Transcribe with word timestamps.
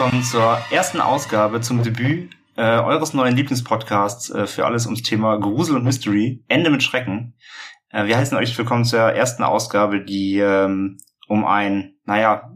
willkommen 0.00 0.22
zur 0.22 0.58
ersten 0.70 0.98
Ausgabe 1.02 1.60
zum 1.60 1.82
Debüt 1.82 2.30
äh, 2.56 2.62
eures 2.62 3.12
neuen 3.12 3.36
Lieblingspodcasts 3.36 4.30
äh, 4.30 4.46
für 4.46 4.64
alles 4.64 4.86
ums 4.86 5.02
Thema 5.02 5.36
Grusel 5.36 5.76
und 5.76 5.84
Mystery. 5.84 6.42
Ende 6.48 6.70
mit 6.70 6.82
Schrecken. 6.82 7.34
Äh, 7.90 8.06
wir 8.06 8.16
heißen 8.16 8.34
euch 8.38 8.56
willkommen 8.56 8.86
zur 8.86 9.00
ersten 9.00 9.42
Ausgabe, 9.42 10.02
die 10.02 10.38
ähm, 10.38 10.96
um 11.28 11.44
ein, 11.44 11.96
naja, 12.06 12.50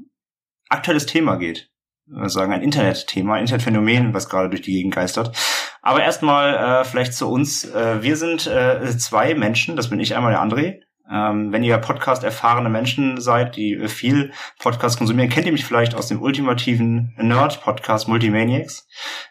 aktuelles 0.70 1.04
Thema 1.04 1.36
geht. 1.36 1.70
Wir 2.06 2.30
sagen 2.30 2.54
ein 2.54 2.62
Internetthema, 2.62 3.36
Internetphänomen, 3.36 4.14
was 4.14 4.30
gerade 4.30 4.48
durch 4.48 4.62
die 4.62 4.72
Gegend 4.72 4.94
geistert. 4.94 5.36
Aber 5.82 6.02
erstmal 6.02 6.54
äh, 6.54 6.84
vielleicht 6.86 7.12
zu 7.12 7.28
uns. 7.28 7.66
Äh, 7.66 8.02
wir 8.02 8.16
sind 8.16 8.46
äh, 8.46 8.96
zwei 8.96 9.34
Menschen, 9.34 9.76
das 9.76 9.90
bin 9.90 10.00
ich 10.00 10.16
einmal 10.16 10.32
der 10.32 10.42
André. 10.42 10.80
Ähm, 11.10 11.52
wenn 11.52 11.62
ihr 11.62 11.76
Podcast 11.78 12.24
erfahrene 12.24 12.70
Menschen 12.70 13.20
seid, 13.20 13.56
die 13.56 13.88
viel 13.88 14.32
Podcast 14.58 14.98
konsumieren, 14.98 15.28
kennt 15.28 15.46
ihr 15.46 15.52
mich 15.52 15.64
vielleicht 15.64 15.94
aus 15.94 16.08
dem 16.08 16.22
ultimativen 16.22 17.14
Nerd-Podcast 17.18 18.08
Multimaniacs. 18.08 18.88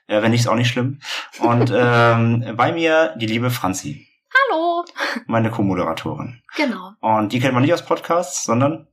Äh, 0.08 0.22
wenn 0.22 0.32
nicht, 0.32 0.42
ist 0.42 0.48
auch 0.48 0.56
nicht 0.56 0.70
schlimm. 0.70 1.00
Und 1.40 1.72
ähm, 1.76 2.54
bei 2.56 2.72
mir 2.72 3.16
die 3.18 3.26
liebe 3.26 3.50
Franzi. 3.50 4.08
Hallo. 4.52 4.86
Meine 5.26 5.52
Co-Moderatorin. 5.52 6.42
Genau. 6.56 6.92
Und 7.02 7.34
die 7.34 7.40
kennt 7.40 7.54
man 7.54 7.64
nicht 7.64 7.74
aus 7.74 7.86
Podcasts, 7.86 8.44
sondern 8.44 8.88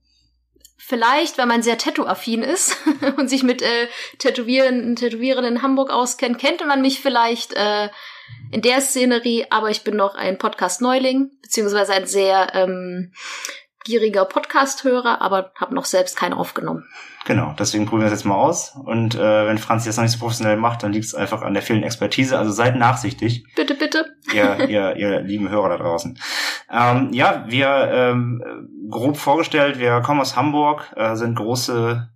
Vielleicht, 0.83 1.39
wenn 1.39 1.47
man 1.47 1.62
sehr 1.62 1.78
tattoo-affin 1.78 2.42
ist 2.42 2.77
und 3.17 3.28
sich 3.28 3.42
mit 3.42 3.62
äh, 3.62 3.87
Tätowieren, 4.19 4.97
Tätowieren 4.97 5.44
in 5.44 5.62
Hamburg 5.62 5.91
auskennt, 5.91 6.39
kennt 6.39 6.67
man 6.67 6.81
mich 6.81 7.00
vielleicht 7.00 7.53
äh, 7.53 7.91
in 8.50 8.62
der 8.62 8.81
Szenerie, 8.81 9.47
aber 9.50 9.70
ich 9.70 9.84
bin 9.84 9.97
noch 9.97 10.14
ein 10.14 10.39
Podcast-Neuling, 10.39 11.31
beziehungsweise 11.42 11.92
ein 11.92 12.06
sehr 12.06 12.55
ähm, 12.55 13.12
gieriger 13.84 14.25
Podcast-Hörer, 14.25 15.20
aber 15.22 15.53
habe 15.56 15.75
noch 15.75 15.84
selbst 15.84 16.17
keinen 16.17 16.34
aufgenommen. 16.34 16.84
Genau, 17.27 17.55
deswegen 17.59 17.84
probieren 17.84 18.06
wir 18.06 18.11
das 18.11 18.20
jetzt 18.20 18.27
mal 18.27 18.37
aus. 18.37 18.75
Und 18.84 19.14
äh, 19.14 19.47
wenn 19.47 19.59
Franzi 19.59 19.89
das 19.89 19.97
noch 19.97 20.05
nicht 20.05 20.12
so 20.12 20.19
professionell 20.19 20.56
macht, 20.56 20.83
dann 20.83 20.92
liegt 20.92 21.05
es 21.05 21.14
einfach 21.14 21.42
an 21.42 21.53
der 21.53 21.62
fehlenden 21.62 21.87
Expertise. 21.87 22.39
Also 22.39 22.50
seid 22.50 22.77
nachsichtig. 22.77 23.45
Bitte, 23.55 23.75
bitte. 23.75 24.06
Ihr, 24.33 24.59
ihr, 24.69 24.97
ihr 24.97 25.20
lieben 25.20 25.48
Hörer 25.50 25.69
da 25.70 25.77
draußen. 25.77 26.19
Ähm, 26.70 27.12
ja, 27.12 27.44
wir 27.47 27.91
ähm, 27.92 28.42
grob 28.91 29.17
vorgestellt, 29.17 29.78
wir 29.78 30.00
kommen 30.00 30.20
aus 30.20 30.34
Hamburg, 30.34 30.92
äh, 30.97 31.15
sind 31.15 31.37
große 31.37 32.09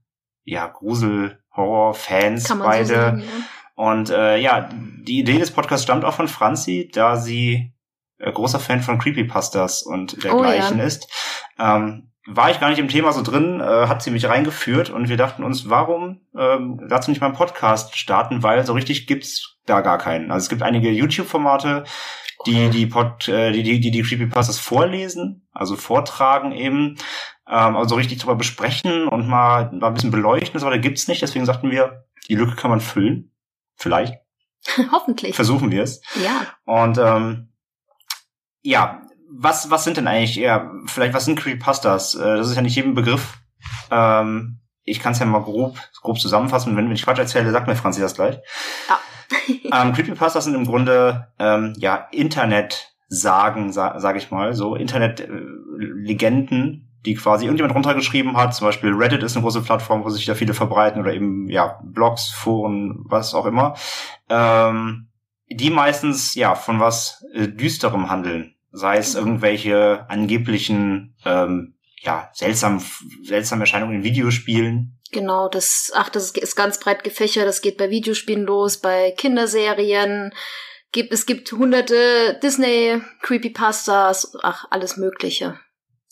ja, 0.44 0.66
Grusel-Horror-Fans 0.66 2.48
beide. 2.58 2.86
So 2.86 2.94
sagen, 2.94 3.20
ja. 3.20 3.26
Und 3.74 4.10
äh, 4.10 4.38
ja, 4.38 4.68
die 4.72 5.18
Idee 5.18 5.38
des 5.38 5.50
Podcasts 5.50 5.84
stammt 5.84 6.04
auch 6.04 6.14
von 6.14 6.28
Franzi, 6.28 6.90
da 6.92 7.16
sie 7.16 7.74
äh, 8.18 8.32
großer 8.32 8.60
Fan 8.60 8.80
von 8.80 8.98
Creepypastas 8.98 9.82
und 9.82 10.22
dergleichen 10.22 10.76
oh, 10.76 10.80
ja. 10.80 10.84
ist. 10.84 11.08
Ähm, 11.58 12.10
war 12.26 12.50
ich 12.50 12.58
gar 12.58 12.70
nicht 12.70 12.78
im 12.78 12.88
Thema 12.88 13.12
so 13.12 13.22
drin, 13.22 13.60
äh, 13.60 13.86
hat 13.86 14.02
sie 14.02 14.10
mich 14.10 14.26
reingeführt 14.26 14.88
und 14.88 15.08
wir 15.08 15.16
dachten 15.16 15.44
uns, 15.44 15.68
warum 15.68 16.20
ähm, 16.36 16.80
dazu 16.88 17.10
nicht 17.10 17.20
mal 17.20 17.26
einen 17.26 17.36
Podcast 17.36 17.98
starten, 17.98 18.42
weil 18.42 18.64
so 18.64 18.72
richtig 18.72 19.06
gibt's 19.06 19.58
da 19.66 19.82
gar 19.82 19.98
keinen. 19.98 20.30
Also 20.30 20.44
es 20.44 20.48
gibt 20.48 20.62
einige 20.62 20.90
YouTube-Formate, 20.90 21.84
die 22.46 22.70
die, 22.70 22.86
Pod, 22.86 23.28
äh, 23.28 23.52
die, 23.52 23.62
die, 23.62 23.80
die 23.80 23.90
die 23.90 24.02
Creepypastas 24.02 24.58
vorlesen, 24.58 25.46
also 25.52 25.76
vortragen 25.76 26.52
eben, 26.52 26.96
ähm, 27.46 27.76
also 27.76 27.94
richtig 27.94 28.18
drüber 28.18 28.36
besprechen 28.36 29.06
und 29.06 29.28
mal, 29.28 29.70
mal 29.72 29.88
ein 29.88 29.94
bisschen 29.94 30.10
beleuchten, 30.10 30.60
aber 30.60 30.70
da 30.70 30.78
gibt's 30.78 31.08
nicht. 31.08 31.20
Deswegen 31.20 31.44
sagten 31.44 31.70
wir, 31.70 32.04
die 32.28 32.36
Lücke 32.36 32.56
kann 32.56 32.70
man 32.70 32.80
füllen. 32.80 33.33
Vielleicht. 33.76 34.24
Hoffentlich. 34.92 35.34
Versuchen 35.34 35.70
wir 35.70 35.82
es. 35.82 36.00
Ja. 36.22 36.46
Und 36.64 36.98
ähm, 36.98 37.52
ja, 38.62 39.02
was, 39.30 39.70
was 39.70 39.84
sind 39.84 39.96
denn 39.96 40.06
eigentlich, 40.06 40.36
ja, 40.36 40.70
vielleicht, 40.86 41.14
was 41.14 41.24
sind 41.24 41.38
Creepypastas? 41.38 42.14
Äh, 42.14 42.36
das 42.36 42.48
ist 42.48 42.56
ja 42.56 42.62
nicht 42.62 42.76
jedem 42.76 42.94
Begriff. 42.94 43.38
Ähm, 43.90 44.60
ich 44.84 45.00
kann 45.00 45.12
es 45.12 45.18
ja 45.18 45.26
mal 45.26 45.42
grob, 45.42 45.78
grob 46.00 46.18
zusammenfassen. 46.18 46.76
Wenn, 46.76 46.86
wenn 46.86 46.94
ich 46.94 47.04
Quatsch 47.04 47.18
erzähle, 47.18 47.50
sagt 47.50 47.66
mir 47.66 47.76
Franzi 47.76 48.00
das 48.00 48.14
gleich. 48.14 48.38
Ja. 48.88 48.98
ähm, 49.82 49.92
Creepypastas 49.92 50.44
sind 50.44 50.54
im 50.54 50.66
Grunde 50.66 51.28
ähm, 51.38 51.74
ja 51.76 52.08
Internet-Sagen, 52.12 53.72
sa 53.72 53.98
sage 53.98 54.18
ich 54.18 54.30
mal, 54.30 54.54
so 54.54 54.76
Internet-Legenden, 54.76 56.83
die 57.04 57.14
quasi 57.14 57.44
irgendjemand 57.44 57.74
runtergeschrieben 57.74 58.36
hat. 58.36 58.54
Zum 58.54 58.66
Beispiel 58.66 58.92
Reddit 58.92 59.22
ist 59.22 59.36
eine 59.36 59.42
große 59.42 59.62
Plattform, 59.62 60.04
wo 60.04 60.10
sich 60.10 60.24
da 60.24 60.34
viele 60.34 60.54
verbreiten 60.54 61.00
oder 61.00 61.12
eben 61.12 61.48
ja 61.48 61.80
Blogs, 61.82 62.30
Foren, 62.30 63.04
was 63.04 63.34
auch 63.34 63.46
immer. 63.46 63.76
Ähm, 64.28 65.08
die 65.48 65.70
meistens 65.70 66.34
ja 66.34 66.54
von 66.54 66.80
was 66.80 67.24
äh, 67.34 67.48
düsterem 67.48 68.10
handeln, 68.10 68.54
sei 68.72 68.96
es 68.96 69.14
irgendwelche 69.14 70.08
angeblichen 70.08 71.14
ähm, 71.24 71.74
ja 72.00 72.30
seltsam 72.32 72.82
seltsame 73.22 73.62
Erscheinungen 73.62 73.96
in 73.96 74.04
Videospielen. 74.04 74.98
Genau, 75.12 75.48
das 75.48 75.92
ach 75.94 76.08
das 76.08 76.30
ist 76.30 76.56
ganz 76.56 76.80
breit 76.80 77.04
gefächert. 77.04 77.46
Das 77.46 77.60
geht 77.60 77.76
bei 77.76 77.90
Videospielen 77.90 78.44
los, 78.44 78.78
bei 78.78 79.12
Kinderserien. 79.16 80.32
Gibt, 80.92 81.12
es 81.12 81.26
gibt 81.26 81.50
hunderte 81.50 82.38
Disney 82.40 83.02
Creepypastas, 83.20 84.32
ach 84.44 84.66
alles 84.70 84.96
Mögliche. 84.96 85.58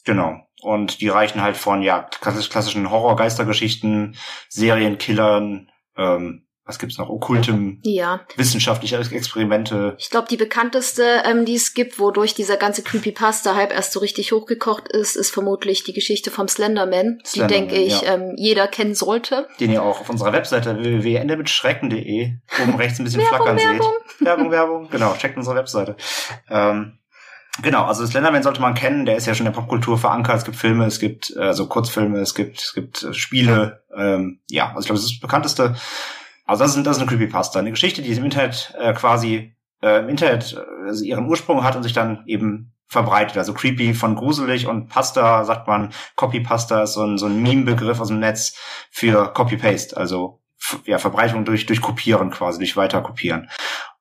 Genau. 0.04 0.41
Und 0.62 1.00
die 1.00 1.09
reichen 1.09 1.43
halt 1.43 1.56
von 1.56 1.83
ja 1.83 2.09
klassischen 2.21 2.91
Horror-Geistergeschichten, 2.91 4.17
Serienkillern, 4.49 5.71
ähm, 5.97 6.47
was 6.65 6.78
gibt's 6.78 6.97
noch? 6.97 7.09
Okkultem, 7.09 7.81
ja. 7.83 8.21
wissenschaftliche 8.37 8.97
Experimente. 8.97 9.97
Ich 9.99 10.11
glaube, 10.11 10.28
die 10.31 10.37
bekannteste, 10.37 11.22
ähm, 11.25 11.45
die 11.45 11.56
es 11.56 11.75
gibt, 11.75 11.99
wodurch 11.99 12.34
dieser 12.34 12.56
ganze 12.56 12.83
Creepypasta-Hype 12.83 13.72
erst 13.72 13.93
so 13.93 14.01
richtig 14.01 14.31
hochgekocht 14.31 14.89
ist, 14.89 15.17
ist 15.17 15.31
vermutlich 15.31 15.83
die 15.83 15.93
Geschichte 15.93 16.31
vom 16.31 16.47
Slenderman, 16.47 17.19
Slenderman 17.27 17.49
die, 17.49 17.55
denke 17.55 17.75
ich, 17.75 18.03
ja. 18.03 18.15
ähm, 18.15 18.34
jeder 18.37 18.69
kennen 18.69 18.95
sollte. 18.95 19.49
Den 19.59 19.72
ihr 19.72 19.83
auch 19.83 20.01
auf 20.01 20.09
unserer 20.09 20.33
Webseite 20.33 20.78
www.endemitschrecken.de 20.78 22.33
oben 22.62 22.77
rechts 22.77 23.01
ein 23.01 23.05
bisschen 23.05 23.22
flackern 23.22 23.56
Werbung. 23.59 23.93
seht. 24.19 24.27
Werbung, 24.27 24.51
Werbung. 24.53 24.89
Genau, 24.91 25.15
checkt 25.15 25.37
unsere 25.37 25.56
Webseite. 25.56 25.97
Ähm, 26.49 26.99
Genau, 27.61 27.85
also 27.85 28.07
Slenderman 28.07 28.43
sollte 28.43 28.63
man 28.63 28.75
kennen, 28.75 29.05
der 29.05 29.17
ist 29.17 29.27
ja 29.27 29.35
schon 29.35 29.47
in 29.47 29.53
der 29.53 29.61
Popkultur 29.61 29.99
verankert. 29.99 30.39
Es 30.39 30.45
gibt 30.45 30.57
Filme, 30.57 30.87
es 30.87 30.99
gibt 30.99 31.37
also 31.37 31.67
Kurzfilme, 31.67 32.19
es 32.21 32.35
gibt, 32.35 32.61
es 32.61 32.73
gibt 32.73 33.03
äh, 33.03 33.13
Spiele. 33.13 33.85
Ähm, 33.95 34.41
ja, 34.49 34.69
also 34.69 34.81
ich 34.81 34.87
glaube, 34.87 34.99
das 34.99 35.05
ist 35.05 35.15
das 35.17 35.21
bekannteste. 35.21 35.77
Also 36.47 36.65
das 36.65 36.77
ist, 36.77 36.87
das 36.87 36.97
ist 36.97 37.03
eine 37.03 37.11
Creepypasta, 37.11 37.59
eine 37.59 37.71
Geschichte, 37.71 38.01
die 38.01 38.11
im 38.13 38.25
Internet 38.25 38.75
äh, 38.79 38.95
quasi 38.95 39.55
äh, 39.83 40.01
im 40.01 40.09
Internet 40.09 40.55
äh, 40.55 40.89
also 40.89 41.05
ihren 41.05 41.27
Ursprung 41.27 41.63
hat 41.63 41.77
und 41.77 41.83
sich 41.83 41.93
dann 41.93 42.25
eben 42.27 42.73
verbreitet. 42.87 43.39
Also 43.39 43.55
creepy 43.55 43.95
von 43.95 44.17
gruselig 44.17 44.67
und 44.67 44.89
Pasta 44.89 45.45
sagt 45.45 45.67
man, 45.67 45.93
Copypasta 46.17 46.83
ist 46.83 46.95
so 46.95 47.05
ein, 47.05 47.19
so 47.19 47.27
ein 47.27 47.43
Meme-Begriff 47.43 48.01
aus 48.01 48.09
dem 48.09 48.21
Netz 48.21 48.55
für 48.91 49.33
Copy-Paste, 49.33 49.97
also 49.97 50.43
ja, 50.84 50.99
Verbreitung 50.99 51.45
durch, 51.45 51.67
durch 51.67 51.81
Kopieren 51.81 52.31
quasi, 52.31 52.59
durch 52.59 52.77
Weiterkopieren. 52.77 53.49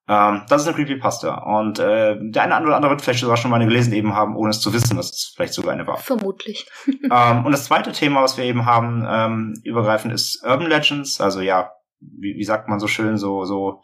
Ähm, 0.08 0.42
das 0.50 0.62
ist 0.62 0.68
eine 0.68 0.76
Creepypasta. 0.76 1.36
Und 1.60 1.80
äh, 1.80 2.18
der 2.20 2.44
eine 2.44 2.66
oder 2.66 2.76
andere 2.76 2.92
wird 2.92 3.02
vielleicht 3.02 3.20
sogar 3.20 3.38
schon 3.38 3.52
mal 3.52 3.58
eine 3.58 3.68
gelesen 3.68 3.94
eben 3.94 4.16
haben, 4.16 4.36
ohne 4.36 4.50
es 4.50 4.60
zu 4.60 4.74
wissen, 4.74 4.98
dass 4.98 5.12
es 5.12 5.34
vielleicht 5.36 5.54
sogar 5.54 5.74
eine 5.74 5.88
war. 5.88 5.98
Vermutlich. 5.98 6.70
ähm, 7.12 7.46
und 7.46 7.52
das 7.52 7.66
zweite 7.66 7.92
Thema, 7.92 8.22
was 8.22 8.38
wir 8.38 8.44
eben 8.44 8.66
haben, 8.66 9.06
ähm, 9.08 9.62
übergreifend, 9.64 10.14
ist 10.14 10.44
Urban 10.44 10.68
Legends. 10.68 11.22
Also 11.22 11.42
ja, 11.42 11.72
wie, 12.00 12.36
wie 12.36 12.44
sagt 12.44 12.68
man 12.68 12.80
so 12.80 12.88
schön, 12.88 13.18
so, 13.18 13.46
so 13.46 13.82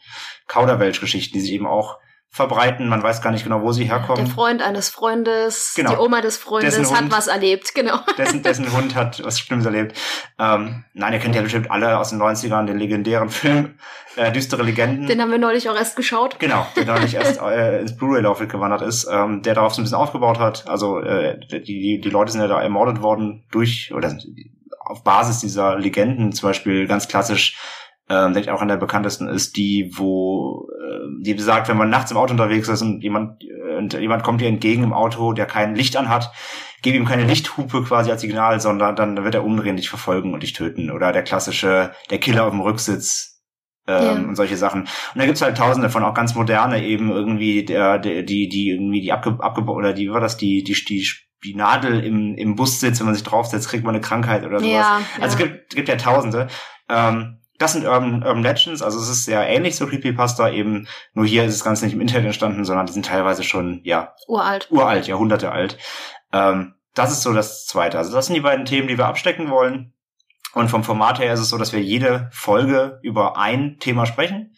Kauderwelsch-Geschichten, 0.48 1.34
die 1.34 1.42
sich 1.42 1.54
eben 1.54 1.68
auch 1.68 1.98
verbreiten. 2.30 2.88
Man 2.88 3.01
weiß 3.01 3.22
gar 3.22 3.31
nicht 3.31 3.44
genau, 3.44 3.62
wo 3.62 3.72
sie 3.72 3.86
herkommen. 3.86 4.25
Der 4.25 4.34
Freund 4.34 4.62
eines 4.62 4.90
Freundes, 4.90 5.74
genau. 5.75 5.92
die 5.92 5.98
Oma 5.98 6.22
des 6.22 6.38
Freundes 6.38 6.75
dessen 6.75 6.94
hat 6.94 7.04
Hund, 7.04 7.12
was 7.12 7.28
erlebt, 7.28 7.74
genau. 7.74 8.00
Dessen, 8.18 8.44
dessen 8.44 8.72
Hund 8.78 8.96
hat 8.96 9.24
was 9.24 9.40
Schlimmes 9.40 9.66
erlebt. 9.66 9.98
Ähm, 10.38 10.84
nein, 10.94 11.13
ihr 11.13 11.19
kennt 11.19 11.36
ja 11.36 11.42
bestimmt 11.42 11.72
alle 11.72 11.98
aus 11.98 12.10
den 12.10 12.22
90ern 12.22 12.66
den 12.66 12.78
legendären 12.78 13.30
Film 13.30 13.75
äh, 14.18 14.31
Düstere 14.31 14.63
Legenden. 14.63 15.07
Den 15.07 15.22
haben 15.22 15.31
wir 15.31 15.38
neulich 15.38 15.69
auch 15.69 15.75
erst 15.75 15.96
geschaut. 15.96 16.40
Genau, 16.40 16.66
der 16.75 16.86
neulich 16.86 17.16
erst 17.16 17.42
äh, 17.42 17.80
ins 17.81 17.96
Blu-ray-Laufwerk 17.96 18.51
gewandert 18.51 18.81
ist, 18.81 19.07
ähm, 19.12 19.42
der 19.42 19.56
darauf 19.56 19.74
so 19.74 19.81
ein 19.81 19.86
bisschen 19.86 19.98
aufgebaut 19.98 20.40
hat. 20.40 20.68
Also 20.68 21.00
äh, 21.00 21.40
die, 21.40 21.63
die, 21.63 22.01
die 22.01 22.10
Leute 22.10 22.31
sind 22.31 22.42
ja 22.42 22.48
da 22.48 22.62
ermordet 22.62 23.01
worden 23.01 23.46
durch, 23.51 23.94
oder 23.94 24.16
auf 24.80 25.04
Basis 25.04 25.40
dieser 25.40 25.78
Legenden, 25.78 26.31
zum 26.31 26.50
Beispiel 26.50 26.88
ganz 26.88 27.07
klassisch 27.07 27.57
ähm, 28.09 28.33
denke 28.33 28.50
ich 28.50 28.51
auch 28.51 28.62
an 28.62 28.69
der 28.69 28.77
bekanntesten 28.77 29.27
ist 29.27 29.57
die, 29.57 29.92
wo 29.95 30.69
äh, 30.80 31.24
die 31.24 31.33
besagt, 31.33 31.68
wenn 31.68 31.77
man 31.77 31.89
nachts 31.89 32.12
im 32.12 32.18
Auto 32.18 32.31
unterwegs 32.31 32.69
ist 32.69 32.81
und 32.81 33.01
jemand 33.01 33.44
äh, 33.44 33.77
und 33.77 33.94
jemand 33.94 34.24
kommt 34.24 34.42
dir 34.42 34.48
entgegen 34.48 34.83
im 34.83 34.94
Auto, 34.94 35.33
der 35.33 35.45
kein 35.45 35.75
Licht 35.75 35.98
anhat, 35.98 36.31
gib 36.81 36.95
ihm 36.95 37.06
keine 37.06 37.25
Lichthupe 37.25 37.83
quasi 37.83 38.12
als 38.12 38.21
Signal, 38.21 38.59
sondern 38.59 38.95
dann 38.95 39.24
wird 39.24 39.36
er 39.36 39.44
umdrehen, 39.44 39.75
dich 39.75 39.89
verfolgen 39.89 40.33
und 40.33 40.44
dich 40.44 40.54
töten. 40.54 40.89
Oder 40.89 41.12
der 41.12 41.24
klassische, 41.24 41.92
der 42.09 42.19
Killer 42.19 42.45
auf 42.45 42.51
dem 42.51 42.62
Rücksitz 42.62 43.42
ähm, 43.88 44.04
ja. 44.04 44.12
und 44.13 44.36
solche 44.36 44.57
Sachen. 44.57 44.81
Und 44.81 44.89
da 45.15 45.25
gibt's 45.25 45.42
halt 45.42 45.57
tausende 45.57 45.89
von 45.89 46.03
auch 46.03 46.13
ganz 46.13 46.33
moderne 46.33 46.83
eben 46.83 47.12
irgendwie 47.12 47.65
der, 47.65 48.00
der 48.00 48.24
die 48.24 48.48
die 48.48 48.69
irgendwie 48.69 49.01
die 49.01 49.12
abge, 49.12 49.38
abge 49.39 49.63
oder 49.63 49.94
die 49.94 50.10
war 50.12 50.21
das 50.21 50.38
die 50.38 50.63
die 50.63 50.74
die 50.74 51.07
die 51.44 51.56
Nadel 51.56 52.03
im, 52.03 52.36
im 52.36 52.56
Bus 52.56 52.80
sitzt, 52.80 53.00
wenn 53.00 53.06
man 53.06 53.15
sich 53.15 53.24
draufsetzt, 53.24 53.69
kriegt 53.69 53.83
man 53.83 53.94
eine 53.94 54.01
Krankheit 54.01 54.44
oder 54.44 54.60
sowas. 54.60 54.71
Ja, 54.71 55.01
also 55.21 55.21
ja. 55.21 55.25
es 55.27 55.38
gibt, 55.38 55.75
gibt 55.75 55.88
ja 55.88 55.95
Tausende. 55.95 56.48
Ähm, 56.89 57.37
das 57.57 57.74
sind 57.74 57.86
Urban, 57.86 58.24
Urban 58.24 58.44
Legends, 58.44 58.81
also 58.81 59.00
es 59.00 59.09
ist 59.09 59.25
sehr 59.25 59.48
ähnlich 59.48 59.75
so 59.75 59.88
Creepypasta, 59.88 60.50
eben 60.50 60.88
nur 61.13 61.25
hier 61.25 61.44
ist 61.45 61.56
das 61.57 61.63
Ganze 61.63 61.86
nicht 61.86 61.94
im 61.94 62.01
Internet 62.01 62.25
entstanden, 62.25 62.65
sondern 62.65 62.86
die 62.86 62.94
sind 62.94 63.06
teilweise 63.06 63.44
schon, 63.44 63.81
ja. 63.83 64.13
Uralt. 64.27 64.68
Uralt, 64.71 65.07
Jahrhunderte 65.07 65.51
alt. 65.51 65.77
Ähm, 66.31 66.75
das 66.94 67.12
ist 67.12 67.21
so 67.21 67.33
das 67.33 67.65
Zweite. 67.65 67.98
Also 67.98 68.12
das 68.12 68.27
sind 68.27 68.36
die 68.36 68.42
beiden 68.42 68.65
Themen, 68.65 68.88
die 68.88 68.98
wir 68.98 69.07
abstecken 69.07 69.50
wollen. 69.50 69.94
Und 70.54 70.69
vom 70.69 70.83
Format 70.83 71.19
her 71.19 71.33
ist 71.33 71.39
es 71.39 71.50
so, 71.50 71.57
dass 71.57 71.74
wir 71.74 71.81
jede 71.81 72.30
Folge 72.31 73.00
über 73.04 73.38
ein 73.38 73.77
Thema 73.80 74.06
sprechen 74.06 74.56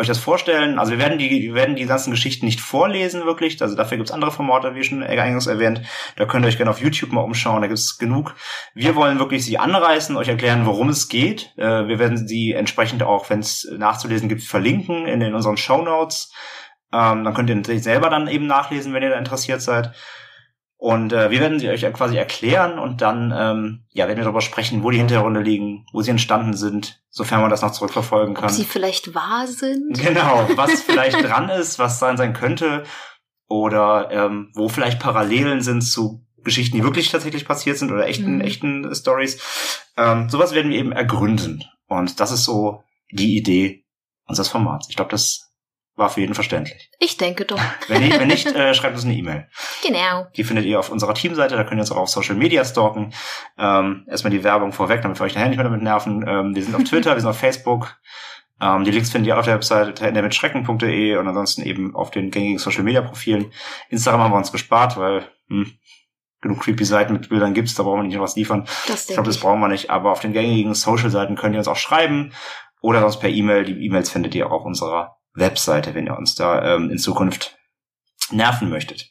euch 0.00 0.06
das 0.06 0.18
vorstellen. 0.18 0.78
Also 0.78 0.92
wir 0.92 0.98
werden 0.98 1.18
die, 1.18 1.30
wir 1.30 1.54
werden 1.54 1.76
die 1.76 1.86
ganzen 1.86 2.10
Geschichten 2.10 2.46
nicht 2.46 2.60
vorlesen, 2.60 3.24
wirklich. 3.24 3.60
Also 3.62 3.76
dafür 3.76 3.98
gibt's 3.98 4.12
andere 4.12 4.32
Formate, 4.32 4.74
wie 4.74 4.82
schon 4.82 5.02
eingangs 5.02 5.46
erwähnt. 5.46 5.82
Da 6.16 6.24
könnt 6.24 6.44
ihr 6.44 6.48
euch 6.48 6.56
gerne 6.56 6.70
auf 6.70 6.80
YouTube 6.80 7.12
mal 7.12 7.20
umschauen, 7.20 7.62
da 7.62 7.68
gibt's 7.68 7.98
genug. 7.98 8.34
Wir 8.74 8.96
wollen 8.96 9.18
wirklich 9.18 9.44
sie 9.44 9.58
anreißen, 9.58 10.16
euch 10.16 10.28
erklären, 10.28 10.66
worum 10.66 10.88
es 10.88 11.08
geht. 11.08 11.52
Äh, 11.56 11.86
wir 11.86 11.98
werden 11.98 12.26
sie 12.26 12.52
entsprechend 12.52 13.02
auch, 13.02 13.30
wenn 13.30 13.40
es 13.40 13.68
nachzulesen 13.76 14.28
gibt, 14.28 14.42
verlinken 14.42 15.06
in, 15.06 15.20
in 15.20 15.34
unseren 15.34 15.56
Show 15.56 15.82
Notes. 15.82 16.32
Ähm, 16.92 17.24
dann 17.24 17.34
könnt 17.34 17.50
ihr 17.50 17.56
natürlich 17.56 17.82
selber 17.82 18.10
dann 18.10 18.26
eben 18.26 18.46
nachlesen, 18.46 18.92
wenn 18.92 19.02
ihr 19.02 19.10
da 19.10 19.18
interessiert 19.18 19.62
seid. 19.62 19.92
Und 20.80 21.12
äh, 21.12 21.30
wir 21.30 21.40
werden 21.40 21.58
sie 21.58 21.68
euch 21.68 21.82
quasi 21.92 22.16
erklären 22.16 22.78
und 22.78 23.02
dann 23.02 23.34
ähm, 23.36 23.84
ja, 23.90 24.06
werden 24.06 24.16
wir 24.16 24.24
darüber 24.24 24.40
sprechen, 24.40 24.82
wo 24.82 24.90
die 24.90 24.96
Hintergründe 24.96 25.42
liegen, 25.42 25.84
wo 25.92 26.00
sie 26.00 26.10
entstanden 26.10 26.56
sind, 26.56 27.02
sofern 27.10 27.42
man 27.42 27.50
das 27.50 27.60
noch 27.60 27.72
zurückverfolgen 27.72 28.34
kann. 28.34 28.46
Ob 28.46 28.50
sie 28.50 28.64
vielleicht 28.64 29.14
wahr 29.14 29.46
sind. 29.46 30.00
Genau, 30.00 30.48
was 30.56 30.80
vielleicht 30.86 31.22
dran 31.22 31.50
ist, 31.50 31.78
was 31.78 31.98
sein 31.98 32.16
sein 32.16 32.32
könnte 32.32 32.84
oder 33.46 34.08
ähm, 34.10 34.52
wo 34.54 34.70
vielleicht 34.70 35.00
Parallelen 35.00 35.60
sind 35.60 35.82
zu 35.82 36.24
Geschichten, 36.44 36.78
die 36.78 36.82
wirklich 36.82 37.10
tatsächlich 37.10 37.44
passiert 37.44 37.76
sind 37.76 37.92
oder 37.92 38.06
echten, 38.06 38.36
mhm. 38.36 38.40
echten 38.40 38.94
Stories. 38.94 39.38
Ähm, 39.98 40.30
sowas 40.30 40.54
werden 40.54 40.70
wir 40.70 40.78
eben 40.78 40.92
ergründen. 40.92 41.62
Und 41.88 42.20
das 42.20 42.32
ist 42.32 42.44
so 42.44 42.82
die 43.12 43.36
Idee 43.36 43.84
unseres 44.24 44.48
Formats. 44.48 44.88
Ich 44.88 44.96
glaube, 44.96 45.10
das 45.10 45.49
war 46.00 46.10
für 46.10 46.20
jeden 46.20 46.34
verständlich. 46.34 46.90
Ich 46.98 47.16
denke 47.16 47.44
doch. 47.44 47.60
Wenn 47.86 48.02
nicht, 48.02 48.18
wenn 48.18 48.26
nicht 48.26 48.46
äh, 48.54 48.74
schreibt 48.74 48.96
uns 48.96 49.04
eine 49.04 49.14
E-Mail. 49.14 49.46
Genau. 49.86 50.26
Die 50.34 50.42
findet 50.42 50.64
ihr 50.64 50.80
auf 50.80 50.90
unserer 50.90 51.14
Teamseite, 51.14 51.56
da 51.56 51.62
könnt 51.62 51.78
ihr 51.78 51.82
uns 51.82 51.92
auch 51.92 51.98
auf 51.98 52.08
Social 52.08 52.34
Media 52.34 52.64
stalken. 52.64 53.12
Ähm, 53.56 54.06
erstmal 54.08 54.32
die 54.32 54.42
Werbung 54.42 54.72
vorweg, 54.72 55.02
damit 55.02 55.20
wir 55.20 55.24
euch 55.24 55.34
nachher 55.34 55.48
nicht 55.48 55.58
mehr 55.58 55.64
damit 55.64 55.82
nerven. 55.82 56.24
Ähm, 56.26 56.56
wir 56.56 56.64
sind 56.64 56.74
auf 56.74 56.82
Twitter, 56.82 57.14
wir 57.14 57.20
sind 57.20 57.30
auf 57.30 57.38
Facebook. 57.38 57.96
Ähm, 58.60 58.84
die 58.84 58.90
Links 58.90 59.10
findet 59.10 59.28
ihr 59.28 59.38
auf 59.38 59.44
der 59.44 59.54
Website 59.54 60.00
mitschrecken.de 60.00 61.16
und 61.16 61.28
ansonsten 61.28 61.62
eben 61.62 61.94
auf 61.94 62.10
den 62.10 62.30
gängigen 62.30 62.58
Social 62.58 62.82
Media 62.82 63.02
Profilen. 63.02 63.52
Instagram 63.90 64.22
haben 64.22 64.32
wir 64.32 64.38
uns 64.38 64.52
gespart, 64.52 64.96
weil 64.96 65.28
hm, 65.48 65.72
genug 66.40 66.60
creepy 66.60 66.84
Seiten 66.84 67.12
mit 67.12 67.28
Bildern 67.28 67.54
gibt's, 67.54 67.74
da 67.74 67.82
brauchen 67.82 68.00
wir 68.00 68.04
nicht 68.04 68.16
noch 68.16 68.22
was 68.22 68.36
liefern. 68.36 68.66
Das 68.88 69.08
ich 69.08 69.14
glaube, 69.14 69.28
das 69.28 69.38
brauchen 69.38 69.60
wir 69.60 69.68
nicht. 69.68 69.90
Aber 69.90 70.12
auf 70.12 70.20
den 70.20 70.32
gängigen 70.32 70.74
Social 70.74 71.10
Seiten 71.10 71.36
könnt 71.36 71.54
ihr 71.54 71.58
uns 71.58 71.68
auch 71.68 71.76
schreiben 71.76 72.32
oder 72.80 73.00
sonst 73.00 73.18
per 73.18 73.30
E-Mail. 73.30 73.64
Die 73.64 73.84
E-Mails 73.84 74.10
findet 74.10 74.34
ihr 74.34 74.46
auch 74.46 74.52
auf 74.52 74.64
unserer 74.64 75.19
Webseite, 75.34 75.94
wenn 75.94 76.06
ihr 76.06 76.16
uns 76.16 76.34
da 76.34 76.74
ähm, 76.74 76.90
in 76.90 76.98
Zukunft 76.98 77.58
nerven 78.30 78.68
möchtet. 78.68 79.10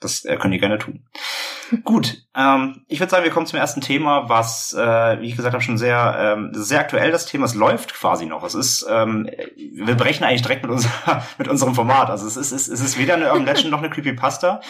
Das 0.00 0.24
äh, 0.24 0.36
könnt 0.36 0.52
ihr 0.52 0.60
gerne 0.60 0.78
tun. 0.78 1.06
Gut, 1.84 2.24
ähm, 2.34 2.84
ich 2.88 3.00
würde 3.00 3.10
sagen, 3.10 3.24
wir 3.24 3.30
kommen 3.30 3.46
zum 3.46 3.58
ersten 3.58 3.80
Thema, 3.80 4.28
was, 4.28 4.74
äh, 4.74 5.20
wie 5.20 5.28
ich 5.28 5.36
gesagt 5.36 5.54
habe, 5.54 5.64
schon 5.64 5.78
sehr, 5.78 6.34
ähm, 6.36 6.50
sehr 6.52 6.80
aktuell 6.80 7.10
das 7.10 7.24
Thema. 7.24 7.46
Es 7.46 7.54
läuft 7.54 7.94
quasi 7.94 8.26
noch. 8.26 8.44
Es 8.44 8.54
ist, 8.54 8.86
ähm, 8.90 9.30
wir 9.56 9.94
brechen 9.94 10.24
eigentlich 10.24 10.42
direkt 10.42 10.62
mit, 10.62 10.72
unser, 10.72 10.90
mit 11.38 11.48
unserem 11.48 11.74
Format. 11.74 12.10
Also 12.10 12.26
es 12.26 12.36
ist, 12.36 12.52
es 12.52 12.68
ist, 12.68 12.68
es 12.68 12.80
ist 12.80 12.98
weder 12.98 13.14
eine 13.14 13.28
Urban 13.28 13.46
Legend 13.46 13.70
noch 13.70 13.78
eine 13.78 13.90
Creepypasta, 13.90 14.60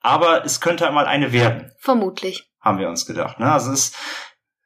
aber 0.00 0.44
es 0.44 0.60
könnte 0.60 0.86
einmal 0.86 1.06
eine 1.06 1.32
werden. 1.32 1.72
Vermutlich. 1.78 2.50
Haben 2.60 2.78
wir 2.78 2.88
uns 2.88 3.06
gedacht. 3.06 3.38
Ne? 3.38 3.50
Also 3.50 3.72
es 3.72 3.92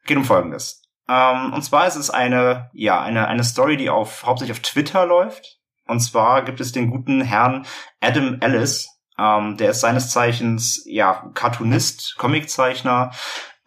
geht 0.05 0.17
um 0.17 0.25
Folgendes. 0.25 0.84
Ähm, 1.07 1.53
und 1.53 1.61
zwar 1.63 1.87
ist 1.87 1.95
es 1.95 2.09
eine, 2.09 2.69
ja, 2.73 3.01
eine, 3.01 3.27
eine 3.27 3.43
Story, 3.43 3.77
die 3.77 3.89
auf, 3.89 4.25
hauptsächlich 4.25 4.57
auf 4.57 4.63
Twitter 4.63 5.05
läuft. 5.05 5.59
Und 5.87 5.99
zwar 5.99 6.43
gibt 6.43 6.59
es 6.59 6.71
den 6.71 6.89
guten 6.89 7.21
Herrn 7.21 7.65
Adam 8.01 8.37
Ellis, 8.41 8.89
ähm, 9.17 9.57
der 9.57 9.71
ist 9.71 9.81
seines 9.81 10.09
Zeichens, 10.09 10.83
ja, 10.87 11.29
Cartoonist, 11.33 12.15
Comiczeichner, 12.17 13.11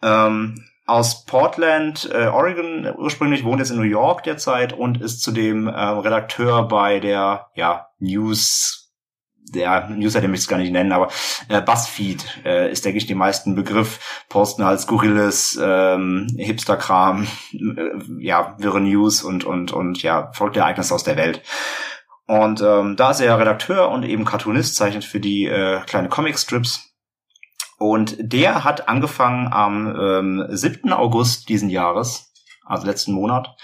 ähm, 0.01 0.65
aus 0.85 1.25
Portland, 1.25 2.09
äh, 2.11 2.27
Oregon 2.27 2.91
ursprünglich, 2.97 3.43
wohnt 3.43 3.59
jetzt 3.59 3.69
in 3.69 3.77
New 3.77 3.83
York 3.83 4.23
derzeit 4.23 4.73
und 4.73 5.01
ist 5.01 5.21
zudem 5.21 5.67
äh, 5.67 5.71
Redakteur 5.71 6.67
bei 6.67 6.99
der 6.99 7.47
ja, 7.55 7.87
News 7.99 8.88
der 9.51 9.89
Newsletter 9.89 10.27
möchte 10.27 10.41
ich 10.41 10.45
es 10.45 10.47
gar 10.47 10.57
nicht 10.57 10.71
nennen, 10.71 10.91
aber 10.91 11.09
äh, 11.47 11.61
Buzzfeed 11.61 12.41
äh, 12.45 12.71
ist, 12.71 12.85
denke 12.85 12.97
ich, 12.97 13.07
die 13.07 13.15
meisten 13.15 13.55
Begriff. 13.55 14.25
Posten 14.29 14.65
halt 14.65 14.79
skurriles 14.79 15.59
ähm, 15.61 16.27
Hipster-Kram, 16.37 17.27
äh, 17.53 17.89
ja, 18.19 18.55
wirre 18.59 18.81
News 18.81 19.23
und, 19.23 19.43
und, 19.43 19.71
und 19.71 20.01
ja, 20.01 20.31
folgte 20.33 20.59
Ereignisse 20.59 20.93
aus 20.93 21.03
der 21.03 21.17
Welt. 21.17 21.41
Und 22.27 22.61
ähm, 22.61 22.95
da 22.95 23.11
ist 23.11 23.21
er 23.21 23.39
Redakteur 23.39 23.89
und 23.89 24.03
eben 24.03 24.23
Cartoonist, 24.23 24.75
zeichnet 24.75 25.03
für 25.03 25.19
die 25.19 25.45
äh, 25.45 25.81
kleine 25.87 26.09
Comic-Strips. 26.09 26.93
Und 27.79 28.17
der 28.19 28.63
hat 28.65 28.87
angefangen 28.89 29.51
am 29.51 29.95
ähm, 29.99 30.45
7. 30.49 30.91
August 30.93 31.49
diesen 31.49 31.69
Jahres, 31.69 32.31
also 32.65 32.85
letzten 32.85 33.13
Monat, 33.13 33.55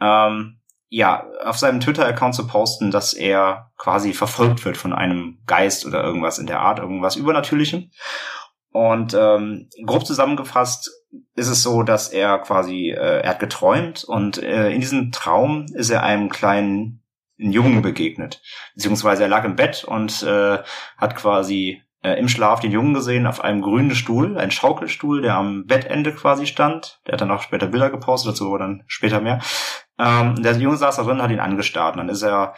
ähm, 0.00 0.59
ja, 0.90 1.24
auf 1.44 1.56
seinem 1.56 1.78
Twitter-Account 1.78 2.34
zu 2.34 2.46
posten, 2.48 2.90
dass 2.90 3.14
er 3.14 3.70
quasi 3.78 4.12
verfolgt 4.12 4.64
wird 4.64 4.76
von 4.76 4.92
einem 4.92 5.38
Geist 5.46 5.86
oder 5.86 6.02
irgendwas 6.02 6.38
in 6.38 6.48
der 6.48 6.60
Art, 6.60 6.80
irgendwas 6.80 7.14
Übernatürlichem. 7.14 7.90
Und 8.72 9.14
ähm, 9.14 9.68
grob 9.86 10.04
zusammengefasst 10.04 10.90
ist 11.36 11.48
es 11.48 11.62
so, 11.62 11.84
dass 11.84 12.08
er 12.08 12.38
quasi, 12.38 12.90
äh, 12.90 13.22
er 13.22 13.30
hat 13.30 13.40
geträumt 13.40 14.04
und 14.04 14.42
äh, 14.42 14.70
in 14.70 14.80
diesem 14.80 15.12
Traum 15.12 15.66
ist 15.74 15.90
er 15.90 16.02
einem 16.02 16.28
kleinen 16.28 17.04
Jungen 17.36 17.82
begegnet. 17.82 18.42
Beziehungsweise 18.74 19.22
er 19.22 19.28
lag 19.28 19.44
im 19.44 19.56
Bett 19.56 19.84
und 19.84 20.22
äh, 20.24 20.58
hat 20.98 21.16
quasi 21.16 21.82
äh, 22.02 22.18
im 22.18 22.28
Schlaf 22.28 22.60
den 22.60 22.72
Jungen 22.72 22.94
gesehen 22.94 23.26
auf 23.26 23.42
einem 23.42 23.62
grünen 23.62 23.94
Stuhl, 23.94 24.38
ein 24.38 24.50
Schaukelstuhl, 24.50 25.22
der 25.22 25.34
am 25.34 25.66
Bettende 25.66 26.12
quasi 26.12 26.46
stand. 26.46 27.00
Der 27.06 27.12
hat 27.12 27.20
dann 27.20 27.30
auch 27.30 27.42
später 27.42 27.68
Bilder 27.68 27.90
gepostet, 27.90 28.32
dazu 28.32 28.48
aber 28.48 28.58
dann 28.58 28.84
später 28.86 29.20
mehr. 29.20 29.40
Ähm, 30.00 30.42
der 30.42 30.56
Junge 30.56 30.76
saß 30.76 30.96
da 30.96 31.02
drin, 31.02 31.20
hat 31.22 31.30
ihn 31.30 31.40
angestarrt. 31.40 31.96
Dann 31.96 32.08
ist 32.08 32.22
er 32.22 32.54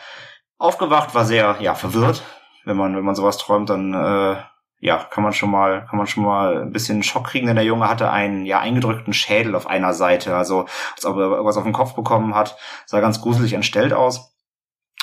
aufgewacht, 0.59 1.15
war 1.15 1.25
sehr, 1.25 1.56
ja, 1.61 1.75
verwirrt. 1.75 2.23
Wenn 2.65 2.77
man, 2.77 2.96
wenn 2.96 3.05
man 3.05 3.17
sowas 3.17 3.39
träumt, 3.39 3.69
dann, 3.69 3.93
äh, 3.93 4.37
ja, 4.79 4.99
kann 4.99 5.25
man 5.25 5.32
schon 5.32 5.51
mal, 5.51 5.87
kann 5.87 5.96
man 5.96 6.06
schon 6.06 6.25
mal 6.25 6.63
ein 6.63 6.72
bisschen 6.72 7.03
Schock 7.03 7.25
kriegen, 7.29 7.46
denn 7.46 7.56
der 7.56 7.65
Junge 7.65 7.89
hatte 7.89 8.11
einen, 8.11 8.46
ja, 8.46 8.61
eingedrückten 8.61 9.13
Schädel 9.13 9.55
auf 9.55 9.67
einer 9.67 9.94
Seite, 9.94 10.37
also, 10.37 10.67
als 10.94 11.05
ob 11.05 11.17
er 11.17 11.31
irgendwas 11.31 11.56
auf 11.56 11.65
den 11.65 11.72
Kopf 11.72 11.94
bekommen 11.94 12.34
hat, 12.34 12.56
sah 12.87 13.01
ganz 13.01 13.20
gruselig 13.20 13.53
entstellt 13.53 13.93
aus. 13.93 14.32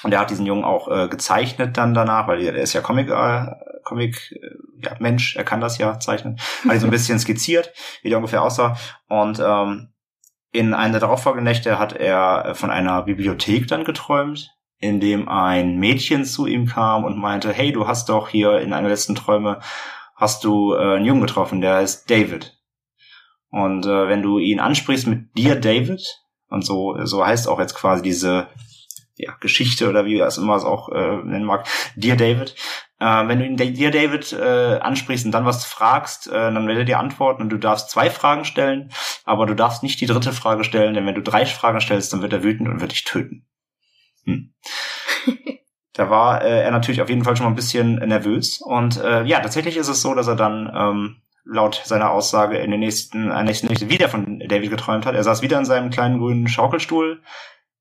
Und 0.03 0.13
er 0.13 0.19
hat 0.19 0.29
diesen 0.29 0.45
Jungen 0.45 0.63
auch 0.63 0.87
äh, 0.89 1.09
gezeichnet 1.09 1.75
dann 1.75 1.93
danach, 1.93 2.27
weil 2.27 2.41
er 2.41 2.55
ist 2.55 2.73
ja 2.73 2.81
Comic, 2.81 3.09
äh, 3.09 3.47
Comic, 3.83 4.31
äh, 4.31 4.85
ja, 4.85 4.91
Mensch, 4.99 5.35
er 5.35 5.43
kann 5.43 5.59
das 5.59 5.77
ja 5.77 5.99
zeichnen. 5.99 6.39
Hat 6.65 6.75
ihn 6.75 6.79
so 6.79 6.87
ein 6.87 6.91
bisschen 6.91 7.19
skizziert, 7.19 7.73
wie 8.01 8.09
der 8.09 8.17
ungefähr 8.17 8.41
aussah. 8.41 8.77
Und 9.09 9.41
ähm, 9.45 9.89
in 10.51 10.73
einer 10.73 10.93
der 10.93 11.01
darauffolgenden 11.01 11.45
Nächte 11.45 11.79
hat 11.79 11.93
er 11.93 12.55
von 12.55 12.69
einer 12.69 13.03
Bibliothek 13.03 13.67
dann 13.67 13.83
geträumt, 13.83 14.51
in 14.79 14.99
dem 14.99 15.27
ein 15.29 15.77
Mädchen 15.77 16.25
zu 16.25 16.47
ihm 16.47 16.65
kam 16.65 17.03
und 17.03 17.17
meinte, 17.17 17.51
hey, 17.51 17.71
du 17.71 17.87
hast 17.87 18.09
doch 18.09 18.29
hier 18.29 18.59
in 18.59 18.73
einer 18.73 18.89
letzten 18.89 19.15
Träume, 19.15 19.59
hast 20.15 20.43
du 20.43 20.73
äh, 20.73 20.95
einen 20.95 21.05
Jungen 21.05 21.21
getroffen, 21.21 21.61
der 21.61 21.75
heißt 21.75 22.09
David. 22.09 22.57
Und 23.51 23.85
äh, 23.85 24.07
wenn 24.07 24.21
du 24.21 24.39
ihn 24.39 24.59
ansprichst 24.59 25.07
mit 25.07 25.37
dir, 25.37 25.55
David, 25.55 26.01
und 26.49 26.65
so, 26.65 26.97
so 27.05 27.25
heißt 27.25 27.47
auch 27.47 27.59
jetzt 27.59 27.75
quasi 27.75 28.01
diese 28.01 28.47
ja, 29.19 29.35
Geschichte 29.41 29.89
oder 29.89 30.05
wie 30.05 30.17
er 30.17 30.27
es 30.27 30.37
immer 30.37 30.55
auch 30.65 30.89
äh, 30.89 31.17
nennen 31.17 31.43
mag, 31.43 31.67
dir 31.95 32.15
David, 32.15 32.55
äh, 32.99 33.27
wenn 33.27 33.39
du 33.39 33.45
ihn 33.45 33.57
dir, 33.57 33.91
David, 33.91 34.31
äh, 34.31 34.79
ansprichst 34.79 35.25
und 35.25 35.31
dann 35.31 35.45
was 35.45 35.65
fragst, 35.65 36.27
äh, 36.27 36.31
dann 36.31 36.67
wird 36.67 36.77
er 36.77 36.85
dir 36.85 36.99
antworten 36.99 37.43
und 37.43 37.49
du 37.49 37.57
darfst 37.57 37.89
zwei 37.89 38.09
Fragen 38.09 38.45
stellen, 38.45 38.91
aber 39.25 39.45
du 39.45 39.55
darfst 39.55 39.83
nicht 39.83 39.99
die 39.99 40.05
dritte 40.05 40.31
Frage 40.31 40.63
stellen, 40.63 40.93
denn 40.93 41.05
wenn 41.05 41.15
du 41.15 41.21
drei 41.21 41.45
Fragen 41.45 41.81
stellst, 41.81 42.13
dann 42.13 42.21
wird 42.21 42.31
er 42.31 42.43
wütend 42.43 42.69
und 42.69 42.79
wird 42.79 42.93
dich 42.93 43.03
töten. 43.03 43.45
Hm. 44.23 44.53
da 45.93 46.09
war 46.09 46.41
äh, 46.41 46.63
er 46.63 46.71
natürlich 46.71 47.01
auf 47.01 47.09
jeden 47.09 47.25
Fall 47.25 47.35
schon 47.35 47.45
mal 47.45 47.51
ein 47.51 47.57
bisschen 47.57 47.95
nervös 47.95 48.61
und 48.61 49.01
äh, 49.01 49.25
ja, 49.25 49.41
tatsächlich 49.41 49.75
ist 49.75 49.89
es 49.89 50.01
so, 50.01 50.15
dass 50.15 50.27
er 50.27 50.37
dann 50.37 50.71
ähm, 50.73 51.21
laut 51.43 51.81
seiner 51.83 52.11
Aussage 52.11 52.57
in 52.57 52.71
den 52.71 52.79
nächsten, 52.79 53.29
äh, 53.29 53.43
nächsten 53.43 53.67
Nächte 53.67 53.89
wieder 53.89 54.07
von 54.07 54.39
David 54.47 54.69
geträumt 54.69 55.05
hat. 55.05 55.15
Er 55.15 55.23
saß 55.23 55.41
wieder 55.41 55.57
in 55.57 55.65
seinem 55.65 55.89
kleinen 55.89 56.19
grünen 56.19 56.47
Schaukelstuhl 56.47 57.21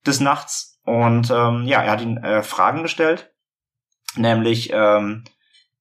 des 0.04 0.18
Nachts 0.18 0.77
und 0.88 1.30
ähm, 1.30 1.64
ja, 1.66 1.82
er 1.82 1.92
hat 1.92 2.00
ihn 2.00 2.16
äh, 2.18 2.42
Fragen 2.42 2.82
gestellt 2.82 3.32
nämlich 4.16 4.70
ähm, 4.72 5.24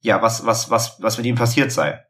ja, 0.01 0.21
was, 0.21 0.45
was, 0.45 0.69
was, 0.69 1.01
was 1.01 1.17
mit 1.17 1.25
ihm 1.25 1.35
passiert 1.35 1.71
sei. 1.71 2.03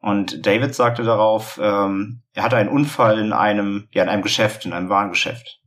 Und 0.00 0.46
David 0.46 0.74
sagte 0.74 1.04
darauf, 1.04 1.60
ähm, 1.62 2.22
er 2.34 2.42
hatte 2.42 2.56
einen 2.56 2.68
Unfall 2.68 3.18
in 3.18 3.32
einem, 3.32 3.88
ja, 3.92 4.02
in 4.02 4.08
einem 4.08 4.22
Geschäft, 4.22 4.66
in 4.66 4.72
einem 4.72 4.88
Warengeschäft. 4.88 5.60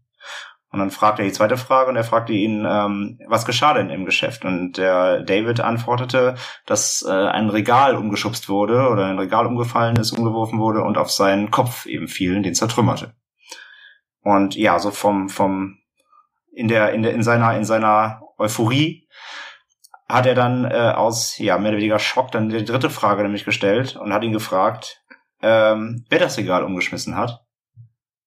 Und 0.71 0.79
dann 0.79 0.91
fragte 0.91 1.21
er 1.21 1.27
die 1.27 1.33
zweite 1.33 1.55
Frage 1.55 1.89
und 1.89 1.95
er 1.95 2.03
fragte 2.03 2.33
ihn, 2.33 2.65
ähm, 2.67 3.17
was 3.27 3.45
geschah 3.45 3.73
denn 3.73 3.89
im 3.89 4.03
Geschäft? 4.03 4.43
Und 4.43 4.73
der 4.73 5.21
David 5.21 5.61
antwortete, 5.61 6.35
dass 6.65 7.05
äh, 7.07 7.11
ein 7.11 7.49
Regal 7.49 7.95
umgeschubst 7.95 8.49
wurde 8.49 8.89
oder 8.89 9.05
ein 9.05 9.17
Regal 9.17 9.45
umgefallen 9.45 9.95
ist, 9.95 10.11
umgeworfen 10.11 10.59
wurde 10.59 10.81
und 10.81 10.97
auf 10.97 11.11
seinen 11.11 11.49
Kopf 11.49 11.85
eben 11.85 12.09
fiel, 12.09 12.41
den 12.41 12.55
zertrümmerte. 12.55 13.15
Und 14.21 14.55
ja, 14.55 14.77
so 14.79 14.91
vom, 14.91 15.29
vom, 15.29 15.77
in 16.55 16.67
der, 16.67 16.93
in 16.93 17.03
der, 17.03 17.13
in 17.13 17.23
seiner, 17.23 17.55
in 17.55 17.65
seiner 17.65 18.21
Euphorie 18.37 19.07
hat 20.07 20.25
er 20.25 20.35
dann 20.35 20.65
äh, 20.65 20.93
aus 20.95 21.37
ja 21.37 21.57
mehr 21.57 21.71
oder 21.71 21.79
weniger 21.79 21.99
Schock 21.99 22.31
dann 22.31 22.49
die 22.49 22.63
dritte 22.63 22.89
Frage 22.89 23.23
nämlich 23.23 23.45
gestellt 23.45 23.95
und 23.95 24.13
hat 24.13 24.23
ihn 24.23 24.33
gefragt, 24.33 25.03
ähm, 25.41 26.05
wer 26.09 26.19
das 26.19 26.37
Regal 26.37 26.63
umgeschmissen 26.63 27.17
hat. 27.17 27.41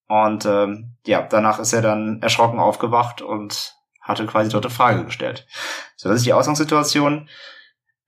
Und 0.07 0.45
ähm, 0.45 0.97
ja, 1.05 1.21
danach 1.21 1.59
ist 1.59 1.73
er 1.73 1.81
dann 1.81 2.21
erschrocken 2.21 2.59
aufgewacht 2.59 3.21
und 3.21 3.75
hatte 4.01 4.25
quasi 4.25 4.49
dort 4.49 4.65
eine 4.65 4.73
Frage 4.73 5.05
gestellt. 5.05 5.47
So, 5.95 6.09
das 6.09 6.17
ist 6.17 6.25
die 6.25 6.33
Ausgangssituation 6.33 7.29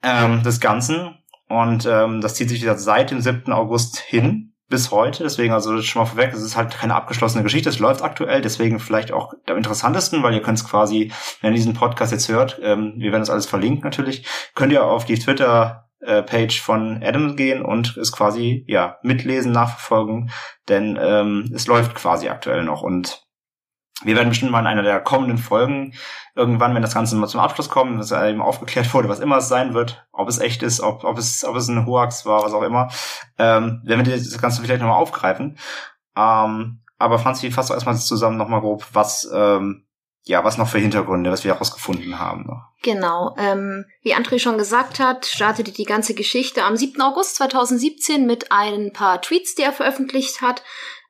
ähm, 0.01 0.43
des 0.43 0.59
Ganzen. 0.59 1.17
Und 1.47 1.85
ähm, 1.85 2.21
das 2.21 2.35
zieht 2.35 2.49
sich 2.49 2.61
wieder 2.61 2.77
seit 2.77 3.11
dem 3.11 3.21
7. 3.21 3.51
August 3.53 3.97
hin 3.97 4.50
bis 4.71 4.89
heute. 4.89 5.21
Deswegen 5.21 5.53
also 5.53 5.79
schon 5.83 6.01
mal 6.01 6.07
vorweg, 6.07 6.33
es 6.33 6.41
ist 6.41 6.57
halt 6.57 6.75
keine 6.75 6.95
abgeschlossene 6.95 7.43
Geschichte, 7.43 7.69
es 7.69 7.77
läuft 7.77 8.01
aktuell, 8.01 8.41
deswegen 8.41 8.79
vielleicht 8.79 9.11
auch 9.11 9.33
am 9.47 9.57
interessantesten, 9.57 10.23
weil 10.23 10.33
ihr 10.33 10.41
könnt 10.41 10.57
es 10.57 10.67
quasi, 10.67 11.11
wenn 11.41 11.51
ihr 11.51 11.57
diesen 11.57 11.75
Podcast 11.75 12.11
jetzt 12.11 12.29
hört, 12.29 12.59
ähm, 12.63 12.95
wir 12.97 13.11
werden 13.11 13.21
das 13.21 13.29
alles 13.29 13.45
verlinken 13.45 13.83
natürlich, 13.83 14.25
könnt 14.55 14.73
ihr 14.73 14.83
auf 14.83 15.05
die 15.05 15.19
Twitter 15.19 15.87
Page 16.03 16.59
von 16.59 17.03
Adam 17.03 17.35
gehen 17.35 17.63
und 17.63 17.95
es 17.95 18.11
quasi 18.11 18.65
ja 18.67 18.97
mitlesen, 19.03 19.51
nachverfolgen, 19.51 20.31
denn 20.67 20.97
ähm, 20.99 21.51
es 21.53 21.67
läuft 21.67 21.93
quasi 21.93 22.27
aktuell 22.27 22.63
noch 22.63 22.81
und 22.81 23.21
wir 24.03 24.15
werden 24.15 24.29
bestimmt 24.29 24.51
mal 24.51 24.59
in 24.59 24.67
einer 24.67 24.83
der 24.83 24.99
kommenden 24.99 25.37
Folgen 25.37 25.93
irgendwann, 26.35 26.73
wenn 26.73 26.81
das 26.81 26.93
Ganze 26.93 27.15
mal 27.15 27.27
zum 27.27 27.39
Abschluss 27.39 27.69
kommt, 27.69 27.99
dass 27.99 28.11
eben 28.11 28.41
aufgeklärt 28.41 28.93
wurde, 28.93 29.09
was 29.09 29.19
immer 29.19 29.37
es 29.37 29.49
sein 29.49 29.73
wird, 29.73 30.05
ob 30.11 30.27
es 30.27 30.39
echt 30.39 30.63
ist, 30.63 30.81
ob, 30.81 31.03
ob 31.03 31.17
es, 31.17 31.43
ob 31.43 31.55
es 31.55 31.67
ein 31.67 31.85
Hoax 31.85 32.25
war, 32.25 32.43
was 32.43 32.53
auch 32.53 32.63
immer, 32.63 32.89
ähm, 33.37 33.81
werden 33.83 34.05
wir 34.05 34.15
das 34.15 34.37
Ganze 34.41 34.61
vielleicht 34.61 34.81
nochmal 34.81 34.99
aufgreifen. 34.99 35.57
Ähm, 36.15 36.81
aber 36.97 37.19
Franzi, 37.19 37.51
fass 37.51 37.67
doch 37.67 37.75
erstmal 37.75 37.97
zusammen 37.97 38.37
nochmal 38.37 38.61
grob, 38.61 38.85
was, 38.93 39.29
ähm, 39.33 39.85
ja, 40.23 40.43
was 40.43 40.57
noch 40.57 40.67
für 40.67 40.77
Hintergründe, 40.77 41.31
was 41.31 41.43
wir 41.43 41.53
herausgefunden 41.53 42.19
haben. 42.19 42.47
Genau. 42.83 43.35
Ähm, 43.37 43.85
wie 44.03 44.15
André 44.15 44.39
schon 44.39 44.57
gesagt 44.57 44.99
hat, 44.99 45.25
startete 45.25 45.71
die 45.71 45.85
ganze 45.85 46.13
Geschichte 46.13 46.63
am 46.63 46.77
7. 46.77 47.01
August 47.01 47.35
2017 47.37 48.25
mit 48.25 48.51
ein 48.51 48.93
paar 48.93 49.21
Tweets, 49.21 49.55
die 49.55 49.63
er 49.63 49.73
veröffentlicht 49.73 50.41
hat. 50.41 50.63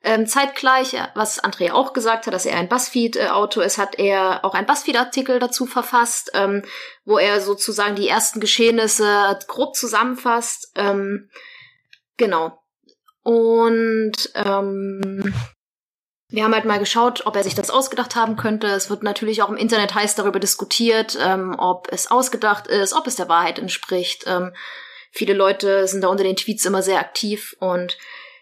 Ähm, 0.04 0.26
zeitgleich, 0.26 0.96
was 1.14 1.38
Andrea 1.38 1.74
auch 1.74 1.92
gesagt 1.92 2.26
hat, 2.26 2.34
dass 2.34 2.46
er 2.46 2.56
ein 2.56 2.68
Buzzfeed-Autor 2.68 3.64
ist, 3.64 3.78
hat 3.78 3.98
er 3.98 4.44
auch 4.44 4.54
ein 4.54 4.66
Buzzfeed-Artikel 4.66 5.38
dazu 5.38 5.66
verfasst, 5.66 6.32
ähm, 6.34 6.64
wo 7.04 7.18
er 7.18 7.40
sozusagen 7.40 7.94
die 7.94 8.08
ersten 8.08 8.40
Geschehnisse 8.40 9.38
grob 9.46 9.76
zusammenfasst. 9.76 10.72
Ähm, 10.74 11.28
genau. 12.16 12.58
Und 13.22 14.32
ähm, 14.34 15.32
wir 16.32 16.44
haben 16.44 16.54
halt 16.54 16.64
mal 16.64 16.78
geschaut, 16.78 17.26
ob 17.26 17.36
er 17.36 17.44
sich 17.44 17.54
das 17.54 17.70
ausgedacht 17.70 18.16
haben 18.16 18.36
könnte. 18.36 18.66
Es 18.66 18.88
wird 18.88 19.02
natürlich 19.02 19.42
auch 19.42 19.50
im 19.50 19.56
Internet 19.56 19.94
heiß 19.94 20.14
darüber 20.14 20.40
diskutiert, 20.40 21.16
ähm, 21.20 21.54
ob 21.58 21.88
es 21.92 22.10
ausgedacht 22.10 22.66
ist, 22.66 22.94
ob 22.94 23.06
es 23.06 23.16
der 23.16 23.28
Wahrheit 23.28 23.58
entspricht. 23.58 24.24
Ähm, 24.26 24.52
viele 25.10 25.34
Leute 25.34 25.86
sind 25.86 26.02
da 26.02 26.08
unter 26.08 26.24
den 26.24 26.36
Tweets 26.36 26.64
immer 26.64 26.82
sehr 26.82 26.98
aktiv 26.98 27.54
und 27.60 27.98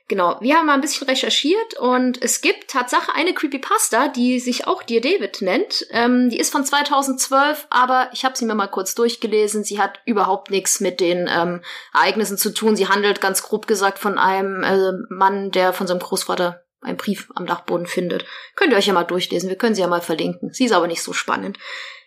Genau, 0.07 0.37
wir 0.41 0.57
haben 0.57 0.67
mal 0.67 0.75
ein 0.75 0.81
bisschen 0.81 1.07
recherchiert 1.07 1.79
und 1.79 2.21
es 2.21 2.41
gibt 2.41 2.69
Tatsache 2.69 3.15
eine 3.15 3.33
Creepypasta, 3.33 4.09
die 4.09 4.41
sich 4.41 4.67
auch 4.67 4.83
Dear 4.83 5.01
David 5.01 5.41
nennt. 5.41 5.87
Ähm, 5.93 6.31
die 6.31 6.41
ist 6.41 6.51
von 6.51 6.65
2012, 6.65 7.69
aber 7.71 8.11
ich 8.13 8.25
habe 8.25 8.37
sie 8.37 8.45
mir 8.45 8.57
mal 8.57 8.67
kurz 8.67 8.97
durchgelesen. 8.97 9.63
Sie 9.63 9.81
hat 9.81 10.01
überhaupt 10.07 10.51
nichts 10.51 10.81
mit 10.81 10.99
den 10.99 11.31
ähm, 11.33 11.63
Ereignissen 11.95 12.39
zu 12.39 12.53
tun. 12.53 12.75
Sie 12.75 12.89
handelt 12.89 13.21
ganz 13.21 13.45
grob 13.45 13.69
gesagt 13.69 14.01
von 14.01 14.19
einem 14.19 14.65
äh, 14.65 15.15
Mann, 15.15 15.53
der 15.53 15.73
von 15.73 15.87
seinem 15.87 16.01
Großvater 16.01 16.65
einen 16.81 16.97
Brief 16.97 17.29
am 17.35 17.47
Dachboden 17.47 17.87
findet. 17.87 18.25
Könnt 18.57 18.73
ihr 18.73 18.79
euch 18.79 18.87
ja 18.87 18.93
mal 18.93 19.05
durchlesen. 19.05 19.49
Wir 19.49 19.57
können 19.57 19.75
sie 19.75 19.83
ja 19.83 19.89
mal 19.89 20.01
verlinken. 20.01 20.53
Sie 20.53 20.65
ist 20.65 20.73
aber 20.73 20.87
nicht 20.87 21.03
so 21.03 21.13
spannend. 21.13 21.59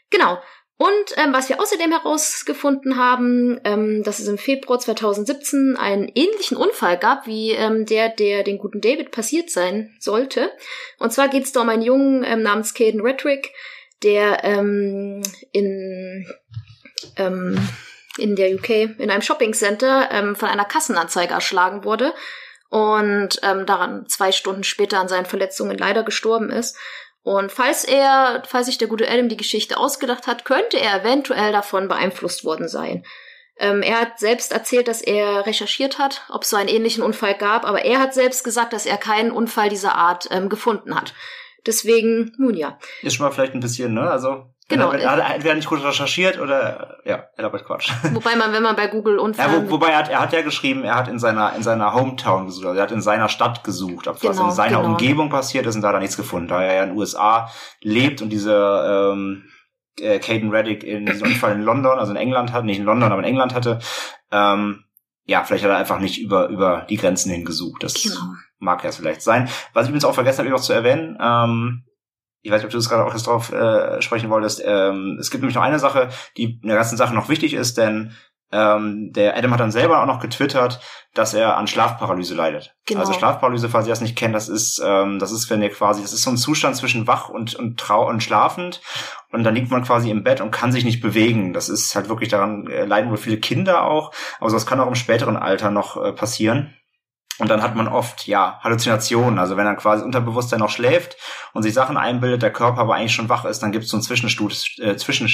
Genau. 0.10 0.40
Und 0.78 1.16
ähm, 1.18 1.34
was 1.34 1.50
wir 1.50 1.62
außerdem 1.62 1.92
herausgefunden 1.92 2.98
haben, 2.98 3.60
ähm, 3.64 4.04
dass 4.04 4.20
es 4.20 4.28
im 4.28 4.40
Februar 4.40 4.80
2017 4.80 5.78
einen 5.78 6.12
ähnlichen 6.14 6.58
Unfall 6.58 6.98
gab 6.98 7.28
wie 7.28 7.52
ähm, 7.52 7.86
der, 7.86 8.10
der 8.10 8.44
den 8.44 8.58
guten 8.58 8.82
David 8.82 9.12
passiert 9.12 9.52
sein 9.52 9.96
sollte. 10.00 10.52
Und 10.98 11.14
zwar 11.14 11.30
geht 11.30 11.44
es 11.44 11.52
da 11.52 11.62
um 11.62 11.70
einen 11.70 11.84
Jungen 11.84 12.24
ähm, 12.26 12.42
namens 12.42 12.74
Caden 12.74 13.02
Redrick, 13.02 13.54
der 14.02 14.44
ähm, 14.44 15.22
in 15.52 16.28
ähm, 17.18 17.60
in 18.18 18.36
der 18.36 18.54
UK 18.54 18.70
in 18.70 19.10
einem 19.10 19.22
Shopping 19.22 19.54
Center 19.54 20.10
ähm, 20.12 20.36
von 20.36 20.50
einer 20.50 20.66
Kassenanzeige 20.66 21.34
erschlagen 21.34 21.84
wurde 21.84 22.14
und 22.74 23.40
ähm, 23.44 23.68
daran 23.68 24.08
zwei 24.08 24.32
Stunden 24.32 24.64
später 24.64 25.00
an 25.00 25.08
seinen 25.08 25.28
Verletzungen 25.28 25.78
leider 25.78 26.02
gestorben 26.02 26.50
ist. 26.50 26.76
Und 27.22 27.52
falls 27.52 27.84
er, 27.84 28.42
falls 28.48 28.66
sich 28.66 28.80
der 28.80 28.88
gute 28.88 29.08
Adam 29.08 29.30
die 29.30 29.38
Geschichte 29.38 29.78
ausgedacht 29.78 30.26
hat, 30.26 30.44
könnte 30.44 30.80
er 30.80 31.02
eventuell 31.02 31.52
davon 31.52 31.88
beeinflusst 31.88 32.44
worden 32.46 32.68
sein. 32.68 33.06
Ähm, 33.60 33.84
er 33.84 34.02
hat 34.02 34.18
selbst 34.18 34.52
erzählt, 34.52 34.88
dass 34.88 35.04
er 35.04 35.46
recherchiert 35.46 36.00
hat, 36.00 36.24
ob 36.30 36.42
es 36.42 36.50
so 36.50 36.56
einen 36.56 36.68
ähnlichen 36.68 37.04
Unfall 37.04 37.36
gab, 37.36 37.64
aber 37.64 37.86
er 37.86 38.00
hat 38.00 38.16
selbst 38.16 38.44
gesagt, 38.44 38.74
dass 38.74 38.88
er 38.88 38.98
keinen 38.98 39.30
Unfall 39.30 39.70
dieser 39.70 39.94
Art 39.94 40.28
ähm, 40.32 40.50
gefunden 40.50 40.96
hat. 40.96 41.14
Deswegen, 41.68 42.34
nun 42.40 42.56
ja. 42.56 42.80
Ist 43.04 43.14
schon 43.14 43.24
mal 43.28 43.32
vielleicht 43.32 43.54
ein 43.54 43.60
bisschen, 43.60 43.94
ne? 43.94 44.10
Also 44.10 44.48
Genau. 44.74 44.92
Er 44.92 45.12
hat 45.12 45.36
entweder 45.36 45.56
nicht 45.56 45.68
gut 45.68 45.84
recherchiert 45.84 46.40
oder 46.40 46.98
ja, 47.06 47.24
er 47.36 47.44
labert 47.44 47.66
Quatsch. 47.66 47.92
Wobei 48.14 48.36
man, 48.36 48.54
wenn 48.54 48.64
man 48.64 48.76
bei 48.76 48.88
Google 48.88 49.20
und 49.20 49.38
ja, 49.38 49.52
wo, 49.52 49.72
wobei 49.72 49.90
er 49.90 49.98
hat, 49.98 50.10
er 50.10 50.20
hat 50.20 50.34
ja 50.34 50.42
geschrieben, 50.42 50.84
er 50.84 50.96
hat 50.96 51.08
in 51.08 51.20
seiner 51.20 51.56
in 51.56 51.64
seiner 51.64 51.94
Hometown 51.94 52.46
gesucht, 52.46 52.66
also 52.66 52.78
er 52.78 52.84
hat 52.84 52.92
in 52.92 53.02
seiner 53.02 53.30
Stadt 53.30 53.64
gesucht, 53.64 54.08
ob 54.08 54.20
genau, 54.20 54.34
was 54.34 54.40
in 54.40 54.52
seiner 54.52 54.78
genau. 54.78 54.90
Umgebung 54.92 55.30
passiert 55.30 55.66
ist 55.66 55.76
und 55.76 55.82
da 55.82 55.90
hat 55.90 55.96
er 55.96 56.02
nichts 56.02 56.18
gefunden, 56.18 56.48
da 56.48 56.62
er 56.62 56.76
ja 56.76 56.84
in 56.84 56.90
den 56.90 56.98
USA 56.98 57.50
lebt 57.82 58.22
und 58.22 58.30
diese 58.30 59.12
ähm, 59.14 59.46
äh, 60.00 60.20
Caden 60.20 60.50
Reddick 60.50 60.84
in 60.84 61.06
diesem 61.06 61.28
Unfall 61.28 61.54
in 61.54 61.62
London, 61.62 62.00
also 62.00 62.12
in 62.12 62.18
England 62.18 62.52
hat, 62.52 62.66
nicht 62.66 62.80
in 62.80 62.86
London, 62.86 63.12
aber 63.12 63.22
in 63.22 63.28
England 63.28 63.54
hatte, 63.54 63.80
ähm, 64.32 64.84
ja, 65.26 65.44
vielleicht 65.44 65.64
hat 65.64 65.72
er 65.72 65.78
einfach 65.78 66.00
nicht 66.00 66.20
über 66.20 66.50
über 66.50 66.86
die 66.90 66.98
Grenzen 66.98 67.32
hingesucht. 67.32 67.84
Das 67.84 67.94
genau. 67.94 68.34
mag 68.60 68.84
ja 68.84 68.92
vielleicht 68.92 69.22
sein. 69.22 69.50
Was 69.74 69.86
ich 69.86 69.90
übrigens 69.90 70.06
auch 70.06 70.16
vergessen 70.16 70.40
habe, 70.40 70.50
noch 70.50 70.60
zu 70.60 70.74
erwähnen, 70.74 71.18
ähm, 71.22 71.84
ich 72.44 72.52
weiß 72.52 72.60
nicht, 72.60 72.66
ob 72.66 72.72
du 72.72 72.78
das 72.78 72.90
gerade 72.90 73.06
auch 73.06 73.14
jetzt 73.14 73.26
drauf 73.26 73.52
äh, 73.52 74.02
sprechen 74.02 74.30
wolltest. 74.30 74.62
Ähm, 74.64 75.18
es 75.20 75.32
gibt 75.32 75.42
nämlich 75.42 75.56
noch 75.56 75.64
eine 75.64 75.80
Sache, 75.80 76.10
die 76.38 76.60
in 76.62 76.68
der 76.68 76.78
ganzen 76.78 76.98
Sache 76.98 77.16
noch 77.16 77.30
wichtig 77.30 77.54
ist, 77.54 77.78
denn 77.78 78.14
ähm, 78.52 79.12
der 79.14 79.36
Adam 79.36 79.52
hat 79.52 79.62
dann 79.62 79.72
selber 79.72 80.02
auch 80.02 80.06
noch 80.06 80.20
getwittert, 80.20 80.80
dass 81.16 81.34
er 81.34 81.58
an 81.58 81.66
Schlafparalyse 81.68 82.36
leidet. 82.36 82.76
Genau. 82.86 83.00
Also 83.00 83.14
Schlafparalyse, 83.14 83.68
falls 83.68 83.88
ihr 83.88 83.92
das 83.92 84.02
nicht 84.02 84.16
kennt, 84.16 84.36
das 84.36 84.48
ist, 84.48 84.80
ähm, 84.86 85.18
das 85.18 85.32
ist, 85.32 85.50
wenn 85.50 85.64
ihr 85.64 85.72
quasi, 85.72 86.04
das 86.04 86.14
ist 86.14 86.22
so 86.22 86.30
ein 86.30 86.38
Zustand 86.38 86.76
zwischen 86.76 87.08
wach 87.08 87.30
und, 87.30 87.56
und 87.56 87.80
trau 87.80 88.08
und 88.08 88.22
schlafend. 88.22 88.82
Und 89.32 89.44
dann 89.44 89.56
liegt 89.56 89.72
man 89.72 89.84
quasi 89.84 90.12
im 90.12 90.24
Bett 90.24 90.40
und 90.40 90.52
kann 90.52 90.72
sich 90.72 90.86
nicht 90.86 91.02
bewegen. 91.02 91.54
Das 91.54 91.68
ist 91.68 91.96
halt 91.96 92.10
wirklich 92.10 92.30
daran, 92.30 92.68
äh, 92.68 92.86
leiden 92.86 93.10
wohl 93.10 93.18
viele 93.18 93.38
Kinder 93.38 93.86
auch. 93.86 94.12
Also 94.40 94.56
das 94.56 94.68
kann 94.68 94.80
auch 94.80 94.88
im 94.88 94.96
späteren 94.96 95.38
Alter 95.38 95.72
noch 95.72 95.98
äh, 95.98 96.12
passieren. 96.12 96.76
Und 97.40 97.50
dann 97.50 97.64
hat 97.64 97.76
man 97.76 97.88
oft, 97.88 98.28
ja, 98.28 98.60
Halluzinationen. 98.64 99.40
Also 99.40 99.58
wenn 99.58 99.66
dann 99.66 99.78
quasi 99.78 100.04
Unterbewusstsein 100.04 100.60
noch 100.60 100.70
schläft 100.70 101.18
und 101.54 101.64
sich 101.64 101.74
Sachen 101.74 101.98
einbildet, 101.98 102.44
der 102.44 102.54
Körper 102.54 102.82
aber 102.82 102.96
eigentlich 102.96 103.14
schon 103.14 103.30
wach 103.30 103.46
ist, 103.46 103.60
dann 103.60 103.72
gibt 103.72 103.86
es 103.86 103.92
so 103.92 103.98
einen 103.98 104.04
Zwischenstut 104.04 104.80
äh, 104.80 104.96
Zwischen 104.98 105.28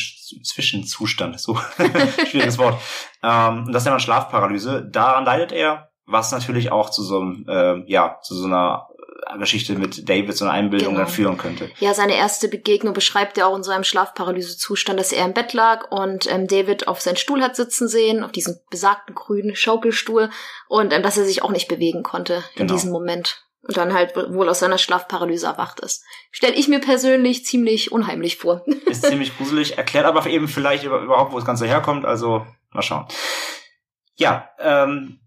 Zwischenzustand. 0.44 1.40
So, 1.40 1.60
schwieriges 2.30 2.58
Wort. 2.58 2.80
Ähm, 3.22 3.72
das 3.72 3.86
ja 3.86 3.92
dann 3.92 4.00
Schlafparalyse. 4.00 4.88
Daran 4.90 5.26
leidet 5.26 5.52
er, 5.52 5.90
was 6.06 6.32
natürlich 6.32 6.72
auch 6.72 6.90
zu 6.90 7.04
so 7.04 7.20
einem, 7.20 7.46
äh, 7.48 7.92
ja, 7.92 8.18
zu 8.22 8.34
so 8.34 8.48
einer 8.48 8.88
Geschichte 9.38 9.76
mit 9.76 10.10
David 10.10 10.36
so 10.36 10.46
eine 10.46 10.54
Einbildung 10.54 10.94
genau. 10.94 11.06
dann 11.06 11.14
führen 11.14 11.38
könnte. 11.38 11.70
Ja, 11.80 11.94
seine 11.94 12.16
erste 12.16 12.48
Begegnung 12.48 12.94
beschreibt 12.94 13.38
er 13.38 13.48
auch 13.48 13.56
in 13.56 13.64
so 13.64 13.72
einem 13.72 13.84
Schlafparalysezustand, 13.84 15.00
dass 15.00 15.12
er 15.12 15.26
im 15.26 15.34
Bett 15.34 15.54
lag 15.54 15.92
und 15.92 16.32
ähm, 16.32 16.48
David 16.48 16.88
auf 16.88 17.02
seinen 17.02 17.18
Stuhl 17.18 17.42
hat 17.42 17.56
sitzen 17.56 17.88
sehen, 17.88 18.24
auf 18.24 18.32
diesem 18.32 18.58
besagten 18.70 19.14
grünen 19.14 19.56
Schaukelstuhl 19.56 20.30
und 20.68 20.94
ähm, 20.94 21.04
dass 21.04 21.18
er 21.18 21.26
sich 21.26 21.44
auch 21.44 21.52
nicht 21.52 21.68
bewegen 21.68 22.04
konnte 22.04 22.44
in 22.56 22.68
genau. 22.68 22.74
diesem 22.74 22.92
Moment 22.92 23.44
und 23.62 23.78
dann 23.78 23.94
halt 23.94 24.16
wohl 24.16 24.50
aus 24.50 24.60
seiner 24.60 24.78
Schlafparalyse 24.78 25.46
erwacht 25.46 25.80
ist. 25.82 26.04
Stelle 26.32 26.56
ich 26.56 26.68
mir 26.68 26.80
persönlich 26.80 27.46
ziemlich 27.46 27.92
unheimlich 27.92 28.38
vor. 28.38 28.66
Ist 28.86 29.06
ziemlich 29.06 29.38
gruselig, 29.38 29.78
erklärt 29.78 30.06
aber 30.06 30.26
eben 30.28 30.48
vielleicht 30.48 30.86
überhaupt, 30.86 31.34
wo 31.34 31.38
das 31.38 31.46
Ganze 31.46 31.68
herkommt, 31.68 32.06
also 32.06 32.46
mal 32.72 32.82
schauen. 32.82 33.06
Ja, 34.16 34.50
ähm, 34.60 35.20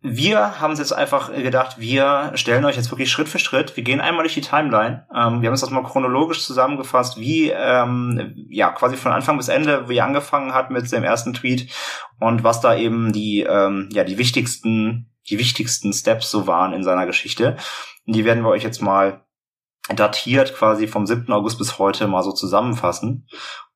wir 0.00 0.60
haben 0.60 0.70
uns 0.70 0.78
jetzt 0.78 0.92
einfach 0.92 1.32
gedacht, 1.32 1.78
wir 1.78 2.30
stellen 2.34 2.64
euch 2.64 2.76
jetzt 2.76 2.90
wirklich 2.92 3.10
Schritt 3.10 3.28
für 3.28 3.40
Schritt. 3.40 3.76
Wir 3.76 3.82
gehen 3.82 4.00
einmal 4.00 4.22
durch 4.22 4.34
die 4.34 4.40
Timeline. 4.40 5.06
Ähm, 5.12 5.42
wir 5.42 5.48
haben 5.48 5.54
uns 5.54 5.60
das 5.60 5.70
mal 5.70 5.82
chronologisch 5.82 6.44
zusammengefasst, 6.44 7.18
wie 7.18 7.50
ähm, 7.50 8.34
ja 8.48 8.70
quasi 8.70 8.96
von 8.96 9.10
Anfang 9.10 9.36
bis 9.36 9.48
Ende, 9.48 9.88
wie 9.88 10.00
angefangen 10.00 10.54
hat 10.54 10.70
mit 10.70 10.90
dem 10.92 11.02
ersten 11.02 11.34
Tweet 11.34 11.72
und 12.20 12.44
was 12.44 12.60
da 12.60 12.76
eben 12.76 13.12
die 13.12 13.40
ähm, 13.40 13.88
ja 13.90 14.04
die 14.04 14.18
wichtigsten 14.18 15.10
die 15.28 15.38
wichtigsten 15.38 15.92
Steps 15.92 16.30
so 16.30 16.46
waren 16.46 16.72
in 16.72 16.84
seiner 16.84 17.06
Geschichte. 17.06 17.56
Und 18.06 18.14
die 18.14 18.24
werden 18.24 18.44
wir 18.44 18.50
euch 18.50 18.62
jetzt 18.62 18.80
mal 18.80 19.24
datiert 19.94 20.54
quasi 20.54 20.86
vom 20.86 21.06
7. 21.06 21.32
August 21.32 21.58
bis 21.58 21.78
heute 21.78 22.06
mal 22.06 22.22
so 22.22 22.32
zusammenfassen. 22.32 23.26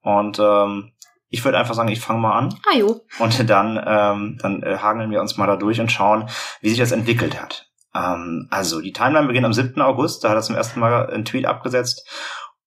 Und 0.02 0.38
ähm, 0.38 0.92
ich 1.32 1.44
würde 1.44 1.58
einfach 1.58 1.74
sagen, 1.74 1.88
ich 1.88 2.00
fange 2.00 2.20
mal 2.20 2.38
an. 2.38 2.54
Ah, 2.70 2.76
jo. 2.76 3.00
Und 3.18 3.50
dann, 3.50 3.82
ähm, 3.84 4.38
dann 4.40 4.62
äh, 4.62 4.76
hageln 4.76 5.10
wir 5.10 5.20
uns 5.20 5.38
mal 5.38 5.46
da 5.46 5.56
durch 5.56 5.80
und 5.80 5.90
schauen, 5.90 6.28
wie 6.60 6.68
sich 6.68 6.78
das 6.78 6.92
entwickelt 6.92 7.40
hat. 7.40 7.70
Ähm, 7.94 8.48
also, 8.50 8.80
die 8.80 8.92
Timeline 8.92 9.26
beginnt 9.26 9.46
am 9.46 9.54
7. 9.54 9.80
August, 9.80 10.22
da 10.22 10.28
hat 10.28 10.36
er 10.36 10.42
zum 10.42 10.56
ersten 10.56 10.78
Mal 10.78 11.10
einen 11.10 11.24
Tweet 11.24 11.46
abgesetzt. 11.46 12.06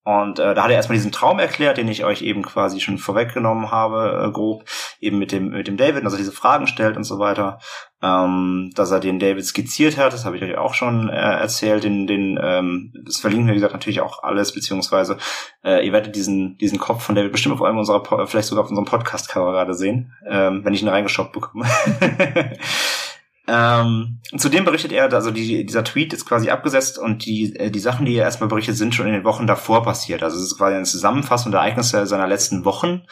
Und 0.06 0.38
äh, 0.38 0.54
da 0.54 0.62
hat 0.62 0.70
er 0.70 0.76
erstmal 0.76 0.94
diesen 0.94 1.10
Traum 1.10 1.40
erklärt, 1.40 1.78
den 1.78 1.88
ich 1.88 2.04
euch 2.04 2.22
eben 2.22 2.42
quasi 2.42 2.78
schon 2.78 2.96
vorweggenommen 2.96 3.72
habe, 3.72 4.24
äh, 4.24 4.30
grob, 4.30 4.64
eben 5.00 5.18
mit 5.18 5.32
dem, 5.32 5.48
mit 5.48 5.66
dem 5.66 5.76
David, 5.76 6.04
dass 6.04 6.12
er 6.12 6.18
diese 6.18 6.30
Fragen 6.30 6.68
stellt 6.68 6.96
und 6.96 7.02
so 7.02 7.18
weiter. 7.18 7.58
Ähm, 8.00 8.70
dass 8.76 8.92
er 8.92 9.00
den 9.00 9.18
David 9.18 9.44
skizziert 9.44 9.96
hat, 9.96 10.12
das 10.12 10.24
habe 10.24 10.36
ich 10.36 10.44
euch 10.44 10.56
auch 10.56 10.74
schon 10.74 11.08
äh, 11.08 11.16
erzählt. 11.16 11.82
Den, 11.82 12.06
den, 12.06 12.38
ähm, 12.40 12.92
das 13.04 13.16
verlinken 13.16 13.48
wir, 13.48 13.54
wie 13.54 13.56
gesagt, 13.56 13.72
natürlich 13.72 14.00
auch 14.00 14.22
alles, 14.22 14.54
beziehungsweise 14.54 15.16
äh, 15.64 15.84
ihr 15.84 15.92
werdet 15.92 16.14
diesen, 16.14 16.56
diesen 16.58 16.78
Kopf 16.78 17.02
von 17.02 17.16
David 17.16 17.32
bestimmt 17.32 17.56
auf 17.56 17.62
einem 17.62 17.78
unserer, 17.78 18.04
vielleicht 18.28 18.46
sogar 18.46 18.62
auf 18.62 18.70
unserem 18.70 18.86
Podcast-Cover 18.86 19.50
gerade 19.50 19.74
sehen, 19.74 20.12
ähm, 20.24 20.64
wenn 20.64 20.72
ich 20.72 20.82
ihn 20.82 20.88
reingeschoppt 20.88 21.32
bekomme. 21.32 21.66
Ähm, 23.48 24.20
zudem 24.36 24.64
berichtet 24.64 24.90
er, 24.90 25.12
also 25.12 25.30
die, 25.30 25.64
dieser 25.64 25.84
Tweet 25.84 26.12
ist 26.12 26.26
quasi 26.26 26.50
abgesetzt 26.50 26.98
und 26.98 27.24
die, 27.24 27.54
äh, 27.54 27.70
die 27.70 27.78
Sachen, 27.78 28.04
die 28.04 28.16
er 28.16 28.24
erstmal 28.24 28.48
berichtet, 28.48 28.76
sind 28.76 28.94
schon 28.94 29.06
in 29.06 29.12
den 29.12 29.24
Wochen 29.24 29.46
davor 29.46 29.84
passiert. 29.84 30.22
Also 30.24 30.36
es 30.36 30.44
ist 30.44 30.58
quasi 30.58 30.74
eine 30.74 30.84
Zusammenfassung 30.84 31.52
der 31.52 31.60
Ereignisse 31.60 32.06
seiner 32.06 32.26
letzten 32.26 32.64
Wochen. 32.64 33.02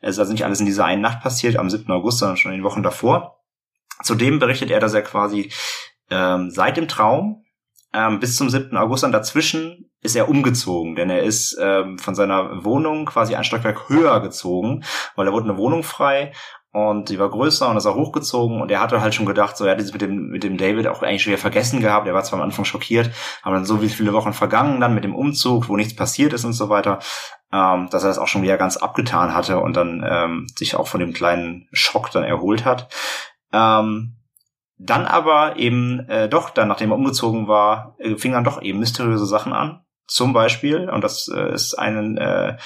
Es 0.00 0.10
ist 0.10 0.18
also 0.20 0.32
nicht 0.32 0.44
alles 0.44 0.60
in 0.60 0.66
dieser 0.66 0.84
einen 0.84 1.02
Nacht 1.02 1.20
passiert, 1.20 1.56
am 1.56 1.68
7. 1.68 1.90
August, 1.90 2.18
sondern 2.18 2.36
schon 2.36 2.52
in 2.52 2.58
den 2.58 2.64
Wochen 2.64 2.84
davor. 2.84 3.40
Zudem 4.02 4.38
berichtet 4.38 4.70
er, 4.70 4.78
dass 4.78 4.94
er 4.94 5.02
quasi 5.02 5.50
ähm, 6.08 6.50
seit 6.50 6.76
dem 6.76 6.86
Traum 6.86 7.44
ähm, 7.92 8.20
bis 8.20 8.36
zum 8.36 8.48
7. 8.48 8.76
August 8.76 9.02
dann 9.02 9.12
dazwischen 9.12 9.90
ist 10.02 10.16
er 10.16 10.28
umgezogen, 10.28 10.94
denn 10.94 11.10
er 11.10 11.22
ist 11.22 11.58
ähm, 11.60 11.98
von 11.98 12.14
seiner 12.14 12.64
Wohnung 12.64 13.04
quasi 13.04 13.34
ein 13.34 13.44
Stockwerk 13.44 13.88
höher 13.88 14.20
gezogen, 14.20 14.84
weil 15.14 15.26
er 15.26 15.32
wurde 15.32 15.50
eine 15.50 15.58
Wohnung 15.58 15.82
frei 15.82 16.32
und 16.72 17.08
die 17.08 17.18
war 17.18 17.28
größer 17.28 17.68
und 17.68 17.76
ist 17.76 17.86
auch 17.86 17.96
hochgezogen 17.96 18.60
und 18.60 18.70
er 18.70 18.80
hatte 18.80 19.00
halt 19.00 19.14
schon 19.14 19.26
gedacht, 19.26 19.56
so 19.56 19.64
er 19.64 19.72
hat 19.72 19.80
es 19.80 19.92
mit 19.92 20.02
dem 20.02 20.28
mit 20.28 20.44
dem 20.44 20.56
David 20.56 20.86
auch 20.86 21.02
eigentlich 21.02 21.22
schon 21.22 21.32
wieder 21.32 21.40
vergessen 21.40 21.80
gehabt. 21.80 22.06
Er 22.06 22.14
war 22.14 22.22
zwar 22.22 22.38
am 22.38 22.44
Anfang 22.44 22.64
schockiert, 22.64 23.10
aber 23.42 23.56
dann 23.56 23.64
so 23.64 23.82
wie 23.82 23.88
viele 23.88 24.12
Wochen 24.12 24.32
vergangen 24.32 24.80
dann 24.80 24.94
mit 24.94 25.02
dem 25.02 25.16
Umzug, 25.16 25.68
wo 25.68 25.76
nichts 25.76 25.96
passiert 25.96 26.32
ist 26.32 26.44
und 26.44 26.52
so 26.52 26.68
weiter, 26.68 27.00
ähm, 27.52 27.88
dass 27.90 28.04
er 28.04 28.08
das 28.08 28.18
auch 28.18 28.28
schon 28.28 28.42
wieder 28.42 28.56
ganz 28.56 28.76
abgetan 28.76 29.34
hatte 29.34 29.58
und 29.58 29.76
dann 29.76 30.06
ähm, 30.08 30.46
sich 30.56 30.76
auch 30.76 30.86
von 30.86 31.00
dem 31.00 31.12
kleinen 31.12 31.68
Schock 31.72 32.12
dann 32.12 32.22
erholt 32.22 32.64
hat. 32.64 32.88
Ähm, 33.52 34.16
dann 34.78 35.06
aber 35.06 35.56
eben 35.56 36.08
äh, 36.08 36.28
doch, 36.28 36.50
dann 36.50 36.68
nachdem 36.68 36.92
er 36.92 36.96
umgezogen 36.96 37.48
war, 37.48 37.96
äh, 37.98 38.14
fing 38.16 38.32
dann 38.32 38.44
doch 38.44 38.62
eben 38.62 38.78
mysteriöse 38.78 39.26
Sachen 39.26 39.52
an. 39.52 39.84
Zum 40.06 40.32
Beispiel, 40.32 40.88
und 40.88 41.02
das 41.02 41.28
äh, 41.28 41.52
ist 41.52 41.74
ein 41.74 42.16
äh, 42.16 42.56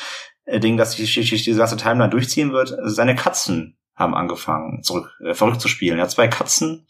Ding, 0.47 0.77
das 0.77 0.93
sich 0.93 1.45
die 1.45 1.55
ganze 1.55 1.77
Timeline 1.79 2.11
durchziehen 2.11 2.53
wird, 2.53 2.77
seine 2.85 3.15
Katzen 3.15 3.79
haben 3.97 4.15
angefangen, 4.15 4.83
zurück, 4.83 5.11
äh, 5.25 5.35
verrückt 5.35 5.61
zu 5.61 5.69
spielen. 5.69 5.99
Er 5.99 6.05
hat 6.05 6.11
zwei 6.11 6.29
Katzen 6.29 6.87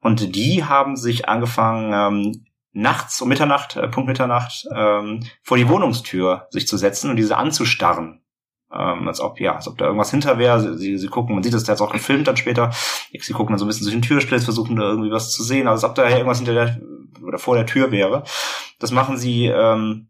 und 0.00 0.34
die 0.34 0.64
haben 0.64 0.96
sich 0.96 1.28
angefangen, 1.28 1.92
ähm, 1.92 2.46
nachts 2.72 3.22
um 3.22 3.28
Mitternacht, 3.28 3.76
äh, 3.76 3.88
Punkt 3.88 4.08
Mitternacht, 4.08 4.66
ähm, 4.74 5.20
vor 5.42 5.56
die 5.56 5.68
Wohnungstür 5.68 6.48
sich 6.50 6.66
zu 6.66 6.76
setzen 6.76 7.08
und 7.10 7.16
diese 7.16 7.36
anzustarren. 7.36 8.20
Ähm, 8.72 9.06
als 9.06 9.20
ob, 9.20 9.38
ja, 9.38 9.54
als 9.54 9.68
ob 9.68 9.78
da 9.78 9.84
irgendwas 9.84 10.10
hinter 10.10 10.36
wäre. 10.36 10.76
Sie, 10.76 10.98
sie 10.98 11.06
gucken, 11.06 11.34
man 11.34 11.44
sieht 11.44 11.54
das, 11.54 11.62
der 11.62 11.76
hat 11.76 11.80
auch 11.80 11.92
gefilmt 11.92 12.26
dann 12.26 12.36
später. 12.36 12.72
Sie 13.12 13.32
gucken 13.32 13.52
dann 13.52 13.58
so 13.58 13.64
ein 13.64 13.68
bisschen 13.68 13.84
durch 13.84 13.94
den 13.94 14.02
Türsplitz, 14.02 14.44
versuchen 14.44 14.74
da 14.74 14.82
irgendwie 14.82 15.12
was 15.12 15.30
zu 15.30 15.44
sehen, 15.44 15.68
als 15.68 15.84
ob 15.84 15.94
da 15.94 16.08
irgendwas 16.08 16.38
hinter 16.38 16.54
der 16.54 16.80
oder 17.22 17.38
vor 17.38 17.54
der 17.54 17.66
Tür 17.66 17.92
wäre. 17.92 18.24
Das 18.80 18.90
machen 18.90 19.16
sie 19.16 19.46
ähm, 19.46 20.08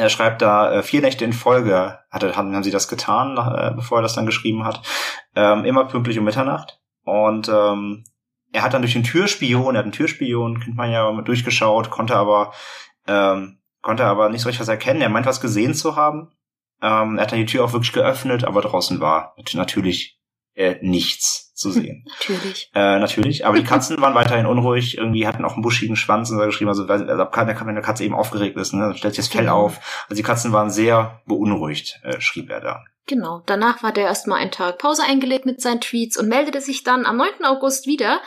er 0.00 0.08
schreibt 0.08 0.42
da 0.42 0.72
äh, 0.72 0.82
vier 0.82 1.00
Nächte 1.00 1.24
in 1.24 1.32
Folge 1.32 1.98
hatte, 2.10 2.36
haben, 2.36 2.54
haben 2.54 2.64
sie 2.64 2.70
das 2.70 2.88
getan, 2.88 3.36
äh, 3.36 3.72
bevor 3.74 3.98
er 3.98 4.02
das 4.02 4.14
dann 4.14 4.26
geschrieben 4.26 4.64
hat. 4.64 4.82
Ähm, 5.36 5.64
immer 5.64 5.84
pünktlich 5.84 6.18
um 6.18 6.24
Mitternacht. 6.24 6.80
Und 7.04 7.48
ähm, 7.48 8.04
er 8.52 8.62
hat 8.62 8.74
dann 8.74 8.82
durch 8.82 8.94
den 8.94 9.04
Türspion, 9.04 9.74
er 9.74 9.80
hat 9.80 9.84
einen 9.84 9.92
Türspion, 9.92 10.60
kennt 10.60 10.76
man 10.76 10.90
ja, 10.90 11.10
durchgeschaut, 11.22 11.90
konnte 11.90 12.16
aber 12.16 12.52
ähm, 13.06 13.58
konnte 13.82 14.04
aber 14.04 14.28
nicht 14.28 14.42
so 14.42 14.48
richtig 14.48 14.60
was 14.60 14.68
erkennen. 14.68 15.00
Er 15.00 15.08
meint, 15.08 15.26
was 15.26 15.40
gesehen 15.40 15.74
zu 15.74 15.96
haben. 15.96 16.32
Ähm, 16.82 17.16
er 17.16 17.22
hat 17.22 17.32
dann 17.32 17.38
die 17.38 17.46
Tür 17.46 17.64
auch 17.64 17.72
wirklich 17.72 17.92
geöffnet, 17.92 18.44
aber 18.44 18.62
draußen 18.62 19.00
war 19.00 19.34
natürlich 19.54 20.18
äh, 20.54 20.76
nichts 20.80 21.49
zu 21.60 21.70
sehen. 21.70 22.04
Natürlich. 22.20 22.70
Äh, 22.74 22.98
natürlich. 22.98 23.46
Aber 23.46 23.56
die 23.56 23.64
Katzen 23.70 24.00
waren 24.00 24.14
weiterhin 24.14 24.46
unruhig, 24.46 24.96
irgendwie 24.98 25.26
hatten 25.26 25.44
auch 25.44 25.54
einen 25.54 25.62
buschigen 25.62 25.96
Schwanz 25.96 26.30
und 26.30 26.38
so 26.38 26.44
geschrieben, 26.44 26.70
also, 26.70 26.86
also 26.86 27.04
wenn 27.06 27.68
eine 27.68 27.82
Katze 27.82 28.04
eben 28.04 28.14
aufgeregt 28.14 28.56
ist, 28.56 28.72
ne, 28.72 28.80
dann 28.80 28.96
stellt 28.96 29.14
sich 29.14 29.24
das 29.24 29.32
Fell 29.32 29.42
genau. 29.42 29.64
auf. 29.64 30.04
Also 30.08 30.16
die 30.16 30.22
Katzen 30.22 30.52
waren 30.52 30.70
sehr 30.70 31.20
beunruhigt, 31.26 32.00
äh, 32.02 32.20
schrieb 32.20 32.50
er 32.50 32.60
da. 32.60 32.84
Genau. 33.06 33.42
Danach 33.46 33.82
war 33.82 33.92
der 33.92 34.04
erstmal 34.04 34.40
einen 34.40 34.50
Tag 34.50 34.78
Pause 34.78 35.02
eingelegt 35.06 35.44
mit 35.44 35.60
seinen 35.60 35.80
Tweets 35.80 36.16
und 36.16 36.28
meldete 36.28 36.60
sich 36.60 36.84
dann 36.84 37.06
am 37.06 37.16
9. 37.16 37.44
August 37.44 37.86
wieder, 37.86 38.20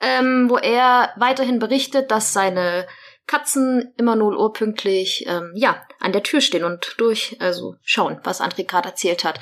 ähm, 0.00 0.48
wo 0.48 0.56
er 0.56 1.10
weiterhin 1.16 1.58
berichtet, 1.58 2.10
dass 2.10 2.32
seine 2.32 2.86
Katzen 3.26 3.92
immer 3.96 4.16
0 4.16 4.36
Uhr 4.36 4.52
pünktlich, 4.52 5.24
ähm, 5.28 5.52
ja, 5.54 5.80
an 6.00 6.12
der 6.12 6.22
Tür 6.22 6.40
stehen 6.40 6.64
und 6.64 6.94
durch, 6.98 7.36
also 7.38 7.76
schauen, 7.84 8.18
was 8.24 8.40
André 8.40 8.66
gerade 8.66 8.88
erzählt 8.88 9.24
hat. 9.24 9.38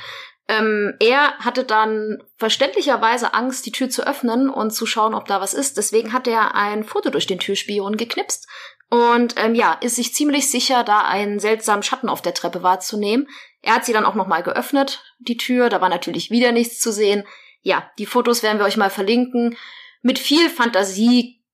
Ähm, 0.49 0.95
er 0.99 1.39
hatte 1.39 1.63
dann 1.65 2.23
verständlicherweise 2.37 3.35
Angst, 3.35 3.67
die 3.67 3.73
Tür 3.73 3.91
zu 3.91 4.07
öffnen 4.07 4.49
und 4.49 4.71
zu 4.71 4.87
schauen, 4.87 5.15
ob 5.15 5.27
da 5.27 5.41
was 5.41 5.53
ist. 5.53 5.77
Deswegen 5.77 6.15
hat 6.15 6.27
er 6.27 6.55
ein 6.55 6.85
Foto 6.85 7.11
durch 7.11 7.27
den 7.27 7.39
Türspion 7.39 7.99
geknipst 7.99 8.49
und 8.91 9.35
ähm, 9.37 9.55
ja, 9.55 9.75
ist 9.75 9.97
sich 9.97 10.15
ziemlich 10.15 10.51
sicher, 10.51 10.83
da 10.83 11.03
einen 11.03 11.39
seltsamen 11.39 11.83
Schatten 11.83 12.09
auf 12.09 12.23
der 12.23 12.33
Treppe 12.33 12.63
wahrzunehmen. 12.63 13.29
Er 13.61 13.75
hat 13.75 13.85
sie 13.85 13.93
dann 13.93 14.07
auch 14.07 14.15
nochmal 14.15 14.43
geöffnet, 14.43 15.03
die 15.19 15.37
Tür. 15.37 15.69
Da 15.69 15.81
war 15.81 15.91
natürlich 15.91 16.31
wieder 16.31 16.53
nichts 16.53 16.81
zu 16.81 16.93
sehen. 16.93 17.25
Ja, 17.61 17.91
die 17.99 18.07
Fotos 18.07 18.43
werden 18.43 18.59
wir 18.59 18.65
euch 18.65 18.79
mal 18.79 18.91
verlinken. 18.91 19.57
Mit 20.01 20.19
viel 20.19 20.49
Fantasie 20.49 21.45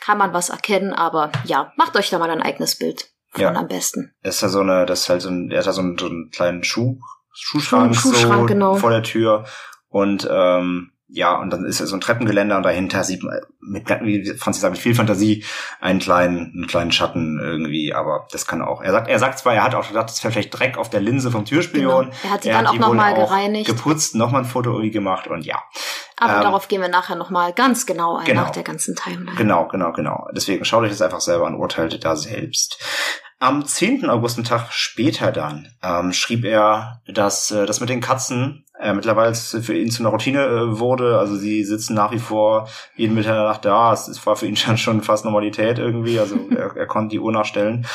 kann 0.00 0.18
man 0.18 0.32
was 0.32 0.48
erkennen, 0.48 0.92
aber 0.92 1.30
ja, 1.44 1.72
macht 1.76 1.94
euch 1.96 2.10
da 2.10 2.18
mal 2.18 2.30
ein 2.30 2.42
eigenes 2.42 2.76
Bild 2.76 3.12
von 3.28 3.42
ja. 3.42 3.52
am 3.52 3.68
besten. 3.68 4.12
ist 4.22 4.42
ja 4.42 4.48
so 4.48 4.60
eine, 4.60 4.86
das 4.86 5.02
ist 5.02 5.08
halt 5.10 5.22
so 5.22 5.28
ein, 5.28 5.50
er 5.52 5.58
hat 5.58 5.66
da 5.66 5.72
so 5.72 5.82
einen, 5.82 5.98
so 5.98 6.06
einen 6.06 6.30
kleinen 6.30 6.64
Schuh 6.64 6.98
Schuhschrank, 7.40 7.94
Schuhschrank 7.94 8.40
so 8.40 8.46
genau. 8.46 8.74
vor 8.74 8.90
der 8.90 9.02
Tür. 9.02 9.44
Und 9.88 10.28
ähm, 10.30 10.92
ja, 11.12 11.36
und 11.36 11.50
dann 11.50 11.64
ist 11.64 11.78
so 11.78 11.96
ein 11.96 12.00
Treppengeländer 12.00 12.56
und 12.56 12.62
dahinter 12.62 13.02
sieht 13.02 13.24
man 13.24 13.40
mit, 13.60 13.88
wie 14.02 14.32
Franzi 14.34 14.60
sagt, 14.60 14.74
mit 14.74 14.80
viel 14.80 14.94
Fantasie 14.94 15.44
einen 15.80 15.98
kleinen, 15.98 16.52
einen 16.54 16.66
kleinen 16.68 16.92
Schatten 16.92 17.40
irgendwie, 17.40 17.92
aber 17.92 18.28
das 18.30 18.46
kann 18.46 18.62
auch. 18.62 18.80
Er 18.80 18.92
sagt, 18.92 19.08
er 19.08 19.18
sagt 19.18 19.38
zwar, 19.38 19.54
er 19.54 19.64
hat 19.64 19.74
auch 19.74 19.88
gedacht, 19.88 20.08
das 20.08 20.22
wäre 20.22 20.32
vielleicht 20.32 20.56
Dreck 20.56 20.78
auf 20.78 20.88
der 20.88 21.00
Linse 21.00 21.30
vom 21.32 21.44
Türspion. 21.44 22.06
Genau. 22.06 22.16
Er 22.22 22.30
hat 22.30 22.42
sie 22.44 22.50
er 22.50 22.58
dann 22.58 22.68
hat 22.68 22.74
auch 22.74 22.78
nochmal 22.78 23.14
gereinigt. 23.14 23.66
Geputzt, 23.66 24.14
nochmal 24.14 24.42
ein 24.42 24.46
Foto 24.46 24.70
irgendwie 24.70 24.92
gemacht 24.92 25.26
und 25.26 25.44
ja. 25.44 25.60
Aber 26.16 26.36
ähm, 26.36 26.42
darauf 26.42 26.68
gehen 26.68 26.80
wir 26.80 26.88
nachher 26.88 27.16
nochmal 27.16 27.52
ganz 27.52 27.86
genau 27.86 28.16
ein, 28.16 28.26
genau. 28.26 28.42
nach 28.42 28.50
der 28.50 28.62
ganzen 28.62 28.94
Timeline. 28.94 29.36
Genau, 29.36 29.66
genau, 29.66 29.92
genau. 29.92 30.28
Deswegen 30.32 30.64
schaut 30.64 30.84
euch 30.84 30.90
das 30.90 31.02
einfach 31.02 31.20
selber 31.20 31.46
an, 31.46 31.56
urteilt 31.56 32.04
da 32.04 32.14
selbst. 32.14 32.78
Am 33.42 33.64
10. 33.64 34.10
August, 34.10 34.36
einen 34.36 34.44
Tag 34.44 34.70
später 34.70 35.32
dann, 35.32 35.68
ähm, 35.82 36.12
schrieb 36.12 36.44
er, 36.44 37.00
dass 37.06 37.50
äh, 37.50 37.64
das 37.64 37.80
mit 37.80 37.88
den 37.88 38.02
Katzen 38.02 38.66
äh, 38.78 38.92
mittlerweile 38.92 39.34
für 39.34 39.74
ihn 39.74 39.90
zu 39.90 40.02
einer 40.02 40.10
Routine 40.10 40.44
äh, 40.44 40.78
wurde. 40.78 41.18
Also 41.18 41.36
sie 41.36 41.64
sitzen 41.64 41.94
nach 41.94 42.12
wie 42.12 42.18
vor 42.18 42.68
jeden 42.96 43.14
Mitternacht 43.14 43.64
da. 43.64 43.94
Es 43.94 44.26
war 44.26 44.36
für 44.36 44.46
ihn 44.46 44.56
schon, 44.58 44.76
schon 44.76 45.02
fast 45.02 45.24
Normalität 45.24 45.78
irgendwie. 45.78 46.20
Also 46.20 46.36
er, 46.50 46.76
er 46.76 46.86
konnte 46.86 47.12
die 47.12 47.18
Uhr 47.18 47.32
nachstellen. 47.32 47.86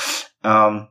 Ähm, 0.43 0.87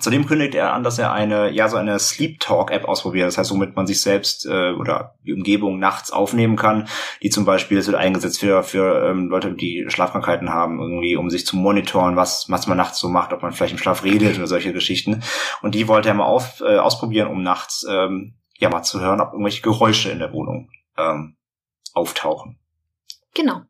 Zudem 0.00 0.26
kündigt 0.26 0.54
er 0.54 0.72
an, 0.72 0.82
dass 0.82 0.98
er 0.98 1.12
eine, 1.12 1.50
ja, 1.50 1.68
so 1.68 1.76
eine 1.76 1.98
Sleep 1.98 2.40
Talk 2.40 2.70
App 2.70 2.84
ausprobiert. 2.84 3.26
Das 3.26 3.38
heißt, 3.38 3.50
womit 3.50 3.76
man 3.76 3.86
sich 3.86 4.00
selbst 4.00 4.46
äh, 4.46 4.72
oder 4.72 5.14
die 5.24 5.32
Umgebung 5.32 5.78
nachts 5.78 6.10
aufnehmen 6.10 6.56
kann. 6.56 6.88
Die 7.22 7.30
zum 7.30 7.44
Beispiel 7.44 7.78
es 7.78 7.86
wird 7.86 7.96
eingesetzt 7.96 8.40
für, 8.40 8.62
für 8.62 9.08
ähm, 9.08 9.28
Leute, 9.28 9.52
die 9.52 9.84
Schlafkrankheiten 9.88 10.50
haben, 10.50 10.80
irgendwie, 10.80 11.16
um 11.16 11.30
sich 11.30 11.46
zu 11.46 11.56
monitoren, 11.56 12.16
was, 12.16 12.46
was 12.48 12.66
man 12.66 12.76
nachts 12.76 12.98
so 12.98 13.08
macht, 13.08 13.32
ob 13.32 13.42
man 13.42 13.52
vielleicht 13.52 13.72
im 13.72 13.78
Schlaf 13.78 14.04
redet 14.04 14.36
oder 14.36 14.46
solche 14.46 14.72
Geschichten. 14.72 15.22
Und 15.62 15.74
die 15.74 15.88
wollte 15.88 16.08
er 16.08 16.14
mal 16.14 16.24
auf, 16.24 16.60
äh, 16.60 16.78
ausprobieren, 16.78 17.28
um 17.28 17.42
nachts 17.42 17.86
ähm, 17.88 18.34
ja 18.58 18.68
mal 18.68 18.82
zu 18.82 19.00
hören, 19.00 19.20
ob 19.20 19.32
irgendwelche 19.32 19.62
Geräusche 19.62 20.10
in 20.10 20.18
der 20.18 20.32
Wohnung 20.32 20.70
ähm, 20.96 21.36
auftauchen. 21.94 22.58
Genau. 23.34 23.62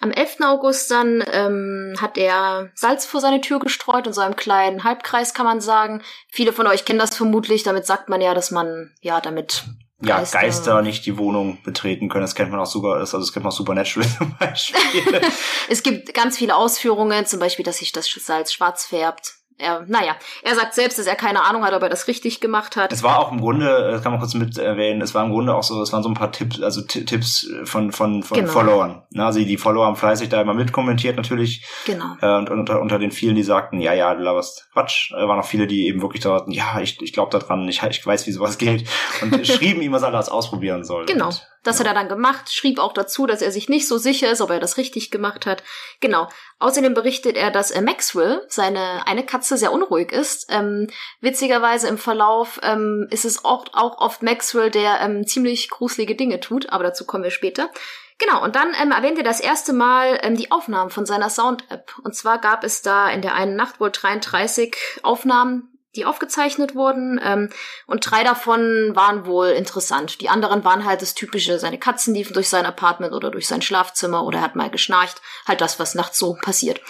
Am 0.00 0.10
11. 0.10 0.38
August 0.42 0.90
dann 0.90 1.24
ähm, 1.32 1.94
hat 2.00 2.18
er 2.18 2.70
Salz 2.74 3.06
vor 3.06 3.20
seine 3.20 3.40
Tür 3.40 3.58
gestreut 3.58 4.06
in 4.06 4.12
so 4.12 4.20
einem 4.20 4.36
kleinen 4.36 4.84
Halbkreis, 4.84 5.34
kann 5.34 5.46
man 5.46 5.60
sagen. 5.60 6.02
Viele 6.28 6.52
von 6.52 6.66
euch 6.66 6.84
kennen 6.84 6.98
das 6.98 7.16
vermutlich. 7.16 7.62
Damit 7.62 7.86
sagt 7.86 8.08
man 8.08 8.20
ja, 8.20 8.34
dass 8.34 8.50
man 8.50 8.94
ja 9.00 9.20
damit 9.20 9.64
ja, 10.02 10.18
Geister, 10.18 10.40
Geister 10.40 10.82
nicht 10.82 11.06
die 11.06 11.16
Wohnung 11.16 11.58
betreten 11.62 12.08
können. 12.08 12.22
Das 12.22 12.34
kennt 12.34 12.50
man 12.50 12.60
auch 12.60 12.66
sogar, 12.66 12.96
also 12.96 13.18
das 13.18 13.32
kennt 13.32 13.44
man 13.44 13.52
auch 13.52 13.56
Supernatural 13.56 14.08
zum 14.18 14.36
Beispiel. 14.38 15.20
es 15.68 15.82
gibt 15.82 16.12
ganz 16.12 16.36
viele 16.36 16.54
Ausführungen, 16.54 17.24
zum 17.24 17.40
Beispiel, 17.40 17.64
dass 17.64 17.78
sich 17.78 17.92
das 17.92 18.10
Salz 18.10 18.52
schwarz 18.52 18.84
färbt 18.84 19.36
er, 19.58 19.84
naja, 19.86 20.16
er 20.42 20.54
sagt 20.54 20.74
selbst, 20.74 20.98
dass 20.98 21.06
er 21.06 21.14
keine 21.14 21.42
Ahnung 21.42 21.64
hat, 21.64 21.72
ob 21.72 21.82
er 21.82 21.88
das 21.88 22.08
richtig 22.08 22.40
gemacht 22.40 22.76
hat. 22.76 22.92
Es 22.92 23.02
war 23.02 23.18
auch 23.18 23.32
im 23.32 23.40
Grunde, 23.40 23.90
das 23.90 24.02
kann 24.02 24.12
man 24.12 24.20
kurz 24.20 24.34
mit 24.34 24.58
erwähnen, 24.58 25.00
es 25.00 25.14
war 25.14 25.24
im 25.24 25.30
Grunde 25.30 25.54
auch 25.54 25.62
so, 25.62 25.80
es 25.82 25.92
waren 25.92 26.02
so 26.02 26.08
ein 26.08 26.14
paar 26.14 26.32
Tipps, 26.32 26.60
also 26.60 26.82
Tipps 26.82 27.48
von, 27.64 27.92
von, 27.92 28.22
von 28.22 28.36
genau. 28.38 28.52
Followern. 28.52 29.02
Also 29.16 29.40
die 29.40 29.56
Follower 29.56 29.86
haben 29.86 29.96
fleißig 29.96 30.28
da 30.28 30.40
immer 30.40 30.54
mitkommentiert 30.54 31.16
natürlich. 31.16 31.64
Genau. 31.86 32.16
Äh, 32.20 32.36
und 32.36 32.50
unter, 32.50 32.80
unter 32.80 32.98
den 32.98 33.10
vielen, 33.10 33.34
die 33.34 33.42
sagten, 33.42 33.80
ja, 33.80 33.94
ja, 33.94 34.14
du 34.14 34.22
laberst 34.22 34.68
Quatsch, 34.72 35.12
äh, 35.12 35.26
waren 35.26 35.40
auch 35.40 35.46
viele, 35.46 35.66
die 35.66 35.86
eben 35.86 36.02
wirklich 36.02 36.22
da 36.22 36.44
ja, 36.48 36.80
ich, 36.80 37.00
ich 37.00 37.12
glaube 37.12 37.30
da 37.30 37.38
dran, 37.38 37.66
ich, 37.68 37.82
ich 37.82 38.06
weiß, 38.06 38.26
wie 38.26 38.32
sowas 38.32 38.58
geht. 38.58 38.88
Und 39.22 39.46
schrieben 39.46 39.80
ihm, 39.80 39.92
was 39.92 40.02
er 40.02 40.12
alles 40.12 40.28
ausprobieren 40.28 40.84
soll. 40.84 41.06
Genau. 41.06 41.28
Und 41.28 41.46
Das 41.66 41.78
ja. 41.78 41.80
hat 41.80 41.88
er 41.88 41.94
dann 41.94 42.08
gemacht, 42.08 42.52
schrieb 42.52 42.78
auch 42.78 42.92
dazu, 42.92 43.26
dass 43.26 43.42
er 43.42 43.50
sich 43.50 43.68
nicht 43.68 43.88
so 43.88 43.98
sicher 43.98 44.30
ist, 44.30 44.40
ob 44.40 44.50
er 44.50 44.60
das 44.60 44.76
richtig 44.76 45.10
gemacht 45.10 45.46
hat. 45.46 45.62
Genau. 46.00 46.28
Außerdem 46.58 46.94
berichtet 46.94 47.36
er, 47.36 47.50
dass 47.50 47.70
äh, 47.70 47.80
Maxwell, 47.80 48.42
seine 48.48 49.06
eine 49.06 49.24
Katze, 49.24 49.56
sehr 49.56 49.72
unruhig 49.72 50.12
ist. 50.12 50.46
Ähm, 50.50 50.88
witzigerweise 51.20 51.88
im 51.88 51.98
Verlauf 51.98 52.60
ähm, 52.62 53.08
ist 53.10 53.24
es 53.24 53.44
auch, 53.44 53.66
auch 53.72 53.98
oft 53.98 54.22
Maxwell, 54.22 54.70
der 54.70 55.00
ähm, 55.00 55.26
ziemlich 55.26 55.68
gruselige 55.68 56.14
Dinge 56.14 56.40
tut, 56.40 56.70
aber 56.70 56.84
dazu 56.84 57.04
kommen 57.04 57.24
wir 57.24 57.30
später. 57.30 57.70
Genau, 58.18 58.42
und 58.42 58.56
dann 58.56 58.68
ähm, 58.80 58.92
erwähnt 58.92 59.18
er 59.18 59.24
das 59.24 59.40
erste 59.40 59.74
Mal 59.74 60.18
ähm, 60.22 60.36
die 60.36 60.50
Aufnahmen 60.50 60.90
von 60.90 61.04
seiner 61.04 61.28
Sound-App. 61.28 61.98
Und 62.02 62.14
zwar 62.14 62.40
gab 62.40 62.64
es 62.64 62.80
da 62.80 63.10
in 63.10 63.20
der 63.20 63.34
einen 63.34 63.56
Nacht 63.56 63.78
wohl 63.78 63.90
33 63.90 64.74
Aufnahmen, 65.02 65.75
die 65.96 66.04
aufgezeichnet 66.04 66.74
wurden. 66.74 67.20
Ähm, 67.22 67.50
und 67.86 68.08
drei 68.08 68.22
davon 68.22 68.94
waren 68.94 69.26
wohl 69.26 69.48
interessant. 69.48 70.20
Die 70.20 70.28
anderen 70.28 70.64
waren 70.64 70.84
halt 70.84 71.02
das 71.02 71.14
typische, 71.14 71.58
seine 71.58 71.78
Katzen 71.78 72.14
liefen 72.14 72.34
durch 72.34 72.48
sein 72.48 72.66
Apartment 72.66 73.12
oder 73.12 73.30
durch 73.30 73.48
sein 73.48 73.62
Schlafzimmer 73.62 74.24
oder 74.24 74.38
er 74.38 74.44
hat 74.44 74.56
mal 74.56 74.70
geschnarcht. 74.70 75.20
Halt 75.46 75.60
das, 75.60 75.78
was 75.78 75.94
nachts 75.94 76.18
so 76.18 76.36
passiert. 76.40 76.80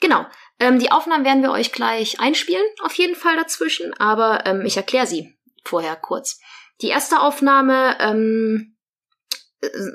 Genau. 0.00 0.26
Ähm, 0.58 0.78
die 0.78 0.92
Aufnahmen 0.92 1.24
werden 1.24 1.42
wir 1.42 1.52
euch 1.52 1.72
gleich 1.72 2.20
einspielen, 2.20 2.64
auf 2.82 2.92
jeden 2.94 3.16
Fall 3.16 3.36
dazwischen, 3.36 3.94
aber 3.94 4.44
ähm, 4.44 4.62
ich 4.66 4.76
erkläre 4.76 5.06
sie 5.06 5.34
vorher 5.64 5.96
kurz. 5.96 6.38
Die 6.82 6.88
erste 6.88 7.20
Aufnahme 7.20 7.96
ähm, 7.98 8.76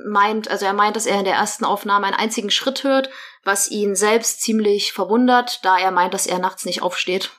meint, 0.06 0.50
also 0.50 0.66
er 0.66 0.74
meint, 0.74 0.96
dass 0.96 1.06
er 1.06 1.20
in 1.20 1.26
der 1.26 1.36
ersten 1.36 1.66
Aufnahme 1.66 2.08
einen 2.08 2.16
einzigen 2.16 2.52
Schritt 2.52 2.84
hört, 2.84 3.10
was 3.44 3.70
ihn 3.70 3.96
selbst 3.96 4.42
ziemlich 4.42 4.94
verwundert, 4.94 5.64
da 5.64 5.78
er 5.78 5.92
meint, 5.92 6.14
dass 6.14 6.28
er 6.28 6.40
nachts 6.40 6.66
nicht 6.66 6.82
aufsteht. 6.82 7.32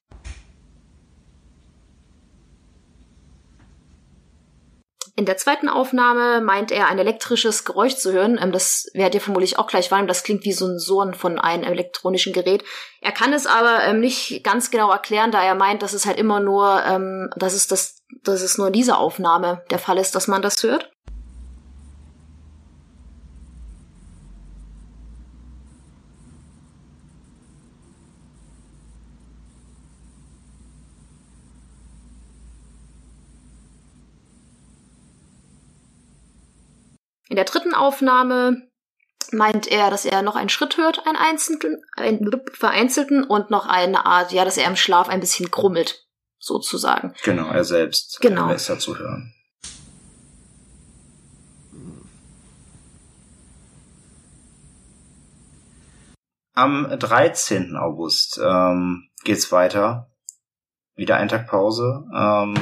In 5.19 5.25
der 5.25 5.39
zweiten 5.39 5.71
Aufnahme 5.71 6.43
meint 6.43 6.71
er 6.71 6.89
ein 6.89 6.99
elektrisches 6.99 7.65
Geräusch 7.65 7.97
zu 7.97 8.13
hören. 8.13 8.39
Ähm, 8.41 8.53
das 8.53 8.91
werdet 8.93 9.15
ihr 9.15 9.21
vermutlich 9.23 9.59
auch 9.59 9.67
gleich 9.67 9.91
wahrnehmen. 9.91 10.09
Das 10.09 10.23
klingt 10.23 10.45
wie 10.45 10.53
so 10.53 10.67
ein 10.67 10.79
Sohn 10.79 11.15
von 11.15 11.39
einem 11.39 11.65
elektronischen 11.65 12.35
Gerät. 12.35 12.63
Er 13.01 13.13
kann 13.13 13.33
es 13.33 13.47
aber 13.47 13.83
ähm, 13.85 14.01
nicht 14.01 14.45
ganz 14.45 14.71
genau 14.71 14.91
erklären, 14.91 15.31
da 15.31 15.43
er 15.43 15.55
meint, 15.55 15.83
dass 15.83 15.95
es 15.95 16.05
halt 16.05 16.19
immer 16.19 16.41
nur, 16.41 16.83
ähm, 16.85 17.31
dass 17.35 17.55
es 17.55 17.67
das, 17.67 18.03
dass 18.25 18.43
es 18.43 18.59
nur 18.59 18.67
in 18.67 18.75
dieser 18.75 18.99
Aufnahme 18.99 19.65
der 19.71 19.79
Fall 19.79 19.97
ist, 19.97 20.15
dass 20.15 20.29
man 20.29 20.43
das 20.43 20.63
hört. 20.63 20.91
In 37.37 37.45
der 37.45 37.53
dritten 37.53 37.75
Aufnahme 37.75 38.63
meint 39.31 39.67
er, 39.67 39.91
dass 39.91 40.07
er 40.07 40.23
noch 40.23 40.37
einen 40.37 40.49
Schritt 40.49 40.79
hört, 40.79 41.07
einen 41.07 41.19
einzelnen, 41.19 41.83
einen 41.95 42.31
vereinzelten 42.51 43.25
und 43.25 43.51
noch 43.51 43.67
eine 43.67 44.07
Art, 44.07 44.33
ja, 44.33 44.47
dass 44.47 44.57
er 44.57 44.67
im 44.67 44.75
Schlaf 44.75 45.11
ein 45.11 45.21
bisschen 45.21 45.51
krummelt, 45.51 46.09
sozusagen. 46.39 47.15
Genau, 47.25 47.51
er 47.51 47.65
selbst. 47.65 48.23
Genau. 48.23 48.49
Besser 48.49 48.79
zu 48.79 48.99
hören. 48.99 49.35
Am 56.55 56.89
13. 56.89 57.77
August 57.77 58.41
ähm, 58.43 59.11
geht's 59.25 59.53
weiter 59.53 60.11
wieder 60.97 61.17
ein 61.17 61.29
Tag 61.29 61.47
Pause. 61.47 62.05
Ähm, 62.15 62.55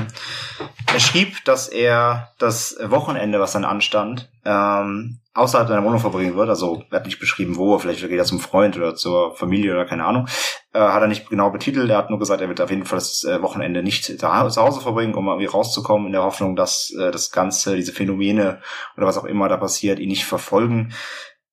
er 0.92 1.00
schrieb, 1.00 1.44
dass 1.44 1.68
er 1.68 2.32
das 2.38 2.76
Wochenende, 2.82 3.40
was 3.40 3.52
dann 3.52 3.64
anstand, 3.64 4.28
ähm, 4.44 5.20
außerhalb 5.34 5.68
seiner 5.68 5.84
Wohnung 5.84 6.00
verbringen 6.00 6.36
wird. 6.36 6.48
Also 6.48 6.84
er 6.90 6.98
hat 6.98 7.06
nicht 7.06 7.18
beschrieben, 7.18 7.56
wo, 7.56 7.78
vielleicht 7.78 8.00
geht 8.00 8.18
er 8.18 8.24
zum 8.24 8.40
Freund 8.40 8.76
oder 8.76 8.94
zur 8.94 9.34
Familie 9.36 9.72
oder 9.72 9.84
keine 9.84 10.04
Ahnung. 10.04 10.28
Äh, 10.72 10.80
hat 10.80 11.02
er 11.02 11.08
nicht 11.08 11.28
genau 11.28 11.50
betitelt. 11.50 11.90
Er 11.90 11.98
hat 11.98 12.10
nur 12.10 12.18
gesagt, 12.18 12.40
er 12.40 12.48
wird 12.48 12.60
auf 12.60 12.70
jeden 12.70 12.84
Fall 12.84 12.98
das 12.98 13.24
äh, 13.24 13.40
Wochenende 13.42 13.82
nicht 13.82 14.04
zu 14.04 14.28
Hause 14.32 14.80
verbringen, 14.80 15.14
um 15.14 15.28
irgendwie 15.28 15.46
rauszukommen, 15.46 16.06
in 16.06 16.12
der 16.12 16.22
Hoffnung, 16.22 16.56
dass 16.56 16.92
äh, 16.98 17.10
das 17.10 17.30
Ganze, 17.30 17.76
diese 17.76 17.92
Phänomene 17.92 18.60
oder 18.96 19.06
was 19.06 19.18
auch 19.18 19.24
immer 19.24 19.48
da 19.48 19.56
passiert, 19.56 19.98
ihn 19.98 20.08
nicht 20.08 20.24
verfolgen, 20.24 20.92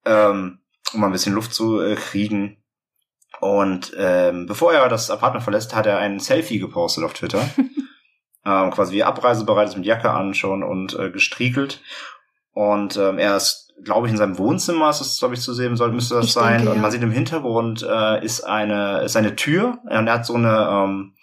ähm, 0.05 0.59
um 0.93 1.03
ein 1.03 1.11
bisschen 1.11 1.33
Luft 1.33 1.53
zu 1.53 1.81
äh, 1.81 1.95
kriegen. 1.95 2.57
Und 3.41 3.93
ähm, 3.97 4.45
bevor 4.45 4.71
er 4.71 4.87
das 4.87 5.09
Apartment 5.09 5.43
verlässt, 5.43 5.75
hat 5.75 5.87
er 5.87 5.97
ein 5.97 6.19
Selfie 6.19 6.59
gepostet 6.59 7.03
auf 7.03 7.13
Twitter. 7.13 7.41
ähm, 8.45 8.69
quasi 8.69 8.93
wie 8.93 9.03
abreisebereit 9.03 9.67
ist 9.67 9.75
mit 9.75 9.85
Jacke 9.85 10.11
an 10.11 10.35
schon 10.35 10.61
und 10.61 10.97
äh, 10.97 11.09
gestriegelt. 11.09 11.81
Und 12.53 12.97
ähm, 12.97 13.17
er 13.17 13.35
ist, 13.35 13.73
glaube 13.83 14.05
ich, 14.05 14.11
in 14.11 14.17
seinem 14.17 14.37
Wohnzimmer, 14.37 14.91
ist 14.91 14.99
das, 14.99 15.17
glaube 15.17 15.33
ich, 15.33 15.41
zu 15.41 15.55
sehen 15.55 15.75
soll, 15.75 15.91
müsste 15.91 16.15
das 16.15 16.25
ich 16.25 16.33
sein. 16.33 16.57
Denke, 16.57 16.65
ja. 16.65 16.71
Und 16.73 16.81
man 16.81 16.91
sieht 16.91 17.01
im 17.01 17.11
Hintergrund 17.11 17.81
äh, 17.81 18.23
ist 18.23 18.41
eine 18.41 19.01
ist 19.01 19.17
eine 19.17 19.35
Tür. 19.35 19.79
Und 19.89 20.07
er 20.07 20.13
hat 20.13 20.25
so 20.27 20.35
eine 20.35 20.69
ähm, 20.69 21.15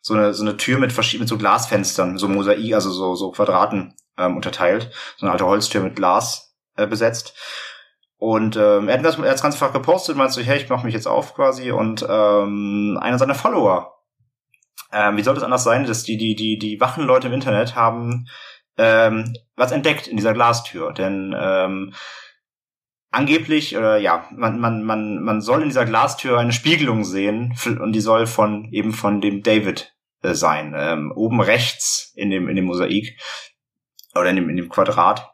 so 0.00 0.14
eine 0.14 0.32
so 0.32 0.44
eine 0.44 0.56
Tür 0.56 0.78
mit 0.78 0.92
verschiedenen 0.92 1.26
so 1.26 1.38
Glasfenstern, 1.38 2.18
so 2.18 2.28
Mosaik, 2.28 2.72
also 2.72 2.92
so 2.92 3.16
so 3.16 3.32
Quadraten 3.32 3.94
ähm, 4.16 4.36
unterteilt. 4.36 4.92
So 5.16 5.26
eine 5.26 5.32
alte 5.32 5.46
Holztür 5.46 5.82
mit 5.82 5.96
Glas 5.96 6.54
äh, 6.76 6.86
besetzt. 6.86 7.34
Und 8.24 8.56
ähm, 8.56 8.88
er 8.88 8.94
hat 8.94 9.04
das, 9.04 9.18
er 9.18 9.24
hat 9.24 9.34
das 9.34 9.42
ganz 9.42 9.54
einfach 9.56 9.74
gepostet, 9.74 10.16
meinte 10.16 10.32
so, 10.32 10.40
hey, 10.40 10.56
ich 10.56 10.70
mache 10.70 10.86
mich 10.86 10.94
jetzt 10.94 11.06
auf 11.06 11.34
quasi. 11.34 11.70
Und 11.72 12.06
ähm, 12.08 12.98
einer 13.02 13.18
seiner 13.18 13.34
Follower, 13.34 13.92
ähm, 14.92 15.18
wie 15.18 15.22
soll 15.22 15.34
das 15.34 15.44
anders 15.44 15.62
sein, 15.62 15.84
dass 15.84 16.04
die, 16.04 16.16
die, 16.16 16.34
die, 16.34 16.58
die 16.58 16.80
wachen 16.80 17.04
Leute 17.04 17.26
im 17.26 17.34
Internet 17.34 17.76
haben 17.76 18.26
ähm, 18.78 19.34
was 19.56 19.72
entdeckt 19.72 20.06
in 20.06 20.16
dieser 20.16 20.32
Glastür. 20.32 20.94
Denn 20.94 21.36
ähm, 21.38 21.92
angeblich, 23.10 23.76
oder 23.76 23.98
ja, 23.98 24.26
man, 24.34 24.58
man, 24.58 24.82
man, 24.82 25.22
man 25.22 25.42
soll 25.42 25.60
in 25.60 25.68
dieser 25.68 25.84
Glastür 25.84 26.38
eine 26.38 26.52
Spiegelung 26.52 27.04
sehen 27.04 27.54
und 27.66 27.92
die 27.92 28.00
soll 28.00 28.26
von 28.26 28.72
eben 28.72 28.94
von 28.94 29.20
dem 29.20 29.42
David 29.42 29.94
äh, 30.22 30.32
sein. 30.32 30.74
Ähm, 30.74 31.12
oben 31.14 31.42
rechts 31.42 32.12
in 32.16 32.30
dem, 32.30 32.48
in 32.48 32.56
dem 32.56 32.64
Mosaik 32.64 33.20
oder 34.14 34.30
in 34.30 34.36
dem, 34.36 34.48
in 34.48 34.56
dem 34.56 34.70
Quadrat 34.70 35.33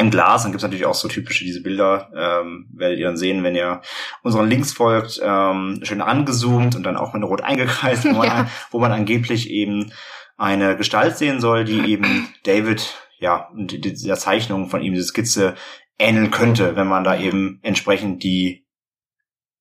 im 0.00 0.10
Glas. 0.10 0.42
Dann 0.42 0.52
gibt's 0.52 0.62
natürlich 0.62 0.86
auch 0.86 0.94
so 0.94 1.08
typische 1.08 1.44
diese 1.44 1.62
Bilder, 1.62 2.10
ähm, 2.16 2.68
werdet 2.72 2.98
ihr 2.98 3.06
dann 3.06 3.16
sehen, 3.16 3.44
wenn 3.44 3.54
ihr 3.54 3.82
unseren 4.22 4.48
Links 4.48 4.72
folgt, 4.72 5.20
ähm, 5.22 5.80
schön 5.82 6.00
angezoomt 6.00 6.74
und 6.74 6.82
dann 6.82 6.96
auch 6.96 7.12
mit 7.12 7.22
rot 7.22 7.42
eingekreist, 7.42 8.04
wo 8.04 8.12
man, 8.18 8.26
ja. 8.26 8.50
wo 8.70 8.78
man 8.78 8.92
angeblich 8.92 9.50
eben 9.50 9.92
eine 10.36 10.76
Gestalt 10.76 11.18
sehen 11.18 11.40
soll, 11.40 11.64
die 11.64 11.92
eben 11.92 12.28
David, 12.44 12.96
ja, 13.18 13.48
und 13.52 13.84
dieser 13.84 14.16
Zeichnung 14.16 14.70
von 14.70 14.82
ihm, 14.82 14.94
diese 14.94 15.06
Skizze 15.06 15.54
ähneln 15.98 16.30
könnte, 16.30 16.76
wenn 16.76 16.86
man 16.86 17.04
da 17.04 17.18
eben 17.18 17.60
entsprechend 17.62 18.22
die 18.22 18.66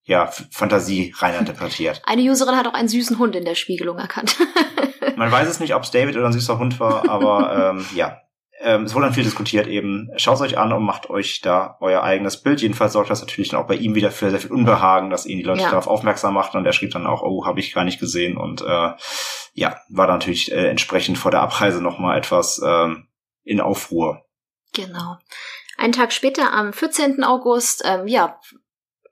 ja, 0.05 0.31
Fantasie 0.51 1.13
rein 1.17 1.35
interpretiert. 1.37 2.01
Eine 2.05 2.23
Userin 2.23 2.55
hat 2.55 2.65
auch 2.65 2.73
einen 2.73 2.87
süßen 2.87 3.19
Hund 3.19 3.35
in 3.35 3.45
der 3.45 3.55
Spiegelung 3.55 3.97
erkannt. 3.97 4.37
Man 5.15 5.31
weiß 5.31 5.47
es 5.47 5.59
nicht, 5.59 5.75
ob 5.75 5.83
es 5.83 5.91
David 5.91 6.15
oder 6.15 6.25
ein 6.25 6.33
süßer 6.33 6.57
Hund 6.57 6.79
war, 6.79 7.09
aber 7.09 7.73
ähm, 7.75 7.85
ja, 7.93 8.21
ähm, 8.61 8.83
es 8.83 8.93
wurde 8.93 9.05
dann 9.05 9.13
viel 9.13 9.23
diskutiert 9.23 9.67
eben. 9.67 10.09
Schaut 10.17 10.41
euch 10.41 10.57
an 10.57 10.73
und 10.73 10.83
macht 10.83 11.09
euch 11.09 11.41
da 11.41 11.77
euer 11.79 12.03
eigenes 12.03 12.41
Bild. 12.41 12.61
Jedenfalls 12.61 12.93
sorgt 12.93 13.09
das 13.09 13.21
natürlich 13.21 13.49
dann 13.49 13.59
auch 13.61 13.67
bei 13.67 13.75
ihm 13.75 13.95
wieder 13.95 14.11
für 14.11 14.29
sehr 14.29 14.39
viel 14.39 14.51
Unbehagen, 14.51 15.09
dass 15.09 15.25
ihn 15.25 15.37
die 15.37 15.43
Leute 15.43 15.61
ja. 15.61 15.69
darauf 15.69 15.87
aufmerksam 15.87 16.33
machten 16.33 16.57
und 16.57 16.65
er 16.65 16.73
schrieb 16.73 16.91
dann 16.91 17.07
auch, 17.07 17.21
oh, 17.21 17.45
habe 17.45 17.59
ich 17.59 17.73
gar 17.73 17.85
nicht 17.85 17.99
gesehen 17.99 18.37
und 18.37 18.61
äh, 18.61 18.91
ja, 19.53 19.77
war 19.89 20.07
dann 20.07 20.17
natürlich 20.17 20.51
äh, 20.51 20.67
entsprechend 20.67 21.17
vor 21.17 21.31
der 21.31 21.41
Abreise 21.41 21.81
nochmal 21.81 22.17
etwas 22.17 22.61
ähm, 22.63 23.07
in 23.43 23.61
Aufruhr. 23.61 24.25
Genau. 24.73 25.17
Einen 25.77 25.93
Tag 25.93 26.11
später, 26.11 26.51
am 26.53 26.73
14. 26.73 27.23
August, 27.23 27.83
ähm, 27.85 28.07
ja, 28.07 28.39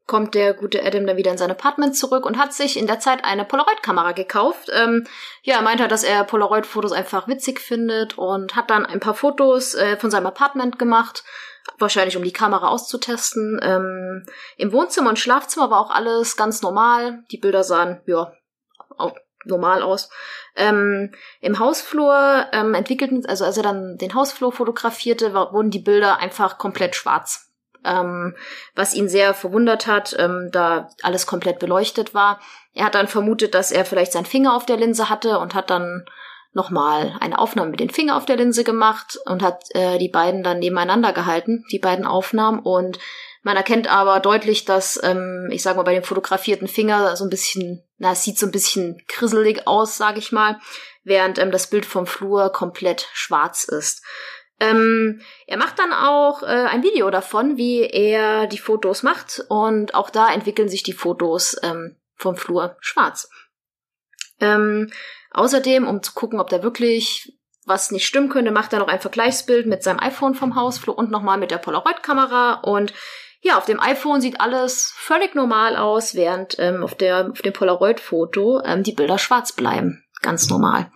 kommt 0.08 0.34
der 0.34 0.54
gute 0.54 0.84
Adam 0.84 1.06
dann 1.06 1.17
wieder 1.17 1.32
in 1.32 1.38
sein 1.38 1.52
Apartment 1.52 1.96
zurück 1.96 2.26
und 2.26 2.38
hat 2.38 2.54
sich 2.54 2.78
in 2.78 2.88
der 2.88 3.00
Zeit 3.00 3.26
eine 3.26 3.43
Polaroid-Kamera 3.43 4.13
gekauft. 4.13 4.70
Ähm, 4.74 5.06
ja, 5.43 5.58
er 5.58 5.62
meint 5.62 5.82
halt, 5.82 5.91
dass 5.91 6.04
er 6.04 6.24
Polaroid-Fotos 6.24 6.93
einfach 6.93 7.28
witzig 7.28 7.60
findet 7.60 8.17
und 8.17 8.56
hat 8.56 8.70
dann 8.70 8.86
ein 8.86 9.02
paar 9.02 9.13
Fotos 9.13 9.76
äh, 9.76 9.98
von 9.98 10.10
seinem 10.10 10.28
Apartment 10.28 10.80
gemacht, 10.80 11.26
wahrscheinlich 11.78 12.15
um 12.15 12.24
die 12.24 12.32
Kamera 12.32 12.70
auszutesten. 12.70 13.60
Ähm, 13.62 14.26
Im 14.56 14.72
Wohnzimmer 14.72 15.10
und 15.10 15.20
Schlafzimmer 15.20 15.70
war 15.70 15.82
auch 15.82 15.91
alles 15.91 16.38
ganz 16.38 16.62
normal. 16.62 17.24
Die 17.30 17.38
Bilder 17.38 17.65
sahen, 17.65 18.00
ja, 18.06 18.32
auch 18.98 19.13
normal 19.43 19.84
aus. 19.84 20.10
Ähm, 20.56 21.12
Im 21.41 21.60
Hausflur 21.60 22.46
ähm, 22.54 22.74
entwickelten, 22.74 23.26
also 23.26 23.43
als 23.43 23.58
er 23.58 23.63
dann 23.63 23.98
den 23.98 24.13
Hausflur 24.13 24.54
fotografierte, 24.54 25.34
war, 25.34 25.52
wurden 25.52 25.70
die 25.70 25.80
Bilder 25.80 26.17
einfach 26.20 26.58
komplett 26.58 26.96
schwarz 26.96 27.47
ähm, 27.88 28.36
was 28.76 28.93
ihn 28.93 29.10
sehr 29.10 29.34
verwundert 29.34 29.88
hat, 29.88 30.15
ähm, 30.19 30.50
da 30.52 30.89
alles 31.02 31.26
komplett 31.26 31.60
beleuchtet 31.60 32.13
war. 32.13 32.39
Er 32.73 32.86
hat 32.86 32.95
dann 32.95 33.08
vermutet, 33.08 33.54
dass 33.54 33.71
er 33.71 33.86
vielleicht 33.86 34.12
seinen 34.12 34.26
Finger 34.26 34.56
auf 34.56 34.65
der 34.65 34.78
Linse 34.78 35.10
hatte 35.10 35.39
und 35.39 35.56
hat 35.56 35.69
dann 35.69 36.06
nochmal 36.54 37.15
eine 37.21 37.39
Aufnahme 37.39 37.71
mit 37.71 37.80
dem 37.80 37.89
Finger 37.89 38.17
auf 38.17 38.26
der 38.26 38.36
Linse 38.36 38.63
gemacht 38.63 39.17
und 39.26 39.41
hat 39.41 39.63
äh, 39.76 39.97
die 39.97 40.10
beiden 40.10 40.43
dann 40.43 40.60
nebeneinander 40.60 41.13
gehalten, 41.13 41.63
die 41.71 41.80
beiden 41.80 42.06
Aufnahmen. 42.06 42.60
Und 42.60 43.00
man 43.43 43.56
erkennt 43.56 43.88
aber 43.88 44.19
deutlich, 44.19 44.65
dass, 44.65 45.00
ähm, 45.04 45.50
ich 45.52 45.62
sage 45.62 45.78
mal, 45.78 45.84
bei 45.84 45.93
dem 45.93 46.04
fotografierten 46.04 46.67
Finger 46.67 47.15
so 47.15 47.23
ein 47.23 47.30
bisschen, 47.30 47.84
na, 47.97 48.12
es 48.12 48.23
sieht 48.23 48.38
so 48.38 48.45
ein 48.45 48.52
bisschen 48.52 49.02
krisselig 49.08 49.67
aus, 49.67 49.97
sage 49.97 50.19
ich 50.19 50.32
mal, 50.32 50.60
während 51.04 51.39
ähm, 51.39 51.52
das 51.52 51.69
Bild 51.69 51.86
vom 51.86 52.06
Flur 52.08 52.52
komplett 52.52 53.08
schwarz 53.13 53.63
ist. 53.63 54.04
Ähm, 54.60 55.22
er 55.46 55.58
macht 55.58 55.78
dann 55.78 55.93
auch 55.93 56.41
äh, 56.41 56.46
ein 56.46 56.84
Video 56.84 57.10
davon, 57.12 57.58
wie 57.58 57.82
er 57.82 58.48
die 58.48 58.58
Fotos 58.58 59.04
macht 59.04 59.43
und 59.50 59.93
auch 59.93 60.10
da 60.10 60.34
entwickeln 60.34 60.67
sich 60.67 60.82
die 60.82 60.93
Fotos 60.93 61.56
ähm, 61.62 61.96
vom 62.15 62.36
Flur 62.36 62.76
schwarz. 62.80 63.30
Ähm, 64.39 64.91
außerdem, 65.32 65.88
um 65.88 66.02
zu 66.02 66.13
gucken, 66.13 66.39
ob 66.39 66.50
da 66.50 66.63
wirklich 66.63 67.38
was 67.65 67.91
nicht 67.91 68.08
stimmen 68.08 68.30
könnte, 68.30 68.52
macht 68.52 68.74
er 68.74 68.80
noch 68.80 68.88
ein 68.88 69.02
Vergleichsbild 69.02 69.67
mit 69.67 69.84
seinem 69.84 70.00
iPhone 70.00 70.34
vom 70.34 70.56
Hausflur 70.56 70.98
und 70.98 71.12
nochmal 71.12 71.38
mit 71.38 71.52
der 71.52 71.58
Polaroid-Kamera 71.58 72.62
und 72.63 72.93
ja, 73.41 73.58
auf 73.58 73.65
dem 73.65 73.80
iPhone 73.80 74.20
sieht 74.20 74.41
alles 74.41 74.93
völlig 74.96 75.36
normal 75.36 75.76
aus, 75.76 76.15
während 76.15 76.58
ähm, 76.60 76.84
auf, 76.84 76.96
der, 76.96 77.30
auf 77.32 77.41
dem 77.41 77.54
Polaroid-Foto 77.54 78.62
ähm, 78.63 78.84
die 78.84 78.93
Bilder 78.93 79.20
schwarz 79.20 79.52
bleiben. 79.54 80.04
Ganz 80.22 80.50
normal. 80.50 80.91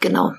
Genau. 0.00 0.32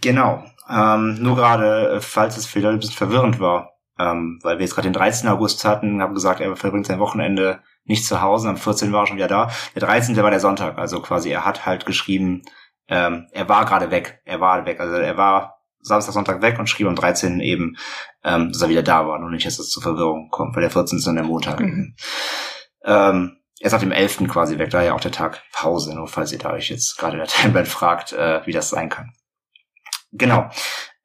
Genau. 0.00 0.44
Ähm, 0.68 1.14
nur 1.20 1.36
gerade, 1.36 1.96
äh, 1.96 2.00
falls 2.00 2.36
es 2.36 2.46
vielleicht 2.46 2.74
ein 2.74 2.78
bisschen 2.78 2.94
verwirrend 2.94 3.40
war, 3.40 3.72
ähm, 3.98 4.38
weil 4.42 4.58
wir 4.58 4.64
jetzt 4.64 4.74
gerade 4.74 4.88
den 4.88 4.94
13. 4.94 5.28
August 5.28 5.64
hatten, 5.64 6.00
haben 6.00 6.14
gesagt, 6.14 6.40
er 6.40 6.54
verbringt 6.56 6.86
sein 6.86 7.00
Wochenende 7.00 7.60
nicht 7.84 8.06
zu 8.06 8.22
Hause, 8.22 8.48
am 8.48 8.56
14. 8.56 8.92
war 8.92 9.02
er 9.02 9.06
schon 9.06 9.16
wieder 9.16 9.28
da. 9.28 9.50
Der 9.74 9.82
13. 9.82 10.16
war 10.16 10.30
der 10.30 10.40
Sonntag, 10.40 10.78
also 10.78 11.00
quasi 11.00 11.30
er 11.30 11.44
hat 11.44 11.66
halt 11.66 11.86
geschrieben, 11.86 12.42
ähm, 12.88 13.26
er 13.32 13.48
war 13.48 13.64
gerade 13.64 13.90
weg, 13.90 14.20
er 14.24 14.40
war 14.40 14.64
weg, 14.64 14.80
also 14.80 14.94
er 14.94 15.16
war 15.16 15.58
Samstag, 15.80 16.12
Sonntag 16.12 16.42
weg 16.42 16.58
und 16.58 16.68
schrieb 16.68 16.86
am 16.86 16.94
13. 16.94 17.40
eben, 17.40 17.76
ähm, 18.22 18.52
dass 18.52 18.62
er 18.62 18.68
wieder 18.68 18.82
da 18.82 19.06
war, 19.06 19.18
nur 19.18 19.30
nicht, 19.30 19.46
dass 19.46 19.58
es 19.58 19.70
zur 19.70 19.82
Verwirrung 19.82 20.28
kommt, 20.30 20.54
weil 20.54 20.62
der 20.62 20.70
14. 20.70 20.98
ist 20.98 21.06
dann 21.06 21.16
der 21.16 21.24
Montag. 21.24 21.60
Mhm. 21.60 21.94
Ähm, 22.84 23.36
er 23.60 23.66
ist 23.66 23.74
auf 23.74 23.80
dem 23.80 23.92
11. 23.92 24.28
quasi 24.28 24.58
weg, 24.58 24.70
daher 24.70 24.94
auch 24.94 25.00
der 25.00 25.12
Tag 25.12 25.42
Pause, 25.52 25.94
nur 25.94 26.08
falls 26.08 26.32
ihr 26.32 26.38
da 26.38 26.52
euch 26.52 26.70
jetzt 26.70 26.96
gerade 26.96 27.14
in 27.14 27.18
der 27.18 27.28
Timeline 27.28 27.66
fragt, 27.66 28.12
äh, 28.12 28.40
wie 28.46 28.52
das 28.52 28.70
sein 28.70 28.88
kann. 28.88 29.12
Genau. 30.12 30.50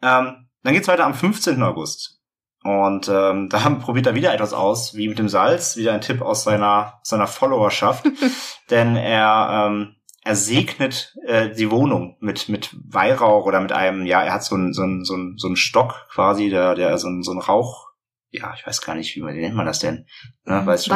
Ähm, 0.02 0.48
dann 0.64 0.74
geht's 0.74 0.88
weiter 0.88 1.06
am 1.06 1.14
15. 1.14 1.62
August. 1.62 2.20
Und 2.64 3.08
ähm, 3.08 3.50
da 3.50 3.70
probiert 3.82 4.08
er 4.08 4.16
wieder 4.16 4.34
etwas 4.34 4.54
aus, 4.54 4.96
wie 4.96 5.08
mit 5.08 5.20
dem 5.20 5.30
Salz, 5.30 5.78
wieder 5.78 5.94
ein 5.94 6.02
Tipp 6.02 6.22
aus 6.22 6.44
seiner, 6.44 7.00
seiner 7.04 7.28
Followerschaft. 7.28 8.06
Denn 8.72 8.96
er, 8.96 9.68
ähm, 9.68 9.96
er 10.24 10.36
segnet 10.36 11.16
äh, 11.28 11.52
die 11.52 11.70
Wohnung 11.70 12.18
mit, 12.20 12.50
mit 12.50 12.76
Weihrauch 12.84 13.46
oder 13.46 13.62
mit 13.62 13.72
einem, 13.72 14.08
ja, 14.08 14.24
er 14.24 14.34
hat 14.34 14.44
so 14.44 14.56
einen 14.56 14.74
so 14.74 14.82
einen 14.82 15.06
so 15.06 15.14
einen 15.14 15.38
so 15.38 15.48
einen 15.48 15.56
Stock 15.56 16.08
quasi, 16.12 16.50
der, 16.50 16.74
der 16.74 16.98
so 16.98 17.08
einen 17.08 17.22
so 17.22 17.32
einen 17.32 17.42
Rauch 17.42 17.92
ja, 18.40 18.54
ich 18.56 18.66
weiß 18.66 18.82
gar 18.82 18.96
nicht, 18.96 19.16
wie, 19.16 19.22
wie 19.22 19.42
nennt 19.42 19.56
man 19.56 19.66
das 19.66 19.80
denn? 19.80 20.06
Ne, 20.46 20.62
mhm. 20.62 20.66
weißt. 20.66 20.90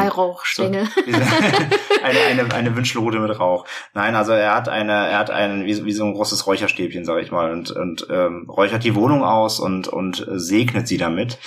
So, 0.93 0.93
eine, 2.04 2.19
eine, 2.19 2.54
eine 2.54 2.75
Wünschelrute 2.75 3.19
mit 3.19 3.39
Rauch. 3.39 3.65
Nein, 3.93 4.15
also 4.15 4.32
er 4.32 4.56
hat 4.56 4.69
eine, 4.69 4.93
er 4.93 5.17
hat 5.17 5.30
einen, 5.30 5.65
wie, 5.65 5.86
wie 5.86 5.91
so 5.91 6.06
ein 6.06 6.13
großes 6.13 6.47
Räucherstäbchen, 6.47 7.06
sag 7.06 7.21
ich 7.21 7.32
mal, 7.32 7.52
und, 7.52 7.71
und 7.71 8.08
ähm, 8.10 8.49
räuchert 8.49 8.84
die 8.84 8.95
Wohnung 8.95 9.23
aus 9.23 9.60
und, 9.60 9.88
und 9.88 10.25
segnet 10.30 10.88
sie 10.88 10.97
damit. 10.97 11.39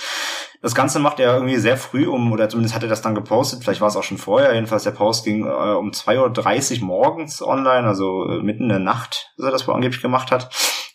Das 0.63 0.75
Ganze 0.75 0.99
macht 0.99 1.19
er 1.19 1.33
irgendwie 1.33 1.57
sehr 1.57 1.75
früh 1.75 2.07
um, 2.07 2.31
oder 2.31 2.47
zumindest 2.47 2.73
hat 2.73 2.83
er 2.83 2.89
das 2.89 3.01
dann 3.01 3.15
gepostet, 3.15 3.61
vielleicht 3.61 3.81
war 3.81 3.89
es 3.89 3.97
auch 3.97 4.03
schon 4.03 4.17
vorher, 4.17 4.53
jedenfalls 4.53 4.83
der 4.83 4.91
Post 4.91 5.25
ging 5.25 5.45
äh, 5.45 5.49
um 5.49 5.91
2.30 5.91 6.79
Uhr 6.79 6.85
morgens 6.85 7.41
online, 7.41 7.85
also 7.85 8.29
äh, 8.29 8.41
mitten 8.41 8.63
in 8.63 8.69
der 8.69 8.79
Nacht, 8.79 9.33
dass 9.35 9.47
er 9.47 9.51
das 9.51 9.67
wohl 9.67 9.75
angeblich 9.75 10.01
gemacht 10.01 10.31
hat. 10.31 10.53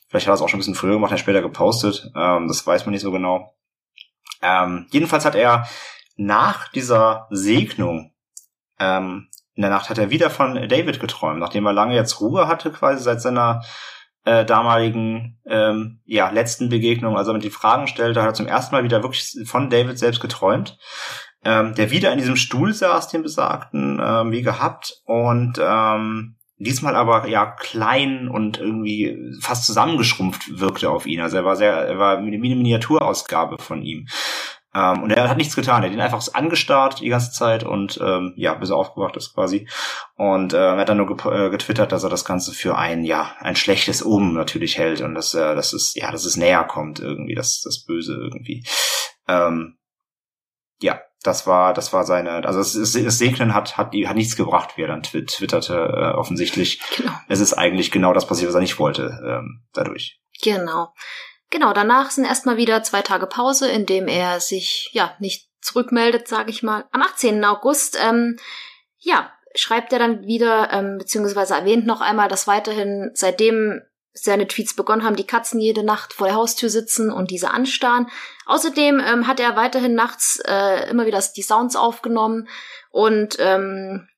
Vielleicht 0.08 0.26
hat 0.26 0.32
er 0.32 0.36
es 0.36 0.40
auch 0.40 0.48
schon 0.48 0.56
ein 0.56 0.60
bisschen 0.60 0.74
früher 0.74 0.94
gemacht, 0.94 1.12
er 1.12 1.18
später 1.18 1.42
gepostet, 1.42 2.10
ähm, 2.16 2.48
das 2.48 2.66
weiß 2.66 2.86
man 2.86 2.92
nicht 2.92 3.02
so 3.02 3.12
genau. 3.12 3.57
Ähm, 4.42 4.86
jedenfalls 4.90 5.24
hat 5.24 5.34
er 5.34 5.68
nach 6.16 6.68
dieser 6.68 7.26
Segnung 7.30 8.12
ähm, 8.78 9.28
in 9.58 9.62
der 9.62 9.70
Nacht 9.72 9.90
hat 9.90 9.98
er 9.98 10.10
wieder 10.10 10.30
von 10.30 10.68
David 10.68 11.00
geträumt, 11.00 11.40
nachdem 11.40 11.66
er 11.66 11.72
lange 11.72 11.96
jetzt 11.96 12.20
Ruhe 12.20 12.46
hatte, 12.46 12.70
quasi 12.70 13.02
seit 13.02 13.20
seiner 13.20 13.62
äh, 14.24 14.44
damaligen 14.44 15.40
ähm, 15.46 16.00
ja, 16.04 16.30
letzten 16.30 16.68
Begegnung, 16.68 17.16
also 17.16 17.32
mit 17.32 17.42
die 17.42 17.50
Fragen 17.50 17.88
stellte, 17.88 18.22
hat 18.22 18.28
er 18.28 18.34
zum 18.34 18.46
ersten 18.46 18.72
Mal 18.72 18.84
wieder 18.84 19.02
wirklich 19.02 19.36
von 19.46 19.68
David 19.68 19.98
selbst 19.98 20.20
geträumt, 20.20 20.78
ähm, 21.44 21.74
der 21.74 21.90
wieder 21.90 22.12
in 22.12 22.18
diesem 22.18 22.36
Stuhl 22.36 22.72
saß, 22.72 23.08
den 23.08 23.24
besagten, 23.24 24.00
ähm, 24.00 24.30
wie 24.30 24.42
gehabt, 24.42 25.02
und 25.06 25.58
ähm, 25.60 26.36
diesmal 26.58 26.96
aber 26.96 27.28
ja 27.28 27.46
klein 27.46 28.28
und 28.28 28.58
irgendwie 28.58 29.16
fast 29.40 29.64
zusammengeschrumpft 29.66 30.58
wirkte 30.60 30.90
auf 30.90 31.06
ihn. 31.06 31.20
Also 31.20 31.36
er 31.36 31.44
war 31.44 31.56
sehr, 31.56 31.72
er 31.72 31.98
war 31.98 32.18
eine 32.18 32.38
Miniaturausgabe 32.38 33.58
von 33.58 33.82
ihm. 33.82 34.06
Ähm, 34.74 35.02
und 35.02 35.10
er 35.10 35.28
hat 35.28 35.36
nichts 35.36 35.56
getan. 35.56 35.82
Er 35.82 35.88
hat 35.88 35.94
ihn 35.94 36.00
einfach 36.00 36.22
angestarrt 36.34 37.00
die 37.00 37.08
ganze 37.08 37.32
Zeit 37.32 37.64
und 37.64 37.98
ähm, 38.02 38.34
ja, 38.36 38.54
bis 38.54 38.70
er 38.70 38.76
aufgewacht 38.76 39.16
ist 39.16 39.34
quasi. 39.34 39.68
Und 40.16 40.52
äh, 40.52 40.58
er 40.58 40.76
hat 40.76 40.88
dann 40.88 40.98
nur 40.98 41.10
äh, 41.32 41.50
getwittert, 41.50 41.92
dass 41.92 42.04
er 42.04 42.10
das 42.10 42.24
Ganze 42.24 42.52
für 42.52 42.76
ein, 42.76 43.04
ja, 43.04 43.32
ein 43.40 43.56
schlechtes 43.56 44.02
Um 44.02 44.34
natürlich 44.34 44.76
hält 44.76 45.00
und 45.00 45.14
dass, 45.14 45.34
äh, 45.34 45.54
dass 45.54 45.72
es, 45.72 45.94
ja, 45.94 46.10
dass 46.10 46.24
es 46.24 46.36
näher 46.36 46.64
kommt 46.64 47.00
irgendwie, 47.00 47.34
das, 47.34 47.62
das 47.62 47.84
Böse 47.84 48.14
irgendwie. 48.14 48.64
Ähm, 49.26 49.78
ja, 50.80 51.00
das 51.22 51.46
war, 51.46 51.74
das 51.74 51.92
war 51.92 52.04
seine, 52.04 52.44
also 52.46 52.58
das, 52.58 52.72
das 52.72 53.18
Segnen 53.18 53.54
hat, 53.54 53.76
hat, 53.76 53.92
hat 53.92 54.16
nichts 54.16 54.36
gebracht, 54.36 54.76
wie 54.76 54.82
er 54.82 54.88
dann 54.88 55.02
twitterte, 55.02 55.74
äh, 55.74 56.16
offensichtlich. 56.16 56.80
Genau. 56.96 57.12
Es 57.28 57.40
ist 57.40 57.54
eigentlich 57.54 57.90
genau 57.90 58.12
das 58.12 58.26
passiert, 58.26 58.48
was 58.48 58.54
er 58.54 58.60
nicht 58.60 58.78
wollte, 58.78 59.18
ähm, 59.24 59.64
dadurch. 59.72 60.20
Genau. 60.42 60.92
Genau, 61.50 61.72
danach 61.72 62.10
sind 62.10 62.24
erstmal 62.24 62.56
wieder 62.56 62.82
zwei 62.82 63.02
Tage 63.02 63.26
Pause, 63.26 63.68
in 63.68 63.86
dem 63.86 64.06
er 64.06 64.40
sich, 64.40 64.90
ja, 64.92 65.14
nicht 65.18 65.48
zurückmeldet, 65.60 66.28
sage 66.28 66.50
ich 66.50 66.62
mal. 66.62 66.84
Am 66.92 67.02
18. 67.02 67.44
August, 67.44 67.98
ähm, 68.00 68.36
ja, 68.98 69.32
schreibt 69.54 69.92
er 69.92 69.98
dann 69.98 70.22
wieder, 70.26 70.72
ähm, 70.72 70.98
beziehungsweise 70.98 71.54
erwähnt 71.54 71.86
noch 71.86 72.00
einmal, 72.00 72.28
dass 72.28 72.46
weiterhin 72.46 73.10
seitdem 73.14 73.80
seine 74.12 74.48
Tweets 74.48 74.74
begonnen 74.74 75.04
haben, 75.04 75.16
die 75.16 75.26
Katzen 75.26 75.60
jede 75.60 75.84
Nacht 75.84 76.12
vor 76.12 76.26
der 76.26 76.36
Haustür 76.36 76.70
sitzen 76.70 77.12
und 77.12 77.30
diese 77.30 77.50
anstarren. 77.50 78.08
Außerdem 78.46 79.00
ähm, 79.00 79.26
hat 79.26 79.40
er 79.40 79.56
weiterhin 79.56 79.94
nachts 79.94 80.40
äh, 80.46 80.90
immer 80.90 81.06
wieder 81.06 81.22
die 81.36 81.42
Sounds 81.42 81.76
aufgenommen 81.76 82.48
und 82.90 83.36
ähm, 83.38 84.08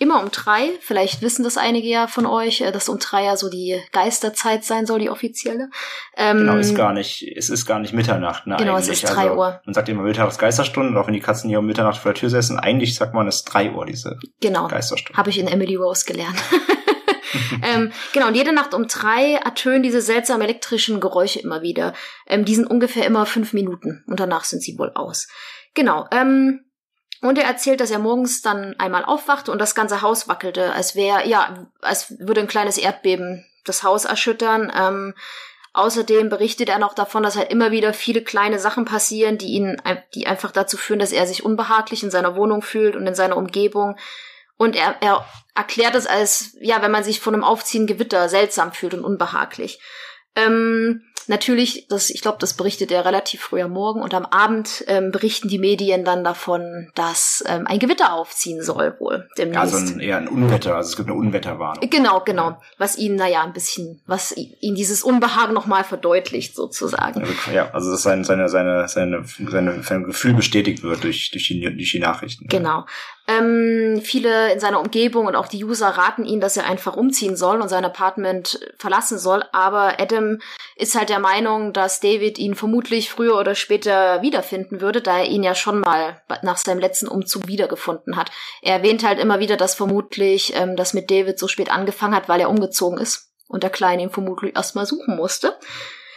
immer 0.00 0.22
um 0.22 0.30
drei, 0.30 0.70
vielleicht 0.80 1.20
wissen 1.20 1.44
das 1.44 1.58
einige 1.58 1.86
ja 1.86 2.06
von 2.06 2.24
euch, 2.24 2.62
äh, 2.62 2.72
dass 2.72 2.88
um 2.88 2.98
drei 2.98 3.24
ja 3.24 3.36
so 3.36 3.50
die 3.50 3.78
Geisterzeit 3.92 4.64
sein 4.64 4.86
soll, 4.86 4.98
die 4.98 5.10
offizielle. 5.10 5.68
Ähm, 6.16 6.38
genau, 6.38 6.56
ist 6.56 6.74
gar 6.74 6.94
nicht, 6.94 7.22
es 7.36 7.50
ist 7.50 7.66
gar 7.66 7.78
nicht 7.80 7.92
Mitternacht, 7.92 8.46
ne, 8.46 8.56
Genau, 8.56 8.76
eigentlich. 8.76 8.88
es 8.88 9.04
ist 9.04 9.14
drei 9.14 9.24
also, 9.24 9.34
Uhr. 9.34 9.60
Man 9.66 9.74
sagt 9.74 9.90
immer 9.90 10.02
Mittags 10.02 10.38
Geisterstunde, 10.38 10.98
auch 10.98 11.06
wenn 11.06 11.12
die 11.12 11.20
Katzen 11.20 11.50
hier 11.50 11.58
um 11.58 11.66
Mitternacht 11.66 11.98
vor 11.98 12.12
der 12.12 12.18
Tür 12.18 12.30
sitzen, 12.30 12.58
eigentlich 12.58 12.94
sagt 12.94 13.12
man, 13.12 13.28
es 13.28 13.36
ist 13.36 13.44
drei 13.44 13.72
Uhr, 13.72 13.84
diese 13.84 14.18
genau, 14.40 14.68
Geisterstunde. 14.68 15.18
Habe 15.18 15.28
ich 15.28 15.38
in 15.38 15.48
Emily 15.48 15.76
Rose 15.76 16.06
gelernt. 16.06 16.38
ähm, 17.62 17.92
genau, 18.12 18.28
und 18.28 18.34
jede 18.34 18.52
Nacht 18.52 18.74
um 18.74 18.86
drei 18.86 19.34
ertönen 19.34 19.82
diese 19.82 20.00
seltsamen 20.00 20.42
elektrischen 20.42 21.00
Geräusche 21.00 21.40
immer 21.40 21.62
wieder. 21.62 21.92
Ähm, 22.26 22.44
die 22.44 22.54
sind 22.54 22.66
ungefähr 22.66 23.06
immer 23.06 23.26
fünf 23.26 23.52
Minuten 23.52 24.04
und 24.06 24.20
danach 24.20 24.44
sind 24.44 24.62
sie 24.62 24.78
wohl 24.78 24.92
aus. 24.94 25.28
Genau, 25.74 26.06
ähm, 26.10 26.64
und 27.22 27.38
er 27.38 27.44
erzählt, 27.44 27.80
dass 27.80 27.90
er 27.90 27.98
morgens 27.98 28.40
dann 28.40 28.74
einmal 28.78 29.04
aufwachte 29.04 29.52
und 29.52 29.58
das 29.58 29.74
ganze 29.74 30.00
Haus 30.00 30.28
wackelte, 30.28 30.72
als 30.72 30.94
wäre, 30.94 31.26
ja, 31.28 31.68
als 31.82 32.18
würde 32.18 32.40
ein 32.40 32.46
kleines 32.46 32.78
Erdbeben 32.78 33.44
das 33.64 33.82
Haus 33.82 34.06
erschüttern. 34.06 34.72
Ähm, 34.74 35.14
außerdem 35.74 36.30
berichtet 36.30 36.70
er 36.70 36.78
noch 36.78 36.94
davon, 36.94 37.22
dass 37.22 37.36
halt 37.36 37.50
immer 37.50 37.72
wieder 37.72 37.92
viele 37.92 38.22
kleine 38.22 38.58
Sachen 38.58 38.86
passieren, 38.86 39.36
die 39.36 39.48
ihn, 39.48 39.80
die 40.14 40.26
einfach 40.26 40.50
dazu 40.50 40.78
führen, 40.78 40.98
dass 40.98 41.12
er 41.12 41.26
sich 41.26 41.44
unbehaglich 41.44 42.02
in 42.02 42.10
seiner 42.10 42.36
Wohnung 42.36 42.62
fühlt 42.62 42.96
und 42.96 43.06
in 43.06 43.14
seiner 43.14 43.36
Umgebung. 43.36 43.96
Und 44.60 44.76
er, 44.76 44.96
er 45.00 45.24
erklärt 45.54 45.94
es 45.94 46.06
als, 46.06 46.54
ja, 46.60 46.82
wenn 46.82 46.90
man 46.90 47.02
sich 47.02 47.18
von 47.18 47.32
einem 47.32 47.44
Aufziehen 47.44 47.86
Gewitter 47.86 48.28
seltsam 48.28 48.72
fühlt 48.72 48.92
und 48.92 49.04
unbehaglich. 49.04 49.80
Ähm, 50.36 51.00
natürlich, 51.28 51.86
das, 51.88 52.10
ich 52.10 52.20
glaube, 52.20 52.36
das 52.40 52.52
berichtet 52.52 52.92
er 52.92 53.06
relativ 53.06 53.40
früh 53.40 53.62
am 53.62 53.70
Morgen 53.70 54.02
und 54.02 54.12
am 54.12 54.26
Abend 54.26 54.84
ähm, 54.86 55.12
berichten 55.12 55.48
die 55.48 55.58
Medien 55.58 56.04
dann 56.04 56.24
davon, 56.24 56.90
dass 56.94 57.42
ähm, 57.48 57.66
ein 57.66 57.78
Gewitter 57.78 58.12
aufziehen 58.12 58.62
soll 58.62 58.96
wohl 59.00 59.28
demnächst. 59.38 59.72
Ja, 59.72 59.78
also 59.78 59.94
ein, 59.94 60.00
eher 60.00 60.18
ein 60.18 60.28
Unwetter, 60.28 60.76
also 60.76 60.90
es 60.90 60.96
gibt 60.96 61.08
eine 61.08 61.18
Unwetterwarnung. 61.18 61.88
Genau, 61.88 62.20
genau, 62.20 62.60
was 62.76 62.98
ihn, 62.98 63.16
naja, 63.16 63.42
ein 63.42 63.54
bisschen, 63.54 64.02
was 64.06 64.36
ihn 64.36 64.74
dieses 64.74 65.02
Unbehagen 65.02 65.54
nochmal 65.54 65.84
verdeutlicht 65.84 66.54
sozusagen. 66.54 67.22
Also, 67.22 67.32
ja, 67.50 67.70
also 67.70 67.90
dass 67.92 68.02
sein, 68.02 68.24
seine, 68.24 68.50
seine, 68.50 68.86
seine, 68.88 69.24
seine, 69.24 69.82
sein 69.82 70.04
Gefühl 70.04 70.34
bestätigt 70.34 70.82
wird 70.82 71.02
durch, 71.02 71.30
durch, 71.30 71.48
die, 71.48 71.60
durch 71.60 71.92
die 71.92 71.98
Nachrichten. 71.98 72.46
Genau. 72.46 72.84
Ähm, 73.30 74.00
viele 74.02 74.52
in 74.52 74.58
seiner 74.58 74.80
Umgebung 74.80 75.26
und 75.26 75.36
auch 75.36 75.46
die 75.46 75.64
User 75.64 75.88
raten 75.88 76.24
ihn, 76.24 76.40
dass 76.40 76.56
er 76.56 76.66
einfach 76.66 76.96
umziehen 76.96 77.36
soll 77.36 77.60
und 77.60 77.68
sein 77.68 77.84
Apartment 77.84 78.58
verlassen 78.76 79.18
soll. 79.18 79.44
Aber 79.52 80.00
Adam 80.00 80.38
ist 80.74 80.96
halt 80.98 81.10
der 81.10 81.20
Meinung, 81.20 81.72
dass 81.72 82.00
David 82.00 82.38
ihn 82.38 82.56
vermutlich 82.56 83.10
früher 83.10 83.38
oder 83.38 83.54
später 83.54 84.22
wiederfinden 84.22 84.80
würde, 84.80 85.00
da 85.00 85.18
er 85.18 85.26
ihn 85.26 85.44
ja 85.44 85.54
schon 85.54 85.80
mal 85.80 86.20
nach 86.42 86.56
seinem 86.56 86.80
letzten 86.80 87.06
Umzug 87.06 87.46
wiedergefunden 87.46 88.16
hat. 88.16 88.30
Er 88.62 88.76
erwähnt 88.76 89.04
halt 89.04 89.20
immer 89.20 89.38
wieder, 89.38 89.56
dass 89.56 89.74
vermutlich 89.76 90.52
ähm, 90.56 90.74
das 90.74 90.92
mit 90.92 91.10
David 91.10 91.38
so 91.38 91.46
spät 91.46 91.70
angefangen 91.70 92.16
hat, 92.16 92.28
weil 92.28 92.40
er 92.40 92.50
umgezogen 92.50 92.98
ist 92.98 93.32
und 93.46 93.62
der 93.62 93.70
Kleine 93.70 94.02
ihn 94.02 94.10
vermutlich 94.10 94.56
erstmal 94.56 94.86
suchen 94.86 95.16
musste. 95.16 95.56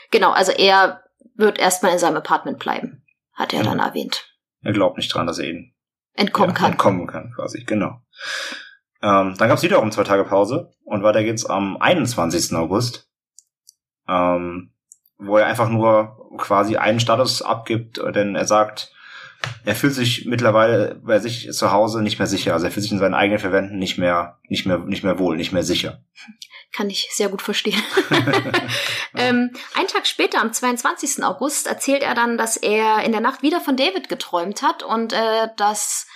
Genau, 0.09 0.31
also 0.31 0.51
er 0.51 1.03
wird 1.35 1.59
erstmal 1.59 1.91
in 1.91 1.99
seinem 1.99 2.17
Apartment 2.17 2.59
bleiben, 2.59 3.05
hat 3.33 3.53
er 3.53 3.59
ja. 3.59 3.65
dann 3.65 3.79
erwähnt. 3.79 4.29
Er 4.61 4.73
glaubt 4.73 4.97
nicht 4.97 5.13
dran, 5.13 5.27
dass 5.27 5.39
er 5.39 5.49
ihn 5.49 5.72
entkommen 6.15 6.49
ja, 6.49 6.55
kann. 6.55 6.71
Entkommen 6.71 7.07
kann, 7.07 7.31
quasi, 7.35 7.63
genau. 7.63 8.01
Ähm, 9.01 9.35
dann 9.37 9.49
gab 9.49 9.57
es 9.57 9.63
wiederum 9.63 9.91
zwei 9.91 10.03
Tage 10.03 10.23
Pause 10.23 10.71
und 10.85 11.03
weiter 11.03 11.23
geht's 11.23 11.45
am 11.45 11.77
21. 11.77 12.55
August. 12.55 13.09
ähm, 14.07 14.73
wo 15.17 15.37
er 15.37 15.45
einfach 15.45 15.69
nur 15.69 16.29
quasi 16.37 16.77
einen 16.77 16.99
Status 16.99 17.41
abgibt, 17.41 17.97
denn 18.15 18.35
er 18.35 18.45
sagt, 18.45 18.92
er 19.65 19.75
fühlt 19.75 19.93
sich 19.93 20.25
mittlerweile 20.25 20.99
bei 21.03 21.19
sich 21.19 21.51
zu 21.51 21.71
Hause 21.71 22.01
nicht 22.01 22.19
mehr 22.19 22.27
sicher. 22.27 22.53
Also 22.53 22.65
er 22.65 22.71
fühlt 22.71 22.83
sich 22.83 22.91
in 22.91 22.99
seinen 22.99 23.13
eigenen 23.13 23.39
Verwänden 23.39 23.77
nicht 23.77 23.97
mehr, 23.97 24.39
nicht 24.47 24.65
mehr, 24.65 24.79
nicht 24.79 25.03
mehr 25.03 25.19
wohl, 25.19 25.37
nicht 25.37 25.53
mehr 25.53 25.63
sicher. 25.63 26.03
Kann 26.71 26.89
ich 26.89 27.09
sehr 27.11 27.29
gut 27.29 27.41
verstehen. 27.41 27.81
ähm, 29.15 29.51
einen 29.75 29.87
Tag 29.87 30.07
später, 30.07 30.41
am 30.41 30.51
22. 30.51 31.23
August, 31.23 31.67
erzählt 31.67 32.01
er 32.01 32.15
dann, 32.15 32.37
dass 32.37 32.57
er 32.57 33.03
in 33.03 33.11
der 33.11 33.21
Nacht 33.21 33.41
wieder 33.41 33.61
von 33.61 33.77
David 33.77 34.09
geträumt 34.09 34.61
hat 34.61 34.83
und 34.83 35.13
äh, 35.13 35.47
dass 35.57 36.07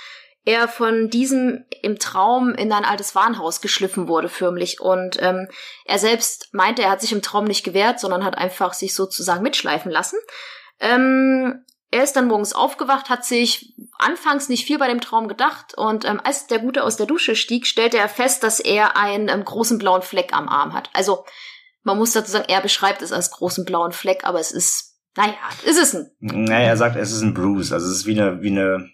er 0.48 0.70
von 0.70 1.10
diesem 1.10 1.66
im 1.82 2.00
Traum 2.00 2.56
in 2.56 2.72
ein 2.72 2.86
altes 2.86 3.16
Warenhaus 3.16 3.60
geschliffen 3.60 4.08
wurde, 4.08 4.30
förmlich. 4.30 4.80
Und 4.80 5.22
ähm, 5.22 5.50
er 5.84 6.00
selbst 6.00 6.54
meinte, 6.54 6.84
er 6.84 6.92
hat 6.92 7.02
sich 7.02 7.12
im 7.12 7.22
Traum 7.22 7.44
nicht 7.44 7.66
gewehrt, 7.66 8.00
sondern 8.00 8.24
hat 8.24 8.38
einfach 8.38 8.74
sich 8.74 8.96
sozusagen 8.96 9.44
mitschleifen 9.44 9.92
lassen. 9.92 10.18
Ähm, 10.80 11.66
er 11.90 12.04
ist 12.04 12.14
dann 12.14 12.28
morgens 12.28 12.54
aufgewacht, 12.54 13.10
hat 13.10 13.26
sich 13.26 13.76
anfangs 13.98 14.50
nicht 14.50 14.66
viel 14.66 14.78
bei 14.78 14.88
dem 14.88 15.02
Traum 15.02 15.28
gedacht 15.28 15.74
und 15.78 16.06
ähm, 16.06 16.20
als 16.24 16.48
der 16.48 16.60
Gute 16.60 16.84
aus 16.84 16.98
der 16.98 17.06
Dusche 17.06 17.36
stieg, 17.36 17.66
stellte 17.66 17.98
er 17.98 18.10
fest, 18.10 18.44
dass 18.44 18.60
er 18.60 18.98
einen 18.98 19.30
ähm, 19.30 19.46
großen 19.46 19.78
blauen 19.78 20.02
Fleck 20.02 20.34
am 20.34 20.50
Arm 20.50 20.74
hat. 20.74 20.90
Also 20.94 21.26
man 21.84 21.98
muss 21.98 22.12
dazu 22.12 22.32
sagen, 22.32 22.46
er 22.50 22.62
beschreibt 22.62 23.02
es 23.02 23.14
als 23.14 23.32
großen 23.32 23.64
blauen 23.64 23.94
Fleck, 23.94 24.26
aber 24.26 24.40
es 24.40 24.52
ist, 24.52 24.98
naja, 25.16 25.34
ist 25.66 25.82
es 25.82 25.96
ein. 25.96 26.12
Naja, 26.20 26.68
er 26.68 26.78
sagt, 26.78 26.98
es 26.98 27.12
ist 27.12 27.22
ein 27.22 27.34
Bruce. 27.34 27.72
Also 27.72 27.88
es 27.88 28.00
ist 28.00 28.06
wie 28.06 28.20
eine, 28.20 28.42
wie 28.42 28.52
eine 28.52 28.90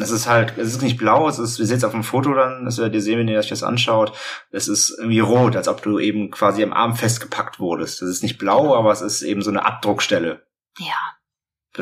es 0.00 0.10
ist 0.10 0.28
halt, 0.28 0.56
es 0.56 0.68
ist 0.68 0.82
nicht 0.82 0.98
blau, 0.98 1.28
es 1.28 1.38
ist, 1.38 1.58
wir 1.58 1.66
sehen 1.66 1.78
es 1.78 1.84
auf 1.84 1.92
dem 1.92 2.04
Foto 2.04 2.32
dann, 2.32 2.64
das 2.64 2.78
werdet 2.78 2.94
ihr 2.94 3.02
sehen, 3.02 3.18
wenn 3.18 3.28
ihr 3.28 3.38
euch 3.38 3.48
das 3.48 3.62
anschaut. 3.62 4.12
Es 4.50 4.68
ist 4.68 4.96
irgendwie 4.98 5.20
rot, 5.20 5.56
als 5.56 5.66
ob 5.66 5.82
du 5.82 5.98
eben 5.98 6.30
quasi 6.30 6.62
am 6.62 6.72
Arm 6.72 6.94
festgepackt 6.94 7.58
wurdest. 7.58 8.00
Das 8.00 8.08
ist 8.08 8.22
nicht 8.22 8.38
blau, 8.38 8.76
aber 8.76 8.92
es 8.92 9.00
ist 9.00 9.22
eben 9.22 9.42
so 9.42 9.50
eine 9.50 9.64
Abdruckstelle. 9.64 10.46
Ja. 10.78 11.17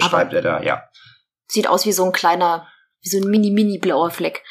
Beschreibt 0.01 0.33
er 0.33 0.43
da, 0.43 0.63
ja. 0.63 0.83
Sieht 1.49 1.69
aus 1.69 1.87
wie 1.87 1.93
so 1.93 2.05
ein 2.05 2.13
kleiner, 2.13 2.67
wie 3.03 3.09
so 3.09 3.19
ein 3.19 3.31
mini-mini 3.31 3.79
blauer 3.79 4.11
Fleck. 4.11 4.43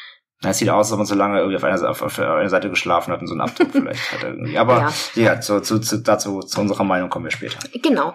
Es 0.42 0.58
sieht 0.58 0.68
aus, 0.68 0.86
als 0.86 0.92
ob 0.92 0.98
man 0.98 1.06
so 1.06 1.14
lange 1.14 1.38
irgendwie 1.38 1.56
auf 1.56 1.64
einer, 1.64 1.90
auf, 1.90 2.02
auf 2.02 2.18
einer 2.18 2.48
Seite 2.48 2.68
geschlafen 2.68 3.12
hat 3.12 3.20
und 3.20 3.26
so 3.26 3.34
einen 3.34 3.40
Abdruck 3.40 3.68
vielleicht 3.72 4.12
hat 4.12 4.22
irgendwie. 4.22 4.58
Aber 4.58 4.92
ja, 5.14 5.22
ja 5.22 5.40
zu, 5.40 5.60
zu, 5.60 5.78
zu, 5.78 6.02
dazu, 6.02 6.40
zu 6.40 6.60
unserer 6.60 6.84
Meinung 6.84 7.08
kommen 7.08 7.24
wir 7.24 7.32
später. 7.32 7.58
Genau. 7.82 8.14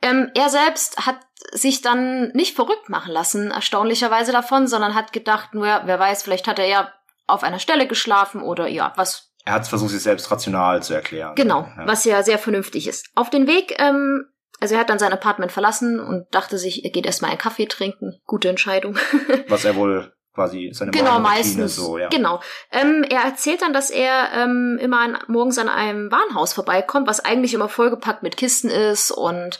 Ähm, 0.00 0.30
er 0.34 0.48
selbst 0.48 1.06
hat 1.06 1.18
sich 1.52 1.82
dann 1.82 2.28
nicht 2.28 2.54
verrückt 2.54 2.88
machen 2.88 3.12
lassen, 3.12 3.50
erstaunlicherweise 3.50 4.30
davon, 4.32 4.68
sondern 4.68 4.94
hat 4.94 5.12
gedacht, 5.12 5.54
nur, 5.54 5.66
wer 5.84 5.98
weiß, 5.98 6.22
vielleicht 6.22 6.46
hat 6.46 6.58
er 6.58 6.66
ja 6.66 6.92
auf 7.26 7.42
einer 7.42 7.58
Stelle 7.58 7.86
geschlafen 7.86 8.40
oder 8.42 8.68
ja, 8.68 8.92
was. 8.96 9.32
Er 9.44 9.54
hat 9.54 9.66
versucht, 9.66 9.90
sich 9.90 10.02
selbst 10.02 10.30
rational 10.30 10.82
zu 10.82 10.94
erklären. 10.94 11.34
Genau, 11.34 11.62
ja. 11.62 11.86
was 11.86 12.04
ja 12.04 12.22
sehr 12.22 12.38
vernünftig 12.38 12.86
ist. 12.86 13.06
Auf 13.14 13.30
den 13.30 13.46
Weg, 13.46 13.74
ähm, 13.78 14.24
also 14.60 14.74
er 14.74 14.80
hat 14.80 14.90
dann 14.90 14.98
sein 14.98 15.12
Apartment 15.12 15.52
verlassen 15.52 16.00
und 16.00 16.26
dachte 16.32 16.58
sich, 16.58 16.84
er 16.84 16.90
geht 16.90 17.06
erstmal 17.06 17.30
einen 17.30 17.40
Kaffee 17.40 17.66
trinken. 17.66 18.20
Gute 18.26 18.48
Entscheidung. 18.48 18.96
was 19.48 19.64
er 19.64 19.76
wohl 19.76 20.12
quasi 20.34 20.70
seine 20.72 20.92
genau 20.92 21.18
meistens 21.18 21.74
so 21.74 21.98
ja 21.98 22.08
genau 22.10 22.40
ähm, 22.70 23.04
er 23.10 23.22
erzählt 23.22 23.60
dann 23.60 23.72
dass 23.72 23.90
er 23.90 24.28
ähm, 24.36 24.78
immer 24.80 25.00
an, 25.00 25.18
morgens 25.26 25.58
an 25.58 25.68
einem 25.68 26.12
Warenhaus 26.12 26.52
vorbeikommt 26.52 27.08
was 27.08 27.18
eigentlich 27.18 27.54
immer 27.54 27.68
vollgepackt 27.68 28.22
mit 28.22 28.36
Kisten 28.36 28.68
ist 28.68 29.10
und 29.10 29.58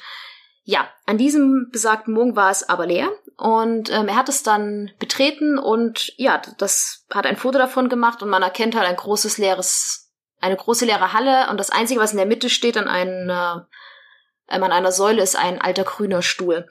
ja, 0.70 0.86
an 1.06 1.16
diesem 1.16 1.70
besagten 1.72 2.12
Morgen 2.12 2.36
war 2.36 2.50
es 2.50 2.68
aber 2.68 2.84
leer 2.84 3.08
und 3.38 3.90
ähm, 3.90 4.06
er 4.06 4.16
hat 4.16 4.28
es 4.28 4.42
dann 4.42 4.90
betreten 4.98 5.58
und 5.58 6.12
ja, 6.18 6.42
das 6.58 7.06
hat 7.10 7.24
ein 7.24 7.38
Foto 7.38 7.56
davon 7.56 7.88
gemacht 7.88 8.22
und 8.22 8.28
man 8.28 8.42
erkennt 8.42 8.74
halt 8.76 8.86
ein 8.86 8.96
großes 8.96 9.38
leeres, 9.38 10.12
eine 10.42 10.56
große 10.56 10.84
leere 10.84 11.14
Halle 11.14 11.48
und 11.48 11.58
das 11.58 11.70
einzige, 11.70 12.00
was 12.00 12.12
in 12.12 12.18
der 12.18 12.26
Mitte 12.26 12.50
steht 12.50 12.76
an 12.76 12.86
einer, 12.86 13.66
ähm, 14.50 14.62
an 14.62 14.72
einer 14.72 14.92
Säule, 14.92 15.22
ist 15.22 15.36
ein 15.36 15.60
alter 15.60 15.84
grüner 15.84 16.22
Stuhl. 16.22 16.66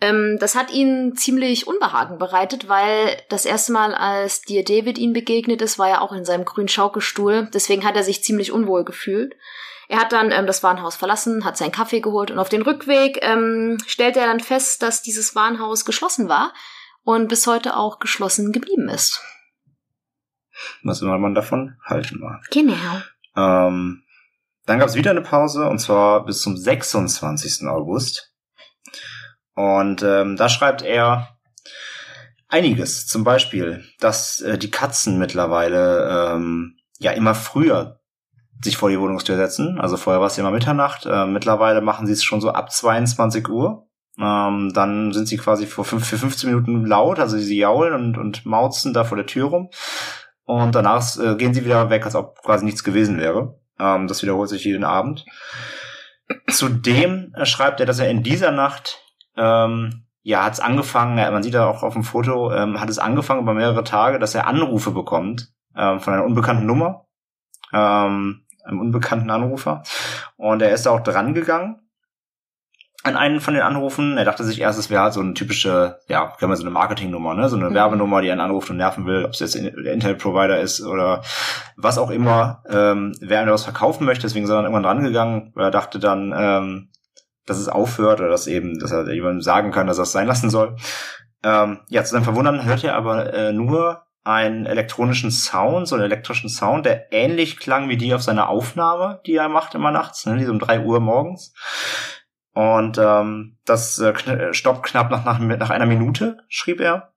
Ähm, 0.00 0.38
das 0.40 0.54
hat 0.54 0.70
ihn 0.72 1.16
ziemlich 1.16 1.66
Unbehagen 1.66 2.18
bereitet, 2.18 2.68
weil 2.68 3.16
das 3.28 3.44
erste 3.44 3.72
Mal, 3.72 3.94
als 3.94 4.42
dir 4.42 4.64
David 4.64 4.98
ihm 4.98 5.12
begegnet 5.12 5.62
ist, 5.62 5.78
war 5.78 5.88
er 5.88 6.02
auch 6.02 6.12
in 6.12 6.24
seinem 6.24 6.44
grünen 6.44 6.68
Schaukelstuhl. 6.68 7.48
Deswegen 7.52 7.84
hat 7.84 7.96
er 7.96 8.02
sich 8.02 8.22
ziemlich 8.22 8.52
unwohl 8.52 8.84
gefühlt. 8.84 9.34
Er 9.88 10.00
hat 10.00 10.12
dann 10.12 10.30
ähm, 10.32 10.46
das 10.46 10.62
Warenhaus 10.62 10.96
verlassen, 10.96 11.44
hat 11.44 11.56
seinen 11.56 11.72
Kaffee 11.72 12.00
geholt 12.00 12.30
und 12.30 12.38
auf 12.38 12.48
den 12.48 12.62
Rückweg 12.62 13.18
ähm, 13.22 13.78
stellte 13.86 14.20
er 14.20 14.26
dann 14.26 14.40
fest, 14.40 14.82
dass 14.82 15.02
dieses 15.02 15.34
Warenhaus 15.34 15.84
geschlossen 15.84 16.28
war 16.28 16.52
und 17.02 17.28
bis 17.28 17.46
heute 17.46 17.76
auch 17.76 17.98
geschlossen 17.98 18.52
geblieben 18.52 18.88
ist. 18.88 19.22
Was 20.82 20.98
soll 20.98 21.18
man 21.18 21.34
davon 21.34 21.76
halten 21.84 22.20
mag. 22.20 22.42
Genau. 22.50 23.02
Ähm, 23.36 24.03
dann 24.66 24.78
gab 24.78 24.88
es 24.88 24.94
wieder 24.94 25.10
eine 25.10 25.22
Pause 25.22 25.68
und 25.68 25.78
zwar 25.78 26.24
bis 26.24 26.40
zum 26.40 26.56
26. 26.56 27.66
August. 27.68 28.32
Und 29.54 30.02
ähm, 30.02 30.36
da 30.36 30.48
schreibt 30.48 30.82
er 30.82 31.38
einiges. 32.48 33.06
Zum 33.06 33.24
Beispiel, 33.24 33.84
dass 34.00 34.40
äh, 34.40 34.58
die 34.58 34.70
Katzen 34.70 35.18
mittlerweile 35.18 36.34
ähm, 36.34 36.76
ja 36.98 37.12
immer 37.12 37.34
früher 37.34 38.00
sich 38.62 38.76
vor 38.76 38.88
die 38.90 38.98
Wohnungstür 38.98 39.36
setzen. 39.36 39.78
Also 39.78 39.96
vorher 39.96 40.20
war 40.20 40.28
es 40.28 40.38
immer 40.38 40.50
Mitternacht. 40.50 41.06
Äh, 41.06 41.26
mittlerweile 41.26 41.80
machen 41.80 42.06
sie 42.06 42.12
es 42.12 42.24
schon 42.24 42.40
so 42.40 42.50
ab 42.50 42.72
22 42.72 43.48
Uhr. 43.48 43.88
Ähm, 44.18 44.72
dann 44.72 45.12
sind 45.12 45.26
sie 45.26 45.36
quasi 45.36 45.66
für, 45.66 45.84
fünf, 45.84 46.06
für 46.06 46.18
15 46.18 46.48
Minuten 46.48 46.86
laut, 46.86 47.18
also 47.18 47.36
sie 47.36 47.58
jaulen 47.58 47.94
und, 47.94 48.18
und 48.18 48.46
mauzen 48.46 48.92
da 48.92 49.02
vor 49.04 49.16
der 49.16 49.26
Tür 49.26 49.48
rum. 49.48 49.70
Und 50.44 50.74
danach 50.74 51.18
äh, 51.18 51.34
gehen 51.36 51.54
sie 51.54 51.64
wieder 51.64 51.90
weg, 51.90 52.04
als 52.04 52.14
ob 52.14 52.40
quasi 52.42 52.64
nichts 52.64 52.84
gewesen 52.84 53.18
wäre. 53.18 53.58
Ähm, 53.78 54.06
das 54.08 54.22
wiederholt 54.22 54.48
sich 54.48 54.64
jeden 54.64 54.84
Abend. 54.84 55.24
Zudem 56.48 57.34
schreibt 57.42 57.80
er, 57.80 57.86
dass 57.86 57.98
er 57.98 58.08
in 58.10 58.22
dieser 58.22 58.50
Nacht 58.50 59.00
ähm, 59.36 60.06
ja, 60.22 60.44
hat 60.44 60.54
es 60.54 60.60
angefangen, 60.60 61.16
man 61.16 61.42
sieht 61.42 61.52
da 61.52 61.66
auch 61.66 61.82
auf 61.82 61.92
dem 61.92 62.02
Foto, 62.02 62.50
ähm, 62.50 62.80
hat 62.80 62.88
es 62.88 62.98
angefangen 62.98 63.42
über 63.42 63.52
mehrere 63.52 63.84
Tage, 63.84 64.18
dass 64.18 64.34
er 64.34 64.46
Anrufe 64.46 64.90
bekommt 64.90 65.52
ähm, 65.76 66.00
von 66.00 66.14
einer 66.14 66.24
unbekannten 66.24 66.64
Nummer. 66.64 67.06
Ähm, 67.72 68.44
einem 68.64 68.80
unbekannten 68.80 69.30
Anrufer. 69.30 69.82
Und 70.36 70.62
er 70.62 70.72
ist 70.72 70.86
da 70.86 70.90
auch 70.90 71.02
dran 71.02 71.34
gegangen 71.34 71.83
an 73.04 73.16
einen 73.16 73.40
von 73.40 73.52
den 73.54 73.62
Anrufen. 73.62 74.16
Er 74.16 74.24
dachte 74.24 74.44
sich 74.44 74.60
erst, 74.60 74.78
es 74.78 74.88
wäre 74.88 75.02
halt 75.02 75.12
so 75.12 75.20
eine 75.20 75.34
typische, 75.34 75.98
ja, 76.08 76.32
können 76.38 76.50
wir 76.50 76.56
so 76.56 76.62
eine 76.62 76.70
Marketingnummer, 76.70 77.34
ne? 77.34 77.50
So 77.50 77.56
eine 77.56 77.68
mhm. 77.68 77.74
Werbenummer, 77.74 78.22
die 78.22 78.30
einen 78.30 78.40
anruft 78.40 78.70
und 78.70 78.78
nerven 78.78 79.04
will, 79.06 79.26
ob 79.26 79.32
es 79.32 79.40
jetzt 79.40 79.54
der 79.54 79.92
Internetprovider 79.92 80.58
ist 80.58 80.80
oder 80.80 81.22
was 81.76 81.98
auch 81.98 82.10
immer, 82.10 82.62
ähm, 82.68 83.14
wer 83.20 83.42
ihm 83.42 83.50
was 83.50 83.64
verkaufen 83.64 84.06
möchte. 84.06 84.22
Deswegen 84.22 84.44
ist 84.44 84.50
er 84.50 84.56
dann 84.56 84.64
irgendwann 84.64 84.84
dran 84.84 85.04
gegangen, 85.04 85.52
weil 85.54 85.66
er 85.66 85.70
dachte 85.70 85.98
dann, 85.98 86.34
ähm, 86.34 86.88
dass 87.44 87.58
es 87.58 87.68
aufhört 87.68 88.20
oder 88.20 88.30
dass 88.30 88.46
eben, 88.46 88.78
dass 88.78 88.90
er 88.90 89.06
jemandem 89.12 89.42
sagen 89.42 89.70
kann, 89.70 89.86
dass 89.86 89.98
er 89.98 90.04
es 90.04 90.12
sein 90.12 90.26
lassen 90.26 90.48
soll. 90.48 90.76
Ähm, 91.42 91.80
ja, 91.90 92.02
zu 92.04 92.12
seinem 92.12 92.24
Verwundern 92.24 92.64
hört 92.64 92.84
er 92.84 92.96
aber 92.96 93.34
äh, 93.34 93.52
nur 93.52 94.04
einen 94.24 94.64
elektronischen 94.64 95.30
Sound, 95.30 95.86
so 95.86 95.94
einen 95.94 96.04
elektrischen 96.04 96.48
Sound, 96.48 96.86
der 96.86 97.12
ähnlich 97.12 97.58
klang 97.58 97.90
wie 97.90 97.98
die 97.98 98.14
auf 98.14 98.22
seiner 98.22 98.48
Aufnahme, 98.48 99.20
die 99.26 99.34
er 99.34 99.50
macht 99.50 99.74
immer 99.74 99.90
nachts, 99.90 100.24
ne, 100.24 100.38
die 100.38 100.46
so 100.46 100.52
um 100.52 100.58
drei 100.58 100.80
Uhr 100.80 101.00
morgens. 101.00 101.52
Und 102.54 102.98
ähm, 102.98 103.58
das 103.64 103.98
äh, 103.98 104.12
kn 104.12 104.54
stoppt 104.54 104.84
knapp 104.86 105.10
nach, 105.10 105.24
nach, 105.24 105.38
nach 105.38 105.70
einer 105.70 105.86
Minute, 105.86 106.38
schrieb 106.48 106.80
er. 106.80 107.12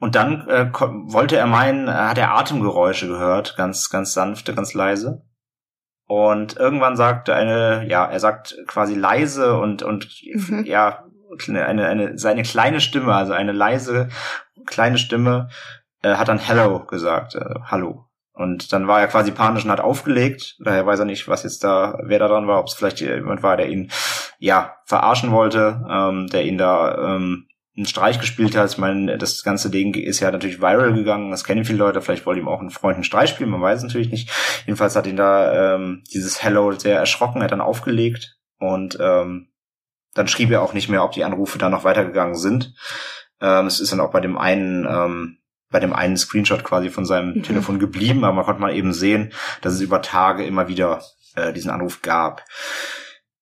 Und 0.00 0.14
dann 0.14 0.48
äh, 0.48 0.72
wollte 0.72 1.36
er 1.36 1.46
meinen, 1.46 1.86
er 1.86 2.08
hat 2.08 2.18
er 2.18 2.34
Atemgeräusche 2.34 3.06
gehört, 3.06 3.56
ganz, 3.56 3.90
ganz 3.90 4.14
sanfte, 4.14 4.54
ganz 4.54 4.74
leise. 4.74 5.22
Und 6.06 6.56
irgendwann 6.56 6.96
sagte 6.96 7.34
eine, 7.34 7.86
ja, 7.88 8.04
er 8.04 8.18
sagt 8.18 8.56
quasi 8.66 8.94
leise 8.94 9.58
und, 9.58 9.82
und 9.82 10.08
mhm. 10.34 10.64
ja, 10.64 11.04
eine, 11.48 11.86
eine, 11.86 12.18
seine 12.18 12.42
kleine 12.42 12.80
Stimme, 12.80 13.14
also 13.14 13.32
eine 13.32 13.52
leise 13.52 14.08
kleine 14.66 14.98
Stimme 14.98 15.48
äh, 16.02 16.14
hat 16.16 16.28
dann 16.28 16.38
Hello 16.38 16.84
gesagt, 16.84 17.34
äh, 17.34 17.54
Hallo. 17.64 18.08
Und 18.34 18.72
dann 18.72 18.88
war 18.88 19.00
er 19.00 19.08
quasi 19.08 19.30
panisch 19.30 19.64
und 19.64 19.70
hat 19.70 19.80
aufgelegt. 19.80 20.56
Daher 20.58 20.86
weiß 20.86 21.00
er 21.00 21.04
nicht, 21.04 21.28
was 21.28 21.42
jetzt 21.42 21.64
da, 21.64 21.98
wer 22.02 22.18
da 22.18 22.28
dran 22.28 22.46
war, 22.46 22.60
ob 22.60 22.66
es 22.66 22.74
vielleicht 22.74 23.00
jemand 23.00 23.42
war, 23.42 23.56
der 23.56 23.68
ihn 23.68 23.90
ja 24.38 24.76
verarschen 24.86 25.32
wollte, 25.32 25.84
ähm, 25.88 26.28
der 26.28 26.44
ihn 26.44 26.56
da 26.56 27.16
ähm, 27.16 27.46
einen 27.76 27.86
Streich 27.86 28.20
gespielt 28.20 28.56
hat. 28.56 28.70
Ich 28.70 28.78
meine, 28.78 29.18
das 29.18 29.42
ganze 29.42 29.70
Ding 29.70 29.94
ist 29.94 30.20
ja 30.20 30.30
natürlich 30.30 30.60
viral 30.60 30.92
gegangen. 30.92 31.30
Das 31.30 31.44
kennen 31.44 31.64
viele 31.64 31.78
Leute. 31.78 32.00
Vielleicht 32.00 32.26
wollte 32.26 32.40
ihm 32.40 32.48
auch 32.48 32.60
ein 32.60 32.70
Freund 32.70 32.96
einen 32.96 33.04
Streich 33.04 33.30
spielen. 33.30 33.50
Man 33.50 33.62
weiß 33.62 33.78
es 33.78 33.84
natürlich 33.84 34.10
nicht. 34.10 34.30
Jedenfalls 34.66 34.96
hat 34.96 35.06
ihn 35.06 35.16
da 35.16 35.74
ähm, 35.74 36.02
dieses 36.12 36.42
Hello 36.42 36.72
sehr 36.72 36.98
erschrocken. 36.98 37.40
Er 37.40 37.44
hat 37.44 37.52
dann 37.52 37.60
aufgelegt 37.60 38.38
und 38.58 38.98
ähm, 39.00 39.48
dann 40.14 40.28
schrieb 40.28 40.50
er 40.50 40.62
auch 40.62 40.74
nicht 40.74 40.88
mehr, 40.88 41.04
ob 41.04 41.12
die 41.12 41.24
Anrufe 41.24 41.58
da 41.58 41.70
noch 41.70 41.84
weitergegangen 41.84 42.34
sind. 42.34 42.74
Ähm, 43.40 43.66
es 43.66 43.80
ist 43.80 43.92
dann 43.92 44.00
auch 44.00 44.10
bei 44.10 44.20
dem 44.20 44.36
einen, 44.36 44.86
ähm, 44.86 45.38
bei 45.72 45.80
dem 45.80 45.92
einen 45.92 46.16
Screenshot 46.16 46.62
quasi 46.62 46.90
von 46.90 47.04
seinem 47.04 47.34
mhm. 47.34 47.42
Telefon 47.42 47.78
geblieben, 47.78 48.24
aber 48.24 48.34
man 48.34 48.44
konnte 48.44 48.60
mal 48.60 48.74
eben 48.74 48.92
sehen, 48.92 49.32
dass 49.60 49.74
es 49.74 49.80
über 49.80 50.02
Tage 50.02 50.44
immer 50.44 50.68
wieder 50.68 51.02
äh, 51.34 51.52
diesen 51.52 51.70
Anruf 51.70 52.02
gab. 52.02 52.44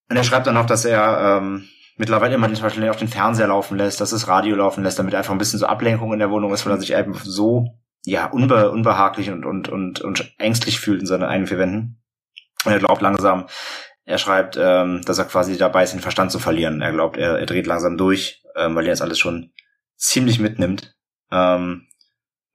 Und 0.08 0.16
er 0.16 0.24
schreibt 0.24 0.46
dann 0.46 0.54
noch, 0.54 0.66
dass 0.66 0.84
er 0.84 1.38
ähm, 1.38 1.68
mittlerweile 1.96 2.34
immer 2.34 2.52
zum 2.52 2.62
Beispiel 2.62 2.88
auch 2.88 2.96
den 2.96 3.08
Fernseher 3.08 3.48
laufen 3.48 3.76
lässt, 3.76 4.00
dass 4.00 4.10
das 4.10 4.26
Radio 4.26 4.56
laufen 4.56 4.82
lässt, 4.82 4.98
damit 4.98 5.14
einfach 5.14 5.32
ein 5.32 5.38
bisschen 5.38 5.58
so 5.58 5.66
Ablenkung 5.66 6.12
in 6.12 6.18
der 6.18 6.30
Wohnung 6.30 6.52
ist, 6.52 6.64
weil 6.64 6.72
er 6.72 6.80
sich 6.80 6.94
eben 6.94 7.14
so 7.14 7.66
ja 8.04 8.26
unbe 8.26 8.70
unbehaglich 8.70 9.30
und 9.30 9.44
und 9.44 9.68
und 9.68 10.00
und 10.00 10.34
ängstlich 10.38 10.80
fühlt 10.80 11.00
in 11.00 11.06
seinen 11.06 11.24
eigenen 11.24 11.46
vier 11.46 11.58
Wänden. 11.58 12.02
Und 12.64 12.72
er 12.72 12.78
glaubt 12.78 13.02
langsam, 13.02 13.46
er 14.04 14.18
schreibt, 14.18 14.58
ähm, 14.60 15.02
dass 15.04 15.18
er 15.18 15.26
quasi 15.26 15.56
dabei 15.56 15.84
ist, 15.84 15.92
den 15.92 16.00
Verstand 16.00 16.32
zu 16.32 16.38
verlieren. 16.38 16.82
Er 16.82 16.92
glaubt, 16.92 17.16
er, 17.16 17.38
er 17.38 17.46
dreht 17.46 17.66
langsam 17.66 17.96
durch, 17.96 18.42
ähm, 18.56 18.74
weil 18.74 18.86
er 18.86 18.92
das 18.92 19.02
alles 19.02 19.18
schon 19.18 19.52
ziemlich 19.96 20.40
mitnimmt. 20.40 20.96
Ähm, 21.30 21.86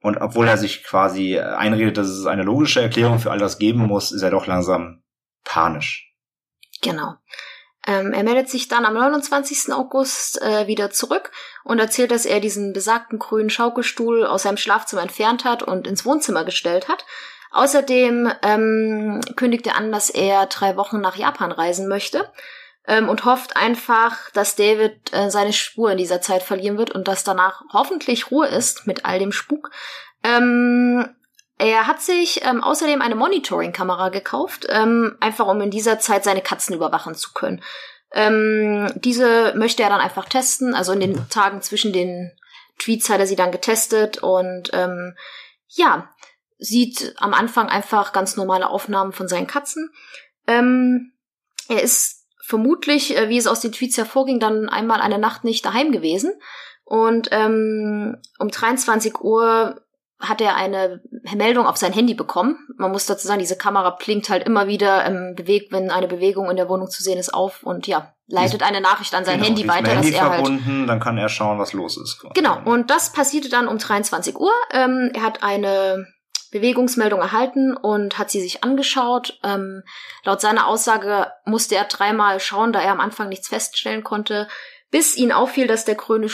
und 0.06 0.18
obwohl 0.18 0.46
er 0.46 0.56
sich 0.56 0.84
quasi 0.84 1.36
einredet, 1.36 1.96
dass 1.96 2.06
es 2.06 2.26
eine 2.26 2.44
logische 2.44 2.80
Erklärung 2.80 3.18
für 3.18 3.32
all 3.32 3.40
das 3.40 3.58
geben 3.58 3.80
muss, 3.80 4.12
ist 4.12 4.22
er 4.22 4.30
doch 4.30 4.46
langsam 4.46 5.02
panisch. 5.42 6.14
Genau. 6.80 7.14
Ähm, 7.84 8.12
er 8.12 8.22
meldet 8.22 8.48
sich 8.48 8.68
dann 8.68 8.84
am 8.84 8.94
29. 8.94 9.72
August 9.72 10.40
äh, 10.42 10.68
wieder 10.68 10.90
zurück 10.92 11.32
und 11.64 11.80
erzählt, 11.80 12.12
dass 12.12 12.24
er 12.24 12.38
diesen 12.38 12.72
besagten 12.72 13.18
grünen 13.18 13.50
Schaukelstuhl 13.50 14.24
aus 14.24 14.44
seinem 14.44 14.58
Schlafzimmer 14.58 15.02
entfernt 15.02 15.44
hat 15.44 15.64
und 15.64 15.88
ins 15.88 16.04
Wohnzimmer 16.04 16.44
gestellt 16.44 16.86
hat. 16.86 17.04
Außerdem 17.50 18.30
ähm, 18.42 19.20
kündigt 19.34 19.66
er 19.66 19.76
an, 19.76 19.90
dass 19.90 20.08
er 20.08 20.46
drei 20.46 20.76
Wochen 20.76 21.00
nach 21.00 21.16
Japan 21.16 21.50
reisen 21.50 21.88
möchte 21.88 22.30
ähm, 22.86 23.08
und 23.08 23.24
hofft 23.24 23.56
einfach, 23.56 24.30
dass 24.30 24.56
David 24.56 25.12
äh, 25.12 25.30
seine 25.30 25.52
Spur 25.52 25.92
in 25.92 25.98
dieser 25.98 26.20
Zeit 26.20 26.42
verlieren 26.42 26.78
wird 26.78 26.90
und 26.90 27.08
dass 27.08 27.24
danach 27.24 27.62
hoffentlich 27.72 28.30
Ruhe 28.30 28.46
ist 28.46 28.86
mit 28.86 29.04
all 29.04 29.18
dem 29.18 29.32
Spuk. 29.32 29.70
Ähm, 30.22 31.14
er 31.58 31.86
hat 31.86 32.02
sich 32.02 32.44
ähm, 32.44 32.62
außerdem 32.62 33.00
eine 33.00 33.14
Monitoring-Kamera 33.14 34.10
gekauft, 34.10 34.66
ähm, 34.68 35.16
einfach 35.20 35.46
um 35.46 35.60
in 35.60 35.70
dieser 35.70 35.98
Zeit 35.98 36.24
seine 36.24 36.42
Katzen 36.42 36.74
überwachen 36.74 37.14
zu 37.14 37.32
können. 37.32 37.62
Ähm, 38.12 38.92
diese 38.96 39.54
möchte 39.56 39.82
er 39.82 39.88
dann 39.88 40.00
einfach 40.00 40.28
testen, 40.28 40.74
also 40.74 40.92
in 40.92 41.00
den 41.00 41.28
Tagen 41.28 41.62
zwischen 41.62 41.92
den 41.92 42.32
Tweets 42.78 43.08
hat 43.08 43.20
er 43.20 43.26
sie 43.26 43.36
dann 43.36 43.52
getestet 43.52 44.18
und 44.18 44.70
ähm, 44.74 45.16
ja, 45.68 46.10
sieht 46.58 47.14
am 47.18 47.34
Anfang 47.34 47.68
einfach 47.68 48.12
ganz 48.12 48.36
normale 48.36 48.68
Aufnahmen 48.68 49.12
von 49.12 49.28
seinen 49.28 49.46
Katzen. 49.46 49.90
Ähm, 50.46 51.12
er 51.68 51.82
ist 51.82 52.25
vermutlich, 52.46 53.16
äh, 53.16 53.28
wie 53.28 53.38
es 53.38 53.46
aus 53.46 53.60
den 53.60 53.72
Tweets 53.72 53.96
hervorging, 53.96 54.38
dann 54.38 54.68
einmal 54.68 55.00
eine 55.00 55.18
Nacht 55.18 55.44
nicht 55.44 55.64
daheim 55.64 55.90
gewesen. 55.90 56.32
Und 56.84 57.28
ähm, 57.32 58.16
um 58.38 58.48
23 58.48 59.20
Uhr 59.20 59.80
hat 60.20 60.40
er 60.40 60.54
eine 60.54 61.02
Meldung 61.34 61.66
auf 61.66 61.76
sein 61.76 61.92
Handy 61.92 62.14
bekommen. 62.14 62.56
Man 62.78 62.92
muss 62.92 63.06
dazu 63.06 63.26
sagen, 63.26 63.40
diese 63.40 63.58
Kamera 63.58 63.90
blinkt 63.90 64.30
halt 64.30 64.46
immer 64.46 64.66
wieder, 64.66 65.04
ähm, 65.04 65.34
bewegt, 65.36 65.72
wenn 65.72 65.90
eine 65.90 66.06
Bewegung 66.06 66.48
in 66.48 66.56
der 66.56 66.68
Wohnung 66.68 66.88
zu 66.88 67.02
sehen 67.02 67.18
ist, 67.18 67.34
auf 67.34 67.64
und 67.64 67.86
ja, 67.86 68.14
leitet 68.28 68.62
eine 68.62 68.80
Nachricht 68.80 69.14
an 69.14 69.24
sein 69.24 69.38
genau, 69.38 69.48
Handy 69.48 69.68
weiter, 69.68 69.90
Handy 69.90 70.12
dass 70.12 70.20
er 70.20 70.30
halt. 70.30 70.46
verbunden, 70.46 70.86
dann 70.86 71.00
kann 71.00 71.18
er 71.18 71.28
schauen, 71.28 71.58
was 71.58 71.72
los 71.72 71.98
ist. 71.98 72.24
Genau, 72.32 72.58
und 72.64 72.90
das 72.90 73.12
passierte 73.12 73.48
dann 73.50 73.68
um 73.68 73.78
23 73.78 74.38
Uhr. 74.38 74.52
Ähm, 74.72 75.10
er 75.12 75.22
hat 75.22 75.42
eine 75.42 76.06
Bewegungsmeldung 76.50 77.20
erhalten 77.20 77.76
und 77.76 78.18
hat 78.18 78.30
sie 78.30 78.40
sich 78.40 78.64
angeschaut. 78.64 79.38
Ähm, 79.42 79.82
laut 80.24 80.40
seiner 80.40 80.66
Aussage 80.66 81.32
musste 81.44 81.74
er 81.76 81.84
dreimal 81.84 82.40
schauen, 82.40 82.72
da 82.72 82.80
er 82.80 82.92
am 82.92 83.00
Anfang 83.00 83.28
nichts 83.28 83.48
feststellen 83.48 84.04
konnte 84.04 84.48
bis 84.90 85.16
ihn 85.16 85.32
auffiel, 85.32 85.66
dass 85.66 85.84
der 85.84 85.94
grüne, 85.94 86.28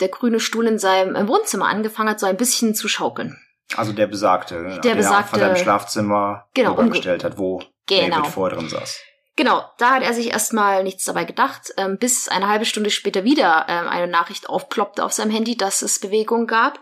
der 0.00 0.08
grüne 0.08 0.40
Stuhl 0.40 0.66
in 0.66 0.78
seinem 0.78 1.28
Wohnzimmer 1.28 1.66
angefangen 1.66 2.08
hat, 2.08 2.20
so 2.20 2.26
ein 2.26 2.36
bisschen 2.36 2.74
zu 2.74 2.88
schaukeln. 2.88 3.38
Also 3.76 3.92
der 3.92 4.06
besagte, 4.06 4.62
der 4.64 4.78
den 4.78 4.96
besagte, 4.96 5.30
von 5.30 5.40
seinem 5.40 5.56
Schlafzimmer 5.56 6.48
genau, 6.54 6.72
rübergestellt 6.72 7.22
hat, 7.22 7.36
wo 7.38 7.62
genau. 7.86 8.16
David 8.16 8.30
vorher 8.32 8.58
drin 8.58 8.68
saß. 8.68 9.00
Genau, 9.36 9.62
da 9.78 9.90
hat 9.90 10.02
er 10.02 10.14
sich 10.14 10.32
erstmal 10.32 10.82
nichts 10.82 11.04
dabei 11.04 11.24
gedacht, 11.24 11.72
ähm, 11.76 11.98
bis 11.98 12.28
eine 12.28 12.48
halbe 12.48 12.64
Stunde 12.64 12.90
später 12.90 13.22
wieder 13.22 13.66
ähm, 13.68 13.86
eine 13.86 14.08
Nachricht 14.08 14.48
aufploppte 14.48 15.04
auf 15.04 15.12
seinem 15.12 15.30
Handy, 15.30 15.56
dass 15.56 15.82
es 15.82 16.00
Bewegung 16.00 16.46
gab. 16.46 16.80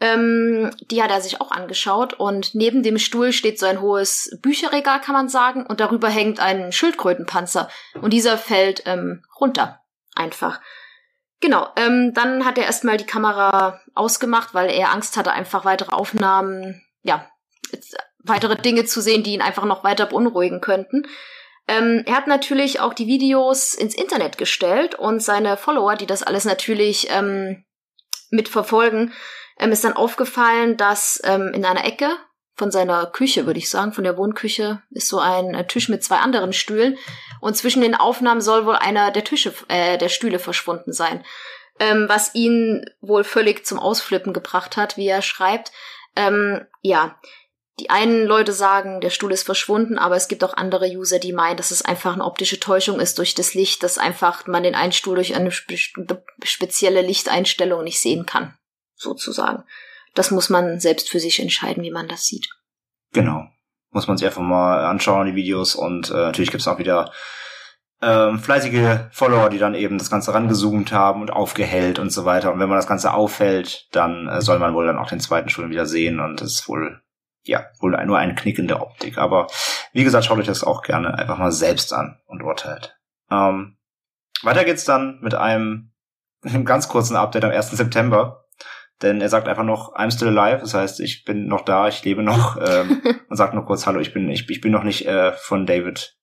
Ähm, 0.00 0.70
die 0.90 1.02
hat 1.02 1.10
er 1.10 1.20
sich 1.20 1.40
auch 1.40 1.50
angeschaut 1.50 2.14
und 2.14 2.54
neben 2.54 2.82
dem 2.82 2.98
Stuhl 2.98 3.32
steht 3.32 3.58
so 3.58 3.66
ein 3.66 3.80
hohes 3.80 4.36
Bücherregal, 4.42 5.00
kann 5.00 5.14
man 5.14 5.28
sagen, 5.28 5.64
und 5.66 5.80
darüber 5.80 6.08
hängt 6.08 6.40
ein 6.40 6.72
Schildkrötenpanzer 6.72 7.68
und 8.00 8.12
dieser 8.12 8.36
fällt 8.36 8.82
ähm, 8.86 9.24
runter 9.40 9.80
einfach. 10.14 10.60
Genau, 11.40 11.68
ähm, 11.76 12.12
dann 12.14 12.44
hat 12.44 12.58
er 12.58 12.64
erstmal 12.64 12.96
die 12.96 13.06
Kamera 13.06 13.80
ausgemacht, 13.94 14.54
weil 14.54 14.70
er 14.70 14.92
Angst 14.92 15.16
hatte, 15.16 15.32
einfach 15.32 15.64
weitere 15.64 15.92
Aufnahmen, 15.92 16.82
ja, 17.02 17.28
weitere 18.18 18.56
Dinge 18.56 18.84
zu 18.84 19.00
sehen, 19.00 19.22
die 19.22 19.34
ihn 19.34 19.42
einfach 19.42 19.64
noch 19.64 19.84
weiter 19.84 20.06
beunruhigen 20.06 20.60
könnten. 20.60 21.06
Ähm, 21.66 22.02
er 22.06 22.16
hat 22.16 22.26
natürlich 22.26 22.80
auch 22.80 22.94
die 22.94 23.06
Videos 23.06 23.74
ins 23.74 23.94
Internet 23.94 24.38
gestellt 24.38 24.94
und 24.94 25.22
seine 25.22 25.56
Follower, 25.56 25.96
die 25.96 26.06
das 26.06 26.22
alles 26.22 26.44
natürlich 26.44 27.08
ähm, 27.10 27.64
mitverfolgen, 28.30 29.12
ähm, 29.58 29.72
ist 29.72 29.84
dann 29.84 29.94
aufgefallen, 29.94 30.76
dass 30.76 31.20
ähm, 31.24 31.52
in 31.54 31.64
einer 31.64 31.84
Ecke 31.84 32.16
von 32.56 32.70
seiner 32.70 33.06
Küche, 33.06 33.46
würde 33.46 33.58
ich 33.58 33.68
sagen, 33.68 33.92
von 33.92 34.04
der 34.04 34.16
Wohnküche, 34.16 34.82
ist 34.90 35.08
so 35.08 35.18
ein 35.18 35.54
äh, 35.54 35.66
Tisch 35.66 35.88
mit 35.88 36.04
zwei 36.04 36.18
anderen 36.18 36.52
Stühlen. 36.52 36.96
Und 37.40 37.56
zwischen 37.56 37.82
den 37.82 37.94
Aufnahmen 37.94 38.40
soll 38.40 38.64
wohl 38.66 38.76
einer 38.76 39.10
der 39.10 39.24
Tische, 39.24 39.52
äh, 39.68 39.98
der 39.98 40.08
Stühle 40.08 40.38
verschwunden 40.38 40.92
sein. 40.92 41.24
Ähm, 41.80 42.08
was 42.08 42.34
ihn 42.34 42.84
wohl 43.00 43.24
völlig 43.24 43.66
zum 43.66 43.80
Ausflippen 43.80 44.32
gebracht 44.32 44.76
hat, 44.76 44.96
wie 44.96 45.08
er 45.08 45.22
schreibt. 45.22 45.72
Ähm, 46.14 46.64
ja, 46.82 47.18
die 47.80 47.90
einen 47.90 48.24
Leute 48.24 48.52
sagen, 48.52 49.00
der 49.00 49.10
Stuhl 49.10 49.32
ist 49.32 49.42
verschwunden, 49.42 49.98
aber 49.98 50.14
es 50.14 50.28
gibt 50.28 50.44
auch 50.44 50.54
andere 50.54 50.86
User, 50.86 51.18
die 51.18 51.32
meinen, 51.32 51.56
dass 51.56 51.72
es 51.72 51.84
einfach 51.84 52.12
eine 52.12 52.24
optische 52.24 52.60
Täuschung 52.60 53.00
ist 53.00 53.18
durch 53.18 53.34
das 53.34 53.54
Licht, 53.54 53.82
dass 53.82 53.98
einfach 53.98 54.46
man 54.46 54.62
den 54.62 54.76
einen 54.76 54.92
Stuhl 54.92 55.16
durch 55.16 55.34
eine 55.34 55.50
spe 55.50 55.76
spezielle 56.44 57.02
Lichteinstellung 57.02 57.82
nicht 57.82 58.00
sehen 58.00 58.26
kann, 58.26 58.56
sozusagen 59.04 59.62
das 60.14 60.30
muss 60.30 60.48
man 60.48 60.80
selbst 60.80 61.10
für 61.10 61.20
sich 61.20 61.40
entscheiden, 61.40 61.82
wie 61.82 61.90
man 61.90 62.08
das 62.08 62.24
sieht. 62.24 62.48
Genau. 63.12 63.46
Muss 63.90 64.08
man 64.08 64.16
sich 64.16 64.26
einfach 64.26 64.40
mal 64.42 64.84
anschauen, 64.86 65.26
die 65.26 65.34
Videos. 65.34 65.74
Und 65.74 66.10
äh, 66.10 66.14
natürlich 66.14 66.50
gibt 66.50 66.62
es 66.62 66.68
auch 66.68 66.78
wieder 66.78 67.12
ähm, 68.02 68.38
fleißige 68.38 69.10
Follower, 69.12 69.50
die 69.50 69.58
dann 69.58 69.74
eben 69.74 69.98
das 69.98 70.10
Ganze 70.10 70.34
rangezoomt 70.34 70.92
haben 70.92 71.20
und 71.20 71.32
aufgehellt 71.32 71.98
und 71.98 72.10
so 72.10 72.24
weiter. 72.24 72.52
Und 72.52 72.58
wenn 72.58 72.68
man 72.68 72.78
das 72.78 72.86
Ganze 72.86 73.12
aufhält, 73.12 73.88
dann 73.92 74.28
äh, 74.28 74.40
soll 74.40 74.58
man 74.58 74.74
wohl 74.74 74.86
dann 74.86 74.98
auch 74.98 75.08
den 75.08 75.20
zweiten 75.20 75.48
Stuhl 75.48 75.70
wieder 75.70 75.86
sehen. 75.86 76.20
Und 76.20 76.40
das 76.40 76.52
ist 76.52 76.68
wohl, 76.68 77.02
ja, 77.44 77.66
wohl 77.80 77.92
nur 78.06 78.18
ein 78.18 78.34
Knick 78.34 78.58
in 78.58 78.68
der 78.68 78.82
Optik. 78.82 79.18
Aber 79.18 79.48
wie 79.92 80.04
gesagt, 80.04 80.24
schaut 80.24 80.38
euch 80.38 80.46
das 80.46 80.64
auch 80.64 80.82
gerne 80.82 81.16
einfach 81.16 81.38
mal 81.38 81.52
selbst 81.52 81.92
an 81.92 82.20
und 82.26 82.42
urteilt. 82.42 82.96
Ähm, 83.30 83.76
weiter 84.42 84.64
geht's 84.64 84.84
dann 84.84 85.20
mit 85.20 85.34
einem, 85.34 85.92
einem 86.42 86.64
ganz 86.64 86.88
kurzen 86.88 87.16
Update 87.16 87.44
am 87.44 87.52
1. 87.52 87.70
September. 87.70 88.43
Denn 89.02 89.20
er 89.20 89.28
sagt 89.28 89.48
einfach 89.48 89.64
noch, 89.64 89.94
I'm 89.94 90.12
still 90.12 90.36
alive, 90.36 90.60
das 90.60 90.74
heißt, 90.74 91.00
ich 91.00 91.24
bin 91.24 91.46
noch 91.46 91.64
da, 91.64 91.88
ich 91.88 92.04
lebe 92.04 92.22
noch 92.22 92.56
ähm, 92.66 93.02
und 93.28 93.36
sagt 93.36 93.54
nur 93.54 93.66
kurz, 93.66 93.86
hallo, 93.86 94.00
ich 94.00 94.12
bin, 94.12 94.28
ich, 94.30 94.48
ich 94.48 94.60
bin 94.60 94.72
noch 94.72 94.84
nicht 94.84 95.06
äh, 95.06 95.32
von 95.32 95.66
David 95.66 96.16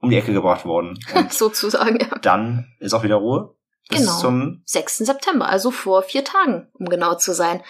um 0.00 0.10
die 0.10 0.16
Ecke 0.16 0.32
gebracht 0.32 0.64
worden. 0.64 0.98
Sozusagen, 1.30 1.98
ja. 1.98 2.18
Dann 2.22 2.72
ist 2.78 2.94
auch 2.94 3.02
wieder 3.02 3.16
Ruhe. 3.16 3.54
Bis 3.88 4.00
genau. 4.00 4.18
zum 4.18 4.62
6. 4.66 4.98
September, 4.98 5.48
also 5.48 5.70
vor 5.70 6.02
vier 6.02 6.24
Tagen, 6.24 6.68
um 6.74 6.86
genau 6.86 7.14
zu 7.14 7.32
sein. 7.32 7.62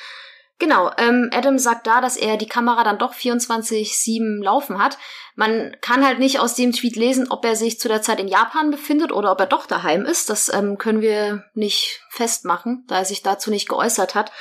Genau, 0.58 0.90
ähm, 0.96 1.28
Adam 1.34 1.58
sagt 1.58 1.86
da, 1.86 2.00
dass 2.00 2.16
er 2.16 2.38
die 2.38 2.48
Kamera 2.48 2.82
dann 2.82 2.98
doch 2.98 3.12
24-7 3.12 4.42
laufen 4.42 4.82
hat. 4.82 4.96
Man 5.34 5.76
kann 5.82 6.04
halt 6.04 6.18
nicht 6.18 6.40
aus 6.40 6.54
dem 6.54 6.72
Tweet 6.72 6.96
lesen, 6.96 7.30
ob 7.30 7.44
er 7.44 7.56
sich 7.56 7.78
zu 7.78 7.88
der 7.88 8.00
Zeit 8.00 8.20
in 8.20 8.28
Japan 8.28 8.70
befindet 8.70 9.12
oder 9.12 9.32
ob 9.32 9.40
er 9.40 9.46
doch 9.46 9.66
daheim 9.66 10.06
ist. 10.06 10.30
Das 10.30 10.50
ähm, 10.52 10.78
können 10.78 11.02
wir 11.02 11.44
nicht 11.52 12.00
festmachen, 12.08 12.84
da 12.88 12.98
er 12.98 13.04
sich 13.04 13.22
dazu 13.22 13.50
nicht 13.50 13.68
geäußert 13.68 14.14
hat. 14.14 14.32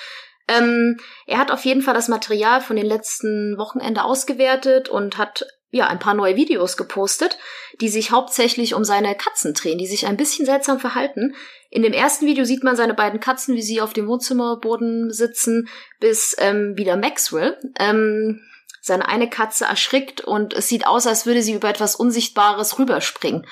Ähm, 0.47 0.97
er 1.25 1.39
hat 1.39 1.51
auf 1.51 1.65
jeden 1.65 1.81
Fall 1.81 1.95
das 1.95 2.07
Material 2.07 2.61
von 2.61 2.77
den 2.77 2.85
letzten 2.85 3.57
Wochenende 3.57 4.03
ausgewertet 4.03 4.87
und 4.87 5.17
hat 5.17 5.45
ja 5.71 5.87
ein 5.87 5.99
paar 5.99 6.13
neue 6.13 6.35
Videos 6.35 6.77
gepostet, 6.77 7.37
die 7.81 7.89
sich 7.89 8.11
hauptsächlich 8.11 8.73
um 8.73 8.83
seine 8.83 9.15
Katzen 9.15 9.53
drehen, 9.53 9.77
die 9.77 9.87
sich 9.87 10.07
ein 10.07 10.17
bisschen 10.17 10.45
seltsam 10.45 10.79
verhalten. 10.79 11.35
In 11.69 11.83
dem 11.83 11.93
ersten 11.93 12.25
Video 12.25 12.45
sieht 12.45 12.63
man 12.63 12.75
seine 12.75 12.93
beiden 12.93 13.19
Katzen, 13.19 13.55
wie 13.55 13.61
sie 13.61 13.81
auf 13.81 13.93
dem 13.93 14.07
Wohnzimmerboden 14.07 15.11
sitzen, 15.11 15.67
bis 15.99 16.35
ähm, 16.39 16.77
wieder 16.77 16.95
Maxwell. 16.95 17.57
Ähm, 17.79 18.41
seine 18.81 19.07
eine 19.07 19.29
Katze 19.29 19.65
erschrickt 19.65 20.21
und 20.21 20.53
es 20.53 20.69
sieht 20.69 20.85
aus, 20.85 21.07
als 21.07 21.25
würde 21.25 21.41
sie 21.41 21.53
über 21.53 21.69
etwas 21.69 21.95
Unsichtbares 21.95 22.77
rüberspringen. 22.77 23.47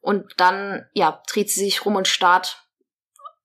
Und 0.00 0.32
dann, 0.38 0.86
ja, 0.94 1.22
dreht 1.30 1.50
sie 1.50 1.60
sich 1.60 1.84
rum 1.84 1.96
und 1.96 2.08
starrt, 2.08 2.64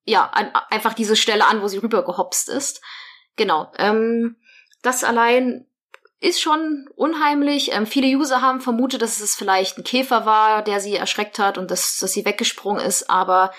ja, 0.04 0.24
an, 0.30 0.50
einfach 0.70 0.94
diese 0.94 1.14
Stelle 1.14 1.46
an, 1.46 1.60
wo 1.60 1.68
sie 1.68 1.78
rübergehopst 1.78 2.48
ist. 2.48 2.80
Genau. 3.36 3.70
Ähm, 3.76 4.36
das 4.82 5.04
allein 5.04 5.66
ist 6.20 6.40
schon 6.40 6.88
unheimlich. 6.96 7.72
Ähm, 7.72 7.86
viele 7.86 8.16
User 8.16 8.40
haben 8.40 8.60
vermutet, 8.60 9.02
dass 9.02 9.20
es 9.20 9.34
vielleicht 9.34 9.78
ein 9.78 9.84
Käfer 9.84 10.26
war, 10.26 10.62
der 10.62 10.80
sie 10.80 10.96
erschreckt 10.96 11.38
hat 11.38 11.58
und 11.58 11.70
dass, 11.70 11.98
dass 11.98 12.12
sie 12.12 12.24
weggesprungen 12.24 12.84
ist, 12.84 13.10
aber 13.10 13.52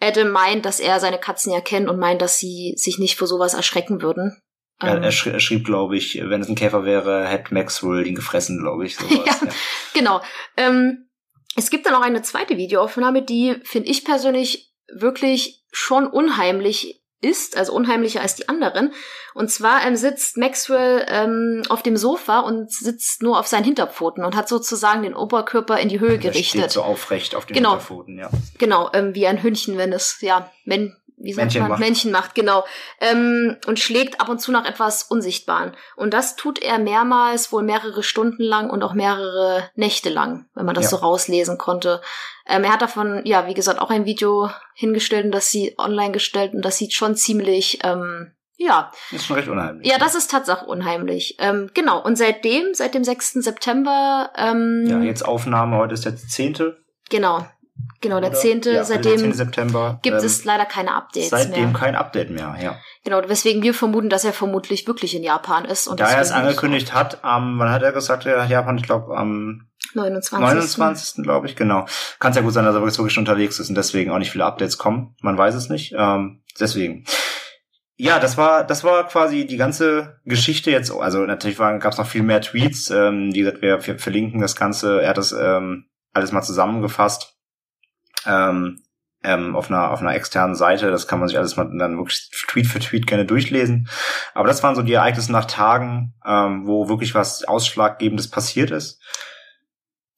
Adam 0.00 0.30
meint, 0.30 0.64
dass 0.64 0.80
er 0.80 0.98
seine 0.98 1.18
Katzen 1.18 1.52
ja 1.52 1.60
kennt 1.60 1.88
und 1.88 1.98
meint, 1.98 2.22
dass 2.22 2.38
sie 2.38 2.74
sich 2.76 2.98
nicht 2.98 3.16
vor 3.16 3.28
sowas 3.28 3.54
erschrecken 3.54 4.02
würden. 4.02 4.40
Ja, 4.82 4.96
er, 4.96 5.12
schrie, 5.12 5.30
er 5.30 5.40
schrieb, 5.40 5.66
glaube 5.66 5.96
ich, 5.96 6.18
wenn 6.22 6.40
es 6.40 6.48
ein 6.48 6.54
Käfer 6.54 6.84
wäre, 6.84 7.26
hätte 7.26 7.52
Maxwell 7.52 8.06
ihn 8.06 8.14
gefressen, 8.14 8.58
glaube 8.58 8.86
ich. 8.86 8.96
Sowas, 8.96 9.12
ja, 9.26 9.46
ja. 9.46 9.52
Genau. 9.92 10.22
Ähm, 10.56 11.10
es 11.54 11.68
gibt 11.68 11.84
dann 11.84 11.94
auch 11.94 12.02
eine 12.02 12.22
zweite 12.22 12.56
Videoaufnahme, 12.56 13.22
die 13.22 13.56
finde 13.64 13.90
ich 13.90 14.04
persönlich 14.04 14.72
wirklich 14.90 15.64
schon 15.70 16.06
unheimlich 16.06 16.99
ist, 17.20 17.56
also 17.56 17.72
unheimlicher 17.74 18.20
als 18.22 18.34
die 18.34 18.48
anderen. 18.48 18.92
Und 19.34 19.50
zwar 19.50 19.84
ähm, 19.86 19.94
sitzt 19.96 20.36
Maxwell 20.36 21.04
ähm, 21.08 21.62
auf 21.68 21.82
dem 21.82 21.96
Sofa 21.96 22.40
und 22.40 22.72
sitzt 22.72 23.22
nur 23.22 23.38
auf 23.38 23.46
seinen 23.46 23.64
Hinterpfoten 23.64 24.24
und 24.24 24.34
hat 24.34 24.48
sozusagen 24.48 25.02
den 25.02 25.14
Oberkörper 25.14 25.78
in 25.78 25.88
die 25.88 26.00
Höhe 26.00 26.18
Der 26.18 26.30
gerichtet. 26.30 26.60
steht 26.60 26.70
so 26.72 26.82
aufrecht 26.82 27.34
auf 27.34 27.46
den 27.46 27.54
Genau. 27.54 27.70
Hinterpfoten, 27.72 28.18
ja. 28.18 28.30
Genau, 28.58 28.90
ähm, 28.92 29.14
wie 29.14 29.26
ein 29.26 29.42
Hündchen, 29.42 29.76
wenn 29.78 29.92
es, 29.92 30.18
ja, 30.20 30.50
wenn, 30.64 30.96
wie 31.22 31.32
sagt 31.32 31.44
Männchen 31.44 31.62
man, 31.62 31.70
macht. 31.70 31.80
Männchen 31.80 32.10
macht, 32.12 32.34
genau. 32.34 32.64
Ähm, 33.00 33.56
und 33.66 33.78
schlägt 33.78 34.20
ab 34.20 34.28
und 34.28 34.40
zu 34.40 34.50
nach 34.52 34.64
etwas 34.64 35.02
Unsichtbaren. 35.04 35.76
Und 35.96 36.14
das 36.14 36.34
tut 36.36 36.58
er 36.60 36.78
mehrmals, 36.78 37.52
wohl 37.52 37.62
mehrere 37.62 38.02
Stunden 38.02 38.42
lang 38.42 38.70
und 38.70 38.82
auch 38.82 38.94
mehrere 38.94 39.68
Nächte 39.74 40.08
lang, 40.08 40.46
wenn 40.54 40.66
man 40.66 40.74
das 40.74 40.84
Ja. 40.84 40.90
so 40.90 40.96
rauslesen 40.96 41.58
konnte. 41.58 42.00
Ähm, 42.46 42.64
er 42.64 42.72
hat 42.72 42.82
davon, 42.82 43.20
ja, 43.24 43.46
wie 43.46 43.54
gesagt, 43.54 43.80
auch 43.80 43.90
ein 43.90 44.06
Video 44.06 44.50
hingestellt 44.74 45.26
und 45.26 45.32
das 45.32 45.50
sie 45.50 45.74
online 45.78 46.12
gestellt 46.12 46.54
und 46.54 46.62
das 46.64 46.78
sieht 46.78 46.94
schon 46.94 47.14
ziemlich, 47.14 47.78
ähm, 47.84 48.32
ja, 48.56 48.90
Ist 49.10 49.26
schon 49.26 49.36
recht 49.36 49.48
unheimlich. 49.48 49.86
ja, 49.90 49.98
das 49.98 50.14
ist 50.14 50.30
Tatsache 50.30 50.66
unheimlich. 50.66 51.36
Ähm, 51.38 51.70
genau, 51.74 52.02
und 52.02 52.16
seitdem, 52.16 52.74
seit 52.74 52.94
dem 52.94 53.04
6. 53.04 53.42
September, 53.42 54.30
ähm, 54.36 54.84
Ja, 54.88 55.00
jetzt 55.00 55.24
Aufnahme, 55.24 55.76
heute 55.76 55.94
ist 55.94 56.04
der 56.04 56.16
10. 56.16 56.74
genau, 57.08 57.46
genau, 58.00 58.20
der 58.20 58.30
oder? 58.30 58.38
10. 58.38 58.62
Ja, 58.62 58.80
also 58.80 58.94
der 58.94 59.02
seitdem 59.02 59.18
10. 59.18 59.32
September. 59.32 59.98
gibt 60.02 60.18
ähm, 60.18 60.24
es 60.24 60.44
leider 60.44 60.64
keine 60.64 60.94
Updates 60.94 61.30
seitdem 61.30 61.72
mehr. 61.72 61.80
kein 61.80 61.94
Update 61.94 62.30
mehr, 62.30 62.56
ja. 62.60 62.76
Genau, 63.04 63.22
weswegen 63.26 63.62
wir 63.62 63.74
vermuten, 63.74 64.08
dass 64.08 64.24
er 64.24 64.32
vermutlich 64.32 64.86
wirklich 64.86 65.14
in 65.14 65.22
Japan 65.22 65.64
ist. 65.64 65.88
Und 65.88 66.00
da 66.00 66.10
er 66.10 66.20
es 66.20 66.32
angekündigt 66.32 66.92
hat, 66.94 67.24
am, 67.24 67.58
wann 67.58 67.70
hat 67.70 67.82
er 67.82 67.92
gesagt, 67.92 68.24
ja, 68.24 68.44
Japan, 68.44 68.78
ich 68.78 68.84
glaube 68.84 69.16
am 69.16 69.66
29. 69.94 70.40
29. 70.40 71.24
glaube 71.24 71.46
ich, 71.46 71.56
genau. 71.56 71.86
Kann 72.18 72.30
es 72.30 72.36
ja 72.36 72.42
gut 72.42 72.52
sein, 72.52 72.64
dass 72.64 72.74
er 72.74 72.82
wirklich 72.82 73.18
unterwegs 73.18 73.58
ist 73.58 73.68
und 73.68 73.74
deswegen 73.74 74.10
auch 74.10 74.18
nicht 74.18 74.30
viele 74.30 74.44
Updates 74.44 74.78
kommen. 74.78 75.16
Man 75.20 75.36
weiß 75.36 75.54
es 75.54 75.68
nicht. 75.68 75.94
Ähm, 75.96 76.42
deswegen. 76.58 77.04
Ja, 77.96 78.18
das 78.18 78.38
war, 78.38 78.64
das 78.64 78.82
war 78.82 79.06
quasi 79.08 79.46
die 79.46 79.58
ganze 79.58 80.20
Geschichte 80.24 80.70
jetzt. 80.70 80.90
Also 80.90 81.20
natürlich 81.20 81.58
gab 81.58 81.84
es 81.84 81.98
noch 81.98 82.06
viel 82.06 82.22
mehr 82.22 82.40
Tweets. 82.40 82.90
Ähm, 82.90 83.30
wie 83.34 83.40
gesagt, 83.40 83.60
wir, 83.60 83.86
wir 83.86 83.98
verlinken 83.98 84.40
das 84.40 84.56
Ganze. 84.56 85.02
Er 85.02 85.10
hat 85.10 85.18
das 85.18 85.32
ähm, 85.32 85.84
alles 86.12 86.32
mal 86.32 86.42
zusammengefasst. 86.42 87.36
Ähm, 88.26 88.82
ähm, 89.22 89.54
auf 89.54 89.70
einer 89.70 89.90
auf 89.90 90.00
einer 90.00 90.14
externen 90.14 90.54
Seite. 90.54 90.90
Das 90.90 91.06
kann 91.06 91.18
man 91.18 91.28
sich 91.28 91.36
alles 91.36 91.56
mal 91.56 91.70
dann 91.78 91.98
wirklich 91.98 92.30
Tweet 92.48 92.66
für 92.66 92.80
Tweet 92.80 93.06
gerne 93.06 93.26
durchlesen. 93.26 93.88
Aber 94.34 94.48
das 94.48 94.62
waren 94.62 94.74
so 94.74 94.82
die 94.82 94.94
Ereignisse 94.94 95.32
nach 95.32 95.44
Tagen, 95.44 96.14
ähm, 96.24 96.66
wo 96.66 96.88
wirklich 96.88 97.14
was 97.14 97.44
Ausschlaggebendes 97.44 98.28
passiert 98.30 98.70
ist. 98.70 98.98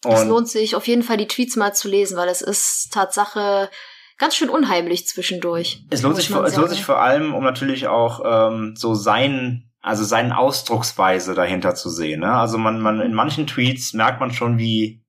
Es 0.05 0.21
Und- 0.23 0.29
lohnt 0.29 0.49
sich 0.49 0.77
auf 0.77 0.87
jeden 0.87 1.03
Fall, 1.03 1.17
die 1.17 1.29
Tweets 1.29 1.57
mal 1.57 1.75
zu 1.75 1.89
lesen, 1.89 2.17
weil 2.17 2.29
es 2.29 2.43
ist 2.43 2.93
Tatsache 2.93 3.71
ganz 4.19 4.37
schön 4.37 4.49
unheimlich 4.49 5.07
zwischendurch. 5.07 5.85
Es 5.91 6.03
lohnt 6.03 6.17
sich, 6.17 6.29
vor, 6.29 6.45
es 6.45 6.57
lohnt 6.57 6.71
sich 6.71 6.85
vor 6.85 7.01
allem, 7.01 7.35
um 7.35 7.43
natürlich 7.43 7.89
auch 7.89 8.21
ähm, 8.25 8.75
so 8.77 8.95
sein, 8.95 9.71
also 9.81 10.05
seine 10.05 10.39
Ausdrucksweise 10.39 11.35
dahinter 11.35 11.75
zu 11.75 11.89
sehen. 11.89 12.21
Ne? 12.21 12.33
Also 12.33 12.59
man, 12.59 12.81
man 12.81 13.01
in 13.01 13.15
manchen 13.15 13.49
Tweets 13.49 13.95
merkt 13.95 14.21
man 14.21 14.33
schon, 14.33 14.59
wie 14.59 15.02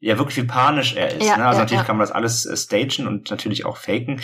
ja 0.00 0.16
wirklich 0.18 0.36
wie 0.36 0.44
panisch 0.44 0.94
er 0.94 1.16
ist. 1.16 1.26
Ja, 1.26 1.36
ne? 1.36 1.46
Also 1.46 1.58
ja, 1.58 1.64
natürlich 1.64 1.80
ja. 1.80 1.84
kann 1.84 1.96
man 1.96 2.06
das 2.06 2.14
alles 2.14 2.46
äh, 2.46 2.56
stagen 2.56 3.06
und 3.06 3.30
natürlich 3.30 3.64
auch 3.64 3.76
faken. 3.76 4.20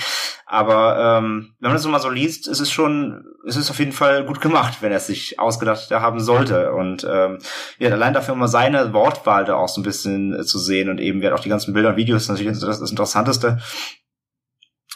Aber 0.47 1.19
ähm, 1.19 1.55
wenn 1.59 1.71
man 1.71 1.75
das 1.75 1.83
so 1.83 1.89
mal 1.89 2.01
so 2.01 2.11
liest, 2.11 2.47
ist 2.47 2.61
es 2.61 2.71
schon, 2.71 3.25
ist 3.45 3.57
es 3.57 3.71
auf 3.71 3.79
jeden 3.79 3.93
Fall 3.93 4.25
gut 4.25 4.41
gemacht, 4.41 4.79
wenn 4.81 4.93
er 4.93 4.99
es 4.99 5.09
sich 5.09 5.39
ausgedacht 5.41 5.91
haben 5.91 6.21
sollte. 6.21 6.73
Und 6.73 7.07
ähm, 7.11 7.39
ja, 7.79 7.91
allein 7.91 8.15
dafür 8.15 8.35
immer 8.35 8.49
seine 8.49 8.93
Wortwahl 8.93 9.45
da 9.45 9.57
auch 9.57 9.69
so 9.69 9.81
ein 9.81 9.85
bisschen 9.85 10.39
äh, 10.39 10.45
zu 10.45 10.59
sehen 10.59 10.89
und 10.89 11.01
eben 11.01 11.21
ja 11.23 11.35
auch 11.35 11.41
die 11.41 11.49
ganzen 11.49 11.75
Bilder 11.75 11.91
und 11.91 11.97
Videos 11.97 12.29
natürlich 12.29 12.59
das, 12.59 12.81
das 12.81 12.91
Interessanteste. 12.91 13.59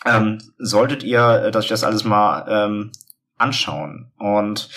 Ähm, 0.06 0.38
solltet 0.58 1.02
ihr 1.02 1.42
äh, 1.46 1.50
dass 1.50 1.64
ich 1.64 1.70
das 1.70 1.82
alles 1.82 2.04
mal 2.04 2.46
ähm, 2.48 2.92
anschauen. 3.36 4.12
Und 4.18 4.68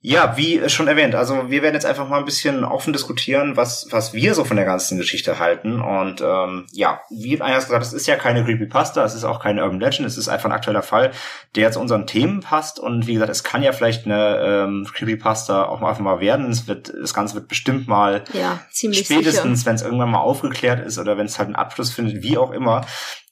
ja, 0.00 0.36
wie 0.36 0.68
schon 0.68 0.86
erwähnt, 0.86 1.16
also 1.16 1.50
wir 1.50 1.60
werden 1.60 1.74
jetzt 1.74 1.84
einfach 1.84 2.08
mal 2.08 2.18
ein 2.18 2.24
bisschen 2.24 2.62
offen 2.62 2.92
diskutieren, 2.92 3.56
was, 3.56 3.88
was 3.90 4.12
wir 4.12 4.32
so 4.34 4.44
von 4.44 4.56
der 4.56 4.64
ganzen 4.64 4.96
Geschichte 4.96 5.40
halten. 5.40 5.80
Und 5.80 6.20
ähm, 6.20 6.66
ja, 6.70 7.00
wie 7.10 7.40
eingangs 7.40 7.64
gesagt, 7.64 7.84
es 7.84 7.92
ist 7.92 8.06
ja 8.06 8.14
keine 8.14 8.44
Creepypasta, 8.44 9.04
es 9.04 9.14
ist 9.14 9.24
auch 9.24 9.42
keine 9.42 9.64
Urban 9.64 9.80
Legend, 9.80 10.06
es 10.06 10.16
ist 10.16 10.28
einfach 10.28 10.48
ein 10.48 10.52
aktueller 10.52 10.84
Fall, 10.84 11.10
der 11.56 11.72
zu 11.72 11.80
unseren 11.80 12.06
Themen 12.06 12.40
passt. 12.40 12.78
Und 12.78 13.08
wie 13.08 13.14
gesagt, 13.14 13.32
es 13.32 13.42
kann 13.42 13.64
ja 13.64 13.72
vielleicht 13.72 14.06
eine 14.06 14.38
ähm, 14.38 14.86
Creepypasta 14.94 15.64
auch 15.64 15.80
mal 15.80 15.90
einfach 15.90 16.04
mal 16.04 16.20
werden. 16.20 16.48
Es 16.48 16.68
wird, 16.68 16.92
das 16.94 17.12
Ganze 17.12 17.34
wird 17.34 17.48
bestimmt 17.48 17.88
mal 17.88 18.22
Ja, 18.32 18.60
spätestens, 18.70 19.66
wenn 19.66 19.74
es 19.74 19.82
irgendwann 19.82 20.12
mal 20.12 20.20
aufgeklärt 20.20 20.86
ist 20.86 20.98
oder 20.98 21.18
wenn 21.18 21.26
es 21.26 21.38
halt 21.40 21.46
einen 21.46 21.56
Abschluss 21.56 21.90
findet, 21.90 22.22
wie 22.22 22.38
auch 22.38 22.52
immer, 22.52 22.86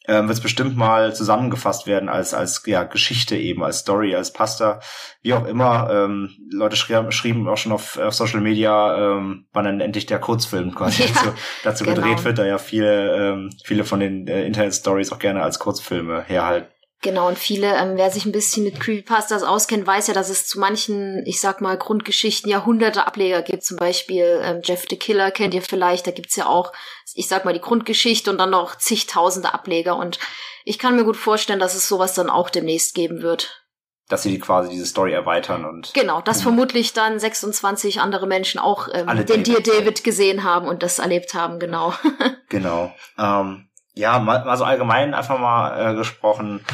ähm, 0.09 0.29
wird 0.29 0.39
es 0.39 0.43
bestimmt 0.43 0.77
mal 0.77 1.15
zusammengefasst 1.15 1.87
werden 1.87 2.09
als 2.09 2.35
als 2.35 2.63
ja 2.67 2.85
Geschichte 2.85 3.37
eben, 3.37 3.63
als 3.63 3.81
Story, 3.81 4.15
als 4.15 4.33
Pasta, 4.33 4.81
wie 5.23 5.35
auch 5.35 5.47
immer. 5.47 5.89
Ähm, 5.91 6.31
Leute 6.51 6.77
schrieben, 6.77 7.13
schrieben 7.13 7.49
auch 7.49 7.57
schon 7.57 7.73
auf, 7.73 7.99
auf 7.99 8.15
Social 8.15 8.41
Media, 8.41 9.17
ähm, 9.17 9.47
wann 9.53 9.65
dann 9.65 9.81
endlich 9.81 10.07
der 10.07 10.19
Kurzfilm 10.19 10.75
quasi 10.75 11.03
Ja, 11.07 11.09
dazu, 11.09 11.33
dazu 11.65 11.85
genau. 11.85 11.97
gedreht 11.97 12.25
wird, 12.25 12.39
da 12.39 12.47
ja 12.47 12.59
viele 12.59 13.17
ähm, 13.17 13.51
viele 13.65 13.85
von 13.85 14.01
den 14.01 14.27
äh, 14.27 14.45
Internet-Stories 14.45 15.13
auch 15.13 15.19
gerne 15.19 15.43
als 15.43 15.59
Kurzfilme 15.59 16.23
herhalten. 16.23 16.76
Genau, 17.03 17.29
und 17.29 17.39
viele, 17.39 17.77
ähm, 17.77 17.93
wer 17.97 18.11
sich 18.11 18.25
ein 18.25 18.33
bisschen 18.33 18.65
mit 18.65 18.81
Creepypastas 18.81 19.43
auskennt, 19.43 19.87
weiß 19.87 20.07
ja, 20.09 20.15
dass 20.15 20.31
es 20.31 20.47
zu 20.47 20.59
manchen, 20.59 21.23
ich 21.27 21.41
sag 21.41 21.61
mal, 21.61 21.77
Grundgeschichten 21.77 22.51
ja 22.51 22.65
hunderte 22.65 23.07
Ableger 23.07 23.43
gibt. 23.43 23.65
Zum 23.65 23.77
Beispiel 23.77 24.41
ähm, 24.43 24.61
Jeff 24.65 24.87
the 24.89 24.97
Killer 24.97 25.31
kennt 25.31 25.53
ihr 25.55 25.63
vielleicht, 25.63 26.07
da 26.07 26.11
gibt's 26.11 26.37
ja 26.37 26.47
auch, 26.47 26.73
ich 27.15 27.29
sag 27.29 27.45
mal, 27.45 27.53
die 27.53 27.61
Grundgeschichte 27.61 28.31
und 28.31 28.39
dann 28.39 28.51
noch 28.51 28.77
zigtausende 28.77 29.53
Ableger. 29.53 29.97
Und 29.97 30.19
ich 30.65 30.79
kann 30.79 30.97
mir 30.97 31.05
gut 31.05 31.17
vorstellen, 31.19 31.61
dass 31.61 31.75
es 31.75 31.87
sowas 31.87 32.15
dann 32.15 32.31
auch 32.31 32.49
demnächst 32.51 32.95
geben 32.95 33.21
wird. 33.23 33.63
Dass 34.09 34.23
sie 34.23 34.31
die 34.31 34.39
quasi 34.39 34.71
diese 34.71 34.87
Story 34.87 35.13
erweitern 35.13 35.65
und 35.65 35.93
Genau, 35.93 36.21
dass 36.23 36.39
Mhm. 36.39 36.43
vermutlich 36.45 36.93
dann 36.93 37.19
26 37.19 38.01
andere 38.01 38.27
Menschen 38.27 38.59
auch 38.59 38.89
ähm, 38.93 39.07
den 39.27 39.43
Dear 39.45 39.61
Davids. 39.61 39.69
David 39.79 40.05
gesehen 40.05 40.45
haben 40.45 40.67
und 40.67 40.83
das 40.83 40.99
erlebt 40.99 41.35
haben, 41.35 41.59
genau. 41.61 41.93
Genau. 42.49 42.95
Ähm, 43.19 43.66
ja, 43.97 44.19
mal, 44.19 44.45
mal 44.45 44.57
so 44.57 44.65
allgemein 44.65 45.15
einfach 45.15 45.39
mal 45.39 45.93
äh, 45.93 45.95
gesprochen. 45.95 46.65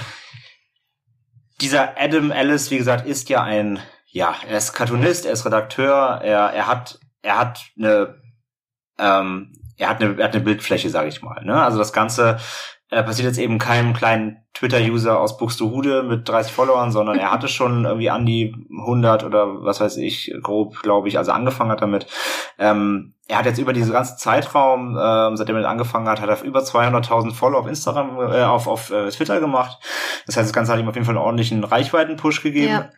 Dieser 1.61 1.95
Adam 1.97 2.33
Ellis, 2.33 2.71
wie 2.71 2.79
gesagt, 2.79 3.07
ist 3.07 3.29
ja 3.29 3.43
ein, 3.43 3.79
ja, 4.07 4.35
er 4.49 4.59
ist 4.59 4.73
Cartoonist, 4.73 5.25
er 5.25 5.33
ist 5.33 5.47
Redakteur, 5.47 6.21
er, 6.23 6.53
er 6.53 6.67
hat, 6.67 6.99
er 7.23 7.39
hat 7.39 7.65
eine, 7.79 8.21
ähm, 8.99 9.53
er 9.79 9.89
hat 9.89 10.03
eine, 10.03 10.19
er 10.19 10.25
hat 10.25 10.35
eine 10.35 10.45
Bildfläche, 10.45 10.91
sage 10.91 11.09
ich 11.09 11.23
mal. 11.23 11.45
Ne? 11.45 11.63
Also 11.63 11.79
das 11.79 11.93
Ganze 11.93 12.41
äh, 12.93 13.03
passiert 13.03 13.27
jetzt 13.27 13.39
eben 13.39 13.59
keinem 13.59 13.95
kleinen 13.95 14.37
Twitter-User 14.53 15.19
aus 15.19 15.39
Buxtehude 15.39 16.03
mit 16.03 16.29
30 16.29 16.53
Followern, 16.53 16.93
sondern 16.93 17.19
er 17.19 17.33
hatte 17.33 17.49
schon 17.49 17.87
irgendwie 17.87 18.11
an 18.11 18.27
die 18.27 18.55
100 18.71 19.25
oder 19.25 19.65
was 19.65 19.81
weiß 19.81 19.97
ich, 19.97 20.33
grob, 20.43 20.77
glaube 20.83 21.09
ich, 21.09 21.17
also 21.17 21.33
angefangen 21.33 21.71
hat 21.71 21.81
damit. 21.81 22.07
Ähm, 22.59 23.15
er 23.29 23.39
hat 23.39 23.47
jetzt 23.47 23.59
über 23.59 23.73
diesen 23.73 23.93
ganzen 23.93 24.19
Zeitraum, 24.19 24.99
ähm, 25.01 25.37
seitdem 25.39 25.57
er 25.57 25.67
angefangen 25.69 26.07
hat, 26.07 26.21
hat 26.21 26.29
er 26.29 26.43
über 26.43 26.61
200.000 26.61 27.33
Follower 27.33 27.61
auf 27.61 27.67
Instagram, 27.67 28.19
äh, 28.31 28.43
auf, 28.43 28.69
auf 28.69 28.91
äh, 28.91 29.09
Twitter 29.09 29.41
gemacht. 29.41 29.79
Das 30.27 30.37
heißt, 30.37 30.49
das 30.49 30.53
Ganze 30.53 30.73
hat 30.73 30.79
ihm 30.79 30.89
auf 30.89 30.95
jeden 30.95 31.07
Fall 31.07 31.17
einen 31.17 31.25
ordentlichen 31.25 31.65
Reichweiten-Push 31.65 32.43
gegeben. 32.43 32.73
Ja. 32.73 32.91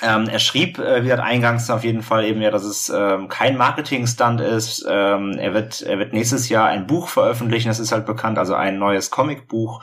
Ähm, 0.00 0.28
er 0.28 0.38
schrieb, 0.38 0.78
äh, 0.78 1.04
wie 1.04 1.12
hat 1.12 1.18
eingangs 1.18 1.68
auf 1.70 1.82
jeden 1.82 2.02
Fall 2.02 2.24
eben 2.24 2.40
ja, 2.40 2.52
dass 2.52 2.62
es 2.62 2.88
ähm, 2.88 3.28
kein 3.28 3.56
Marketing-Stunt 3.56 4.40
ist. 4.40 4.86
Ähm, 4.88 5.32
er 5.38 5.54
wird, 5.54 5.82
er 5.82 5.98
wird 5.98 6.12
nächstes 6.12 6.48
Jahr 6.48 6.68
ein 6.68 6.86
Buch 6.86 7.08
veröffentlichen, 7.08 7.66
das 7.66 7.80
ist 7.80 7.90
halt 7.90 8.06
bekannt, 8.06 8.38
also 8.38 8.54
ein 8.54 8.78
neues 8.78 9.10
Comicbuch. 9.10 9.82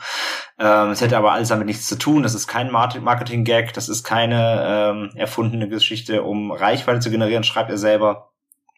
Ähm, 0.58 0.90
es 0.90 1.02
hätte 1.02 1.18
aber 1.18 1.32
alles 1.32 1.48
damit 1.48 1.66
nichts 1.66 1.86
zu 1.86 1.98
tun. 1.98 2.22
Das 2.22 2.34
ist 2.34 2.46
kein 2.46 2.70
Mar- 2.70 2.98
Marketing-Gag, 2.98 3.74
das 3.74 3.90
ist 3.90 4.04
keine 4.04 4.64
ähm, 4.66 5.10
erfundene 5.16 5.68
Geschichte, 5.68 6.22
um 6.22 6.50
Reichweite 6.50 7.00
zu 7.00 7.10
generieren, 7.10 7.44
schreibt 7.44 7.70
er 7.70 7.78
selber. 7.78 8.30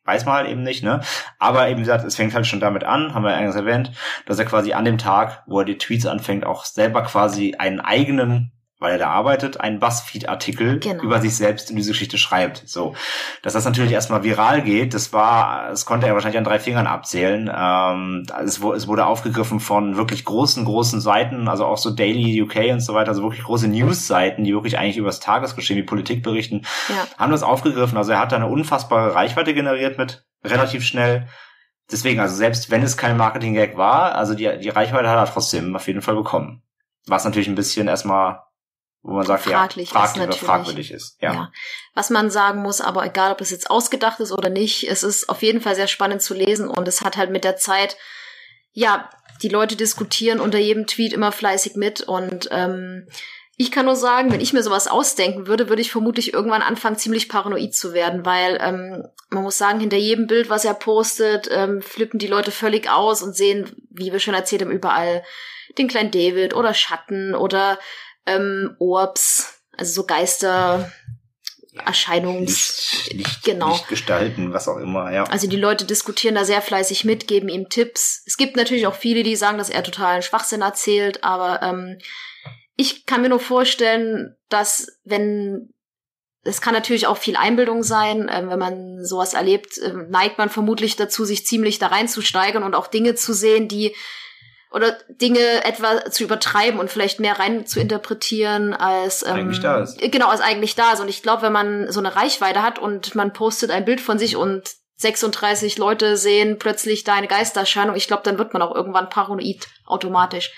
Weiß 0.04 0.24
man 0.24 0.36
halt 0.36 0.48
eben 0.48 0.62
nicht, 0.62 0.82
ne? 0.82 1.02
Aber 1.38 1.68
eben 1.68 1.78
wie 1.78 1.82
gesagt, 1.82 2.04
es 2.04 2.16
fängt 2.16 2.34
halt 2.34 2.46
schon 2.46 2.60
damit 2.60 2.82
an, 2.82 3.14
haben 3.14 3.24
wir 3.24 3.34
eingangs 3.34 3.56
erwähnt, 3.56 3.92
dass 4.26 4.38
er 4.38 4.46
quasi 4.46 4.72
an 4.72 4.86
dem 4.86 4.96
Tag, 4.96 5.44
wo 5.46 5.60
er 5.60 5.66
die 5.66 5.78
Tweets 5.78 6.06
anfängt, 6.06 6.46
auch 6.46 6.64
selber 6.64 7.02
quasi 7.02 7.54
einen 7.58 7.78
eigenen 7.78 8.50
weil 8.80 8.92
er 8.92 8.98
da 8.98 9.08
arbeitet, 9.10 9.60
einen 9.60 9.80
Buzzfeed-Artikel 9.80 10.78
Genau. 10.78 11.02
über 11.02 11.20
sich 11.20 11.34
selbst 11.36 11.70
in 11.70 11.76
diese 11.76 11.90
Geschichte 11.90 12.18
schreibt. 12.18 12.62
So, 12.66 12.94
dass 13.42 13.52
das 13.52 13.64
natürlich 13.64 13.92
erstmal 13.92 14.22
viral 14.22 14.62
geht, 14.62 14.94
das 14.94 15.12
war, 15.12 15.68
das 15.70 15.84
konnte 15.84 16.06
er 16.06 16.14
wahrscheinlich 16.14 16.38
an 16.38 16.44
drei 16.44 16.58
Fingern 16.58 16.86
abzählen. 16.86 17.50
Ähm, 17.54 18.26
es, 18.44 18.58
es 18.62 18.86
wurde 18.86 19.06
aufgegriffen 19.06 19.60
von 19.60 19.96
wirklich 19.96 20.24
großen, 20.24 20.64
großen 20.64 21.00
Seiten, 21.00 21.48
also 21.48 21.64
auch 21.66 21.78
so 21.78 21.90
Daily 21.90 22.40
UK 22.42 22.70
und 22.72 22.80
so 22.80 22.94
weiter, 22.94 23.08
also 23.10 23.22
wirklich 23.22 23.42
große 23.44 23.68
News-Seiten, 23.68 24.44
die 24.44 24.52
wirklich 24.54 24.78
eigentlich 24.78 24.96
über 24.96 25.08
das 25.08 25.20
Tagesgeschehen, 25.20 25.78
wie 25.78 25.84
Politik 25.84 26.22
berichten, 26.22 26.62
Ja. 26.88 27.06
haben 27.18 27.32
das 27.32 27.42
aufgegriffen. 27.42 27.96
Also 27.98 28.12
er 28.12 28.20
hat 28.20 28.32
da 28.32 28.36
eine 28.36 28.46
unfassbare 28.48 29.14
Reichweite 29.14 29.54
generiert 29.54 29.98
mit 29.98 30.24
relativ 30.44 30.84
schnell. 30.84 31.26
Deswegen, 31.90 32.20
also 32.20 32.34
selbst 32.36 32.70
wenn 32.70 32.82
es 32.82 32.96
kein 32.96 33.16
Marketing-Gag 33.16 33.76
war, 33.76 34.14
also 34.14 34.34
die, 34.34 34.58
die 34.58 34.68
Reichweite 34.68 35.08
hat 35.08 35.16
er 35.16 35.32
trotzdem 35.32 35.74
auf 35.74 35.86
jeden 35.86 36.02
Fall 36.02 36.14
bekommen. 36.16 36.62
Was 37.06 37.24
natürlich 37.24 37.48
ein 37.48 37.54
bisschen 37.54 37.88
erstmal, 37.88 38.40
wo 39.08 39.14
man 39.14 39.24
sagt, 39.24 39.44
Fraglich 39.44 39.88
ist 39.88 39.94
ja, 39.94 40.00
fraglich 40.00 40.20
natürlich. 40.20 40.40
fragwürdig 40.42 40.90
ist. 40.90 41.16
Ja. 41.22 41.32
Ja. 41.32 41.52
Was 41.94 42.10
man 42.10 42.30
sagen 42.30 42.60
muss, 42.60 42.82
aber 42.82 43.06
egal, 43.06 43.32
ob 43.32 43.40
es 43.40 43.50
jetzt 43.50 43.70
ausgedacht 43.70 44.20
ist 44.20 44.32
oder 44.32 44.50
nicht, 44.50 44.86
es 44.86 45.02
ist 45.02 45.30
auf 45.30 45.42
jeden 45.42 45.62
Fall 45.62 45.74
sehr 45.74 45.86
spannend 45.86 46.20
zu 46.20 46.34
lesen 46.34 46.68
und 46.68 46.86
es 46.86 47.00
hat 47.00 47.16
halt 47.16 47.30
mit 47.30 47.42
der 47.42 47.56
Zeit, 47.56 47.96
ja, 48.72 49.08
die 49.40 49.48
Leute 49.48 49.76
diskutieren 49.76 50.40
unter 50.40 50.58
jedem 50.58 50.86
Tweet 50.86 51.14
immer 51.14 51.32
fleißig 51.32 51.74
mit 51.76 52.02
und 52.02 52.48
ähm, 52.50 53.08
ich 53.56 53.72
kann 53.72 53.86
nur 53.86 53.96
sagen, 53.96 54.30
wenn 54.30 54.42
ich 54.42 54.52
mir 54.52 54.62
sowas 54.62 54.88
ausdenken 54.88 55.46
würde, 55.46 55.70
würde 55.70 55.80
ich 55.80 55.90
vermutlich 55.90 56.34
irgendwann 56.34 56.62
anfangen, 56.62 56.98
ziemlich 56.98 57.30
paranoid 57.30 57.74
zu 57.74 57.94
werden, 57.94 58.26
weil 58.26 58.58
ähm, 58.60 59.04
man 59.30 59.42
muss 59.42 59.56
sagen, 59.56 59.80
hinter 59.80 59.96
jedem 59.96 60.26
Bild, 60.26 60.50
was 60.50 60.66
er 60.66 60.74
postet, 60.74 61.48
ähm, 61.50 61.80
flippen 61.80 62.18
die 62.18 62.26
Leute 62.26 62.50
völlig 62.50 62.90
aus 62.90 63.22
und 63.22 63.34
sehen, 63.34 63.74
wie 63.90 64.12
wir 64.12 64.20
schon 64.20 64.34
erzählt 64.34 64.62
haben, 64.62 64.70
überall 64.70 65.24
den 65.78 65.88
kleinen 65.88 66.10
David 66.10 66.54
oder 66.54 66.74
Schatten 66.74 67.34
oder 67.34 67.78
ähm, 68.28 68.76
Orbs, 68.78 69.60
also 69.76 69.92
so 69.92 70.06
Geister. 70.06 70.92
Erscheinungs 71.86 73.04
Licht, 73.06 73.12
Licht, 73.12 73.44
genau. 73.44 73.70
Lichtgestalten, 73.70 74.52
was 74.52 74.66
auch 74.66 74.78
immer, 74.78 75.12
ja. 75.12 75.22
Also 75.24 75.46
die 75.46 75.56
Leute 75.56 75.84
diskutieren 75.84 76.34
da 76.34 76.44
sehr 76.44 76.60
fleißig 76.60 77.04
mit, 77.04 77.28
geben 77.28 77.48
ihm 77.48 77.68
Tipps. 77.68 78.24
Es 78.26 78.36
gibt 78.36 78.56
natürlich 78.56 78.88
auch 78.88 78.96
viele, 78.96 79.22
die 79.22 79.36
sagen, 79.36 79.58
dass 79.58 79.70
er 79.70 79.84
totalen 79.84 80.22
Schwachsinn 80.22 80.60
erzählt, 80.60 81.22
aber 81.22 81.62
ähm, 81.62 81.98
ich 82.74 83.06
kann 83.06 83.22
mir 83.22 83.28
nur 83.28 83.38
vorstellen, 83.38 84.34
dass 84.48 84.88
wenn 85.04 85.72
es 86.42 86.60
kann 86.60 86.74
natürlich 86.74 87.06
auch 87.06 87.16
viel 87.16 87.36
Einbildung 87.36 87.82
sein, 87.82 88.28
äh, 88.28 88.48
wenn 88.48 88.58
man 88.58 89.04
sowas 89.04 89.34
erlebt, 89.34 89.78
äh, 89.78 89.92
neigt 89.92 90.38
man 90.38 90.48
vermutlich 90.48 90.96
dazu, 90.96 91.24
sich 91.24 91.46
ziemlich 91.46 91.78
da 91.78 91.88
reinzusteigern 91.88 92.62
und 92.62 92.74
auch 92.74 92.86
Dinge 92.86 93.14
zu 93.14 93.32
sehen, 93.32 93.68
die 93.68 93.94
oder 94.70 94.98
Dinge 95.08 95.64
etwa 95.64 96.10
zu 96.10 96.24
übertreiben 96.24 96.78
und 96.78 96.90
vielleicht 96.90 97.20
mehr 97.20 97.38
rein 97.38 97.66
zu 97.66 97.80
interpretieren 97.80 98.74
als 98.74 99.22
ähm, 99.22 99.34
eigentlich 99.34 99.60
da 99.60 99.80
ist. 99.80 99.98
Genau, 99.98 100.28
als 100.28 100.40
eigentlich 100.40 100.74
da 100.74 100.92
ist. 100.92 101.00
Und 101.00 101.08
ich 101.08 101.22
glaube, 101.22 101.42
wenn 101.42 101.52
man 101.52 101.90
so 101.90 102.00
eine 102.00 102.14
Reichweite 102.14 102.62
hat 102.62 102.78
und 102.78 103.14
man 103.14 103.32
postet 103.32 103.70
ein 103.70 103.84
Bild 103.84 104.00
von 104.00 104.18
sich 104.18 104.36
und 104.36 104.70
36 104.96 105.78
Leute 105.78 106.16
sehen 106.16 106.58
plötzlich 106.58 107.04
deine 107.04 107.28
Geistererscheinung, 107.28 107.96
ich 107.96 108.08
glaube, 108.08 108.24
dann 108.24 108.38
wird 108.38 108.52
man 108.52 108.62
auch 108.62 108.74
irgendwann 108.74 109.08
paranoid 109.08 109.68
automatisch. 109.86 110.52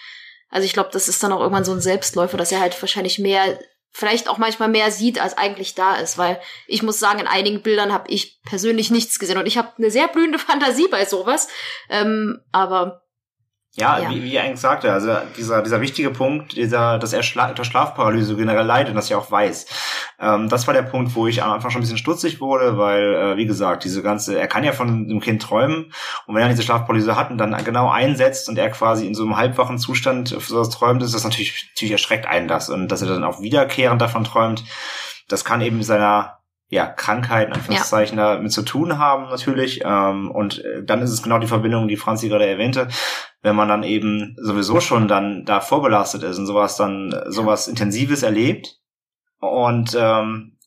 Also 0.48 0.64
ich 0.64 0.72
glaube, 0.72 0.90
das 0.92 1.08
ist 1.08 1.22
dann 1.22 1.32
auch 1.32 1.40
irgendwann 1.40 1.64
so 1.64 1.72
ein 1.72 1.80
Selbstläufer, 1.80 2.36
dass 2.36 2.50
er 2.50 2.60
halt 2.60 2.80
wahrscheinlich 2.82 3.18
mehr, 3.18 3.58
vielleicht 3.92 4.28
auch 4.28 4.38
manchmal 4.38 4.68
mehr 4.68 4.90
sieht, 4.90 5.20
als 5.20 5.38
eigentlich 5.38 5.74
da 5.74 5.96
ist. 5.96 6.18
Weil 6.18 6.40
ich 6.66 6.82
muss 6.82 6.98
sagen, 6.98 7.20
in 7.20 7.28
einigen 7.28 7.62
Bildern 7.62 7.92
habe 7.92 8.10
ich 8.10 8.40
persönlich 8.42 8.90
nichts 8.90 9.20
gesehen. 9.20 9.38
Und 9.38 9.46
ich 9.46 9.58
habe 9.58 9.70
eine 9.78 9.90
sehr 9.90 10.08
blühende 10.08 10.38
Fantasie 10.40 10.88
bei 10.88 11.04
sowas. 11.04 11.48
Ähm, 11.88 12.40
aber 12.50 13.02
ja, 13.76 14.00
ja, 14.00 14.10
Wie, 14.10 14.24
wie 14.24 14.34
er 14.34 14.42
eigentlich 14.42 14.58
sagte, 14.58 14.92
also 14.92 15.16
dieser, 15.36 15.62
dieser 15.62 15.80
wichtige 15.80 16.10
Punkt, 16.10 16.56
dieser, 16.56 16.98
dass 16.98 17.12
er 17.12 17.22
Schla 17.22 17.52
der 17.52 17.62
Schlafparalyse 17.62 18.34
generell 18.34 18.66
leidet 18.66 18.90
und 18.90 18.96
das 18.96 19.08
ja 19.08 19.16
auch 19.16 19.30
weiß. 19.30 19.66
Ähm, 20.18 20.48
das 20.48 20.66
war 20.66 20.74
der 20.74 20.82
Punkt, 20.82 21.14
wo 21.14 21.28
ich 21.28 21.40
am 21.40 21.52
Anfang 21.52 21.70
schon 21.70 21.78
ein 21.78 21.82
bisschen 21.82 21.96
stutzig 21.96 22.40
wurde, 22.40 22.78
weil, 22.78 23.14
äh, 23.14 23.36
wie 23.36 23.46
gesagt, 23.46 23.84
diese 23.84 24.02
ganze, 24.02 24.36
er 24.36 24.48
kann 24.48 24.64
ja 24.64 24.72
von 24.72 25.06
dem 25.06 25.20
Kind 25.20 25.40
träumen 25.40 25.92
und 26.26 26.34
wenn 26.34 26.42
er 26.42 26.48
diese 26.48 26.64
Schlafparalyse 26.64 27.14
hat 27.14 27.30
und 27.30 27.38
dann 27.38 27.56
genau 27.64 27.88
einsetzt 27.88 28.48
und 28.48 28.58
er 28.58 28.70
quasi 28.70 29.06
in 29.06 29.14
so 29.14 29.22
einem 29.22 29.36
halbwachen 29.36 29.78
Zustand 29.78 30.30
für 30.30 30.40
sowas 30.40 30.70
träumt, 30.70 31.00
ist 31.04 31.14
das 31.14 31.22
natürlich, 31.22 31.70
natürlich 31.76 31.92
erschreckt 31.92 32.26
einen 32.26 32.48
das 32.48 32.70
und 32.70 32.88
dass 32.88 33.02
er 33.02 33.08
dann 33.08 33.22
auch 33.22 33.40
wiederkehrend 33.40 34.02
davon 34.02 34.24
träumt, 34.24 34.64
das 35.28 35.44
kann 35.44 35.60
eben 35.60 35.84
seiner 35.84 36.39
ja, 36.70 36.86
Krankheiten, 36.86 37.52
Anführungszeichen, 37.52 38.16
ja. 38.16 38.36
damit 38.36 38.52
zu 38.52 38.62
tun 38.62 38.96
haben 38.96 39.28
natürlich. 39.28 39.80
Ähm, 39.84 40.30
und 40.30 40.64
äh, 40.64 40.84
dann 40.84 41.02
ist 41.02 41.10
es 41.10 41.22
genau 41.22 41.40
die 41.40 41.48
Verbindung, 41.48 41.88
die 41.88 41.96
Franzi 41.96 42.28
gerade 42.28 42.46
erwähnte, 42.46 42.86
wenn 43.42 43.56
man 43.56 43.68
dann 43.68 43.82
eben 43.82 44.36
sowieso 44.40 44.80
schon 44.80 45.08
dann 45.08 45.44
da 45.44 45.60
vorbelastet 45.60 46.22
ist 46.22 46.38
und 46.38 46.46
sowas 46.46 46.76
dann, 46.76 47.12
sowas 47.26 47.66
Intensives 47.66 48.22
erlebt 48.22 48.78
und 49.40 49.96
ähm, 49.98 50.58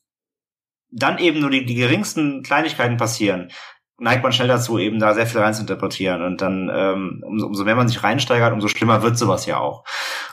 dann 0.90 1.18
eben 1.18 1.40
nur 1.40 1.50
die, 1.50 1.64
die 1.64 1.74
geringsten 1.74 2.42
Kleinigkeiten 2.42 2.98
passieren, 2.98 3.50
neigt 3.98 4.22
man 4.22 4.32
schnell 4.32 4.48
dazu, 4.48 4.78
eben 4.78 4.98
da 4.98 5.14
sehr 5.14 5.26
viel 5.26 5.40
reinzuinterpretieren. 5.40 6.22
Und 6.22 6.42
dann, 6.42 6.70
ähm, 6.72 7.22
umso, 7.24 7.46
umso 7.46 7.64
mehr 7.64 7.76
man 7.76 7.88
sich 7.88 8.02
reinsteigert, 8.02 8.52
umso 8.52 8.68
schlimmer 8.68 9.02
wird 9.02 9.16
sowas 9.16 9.46
ja 9.46 9.58
auch. 9.58 9.84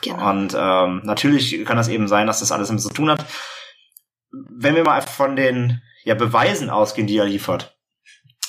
Genau. 0.02 0.28
Und 0.28 0.54
ähm, 0.54 1.00
natürlich 1.04 1.64
kann 1.64 1.78
das 1.78 1.88
eben 1.88 2.08
sein, 2.08 2.26
dass 2.26 2.40
das 2.40 2.52
alles 2.52 2.68
damit 2.68 2.82
zu 2.82 2.90
tun 2.90 3.10
hat 3.10 3.24
wenn 4.32 4.74
wir 4.74 4.84
mal 4.84 5.02
von 5.02 5.36
den 5.36 5.82
ja, 6.04 6.14
Beweisen 6.14 6.70
ausgehen, 6.70 7.06
die 7.06 7.18
er 7.18 7.26
liefert. 7.26 7.76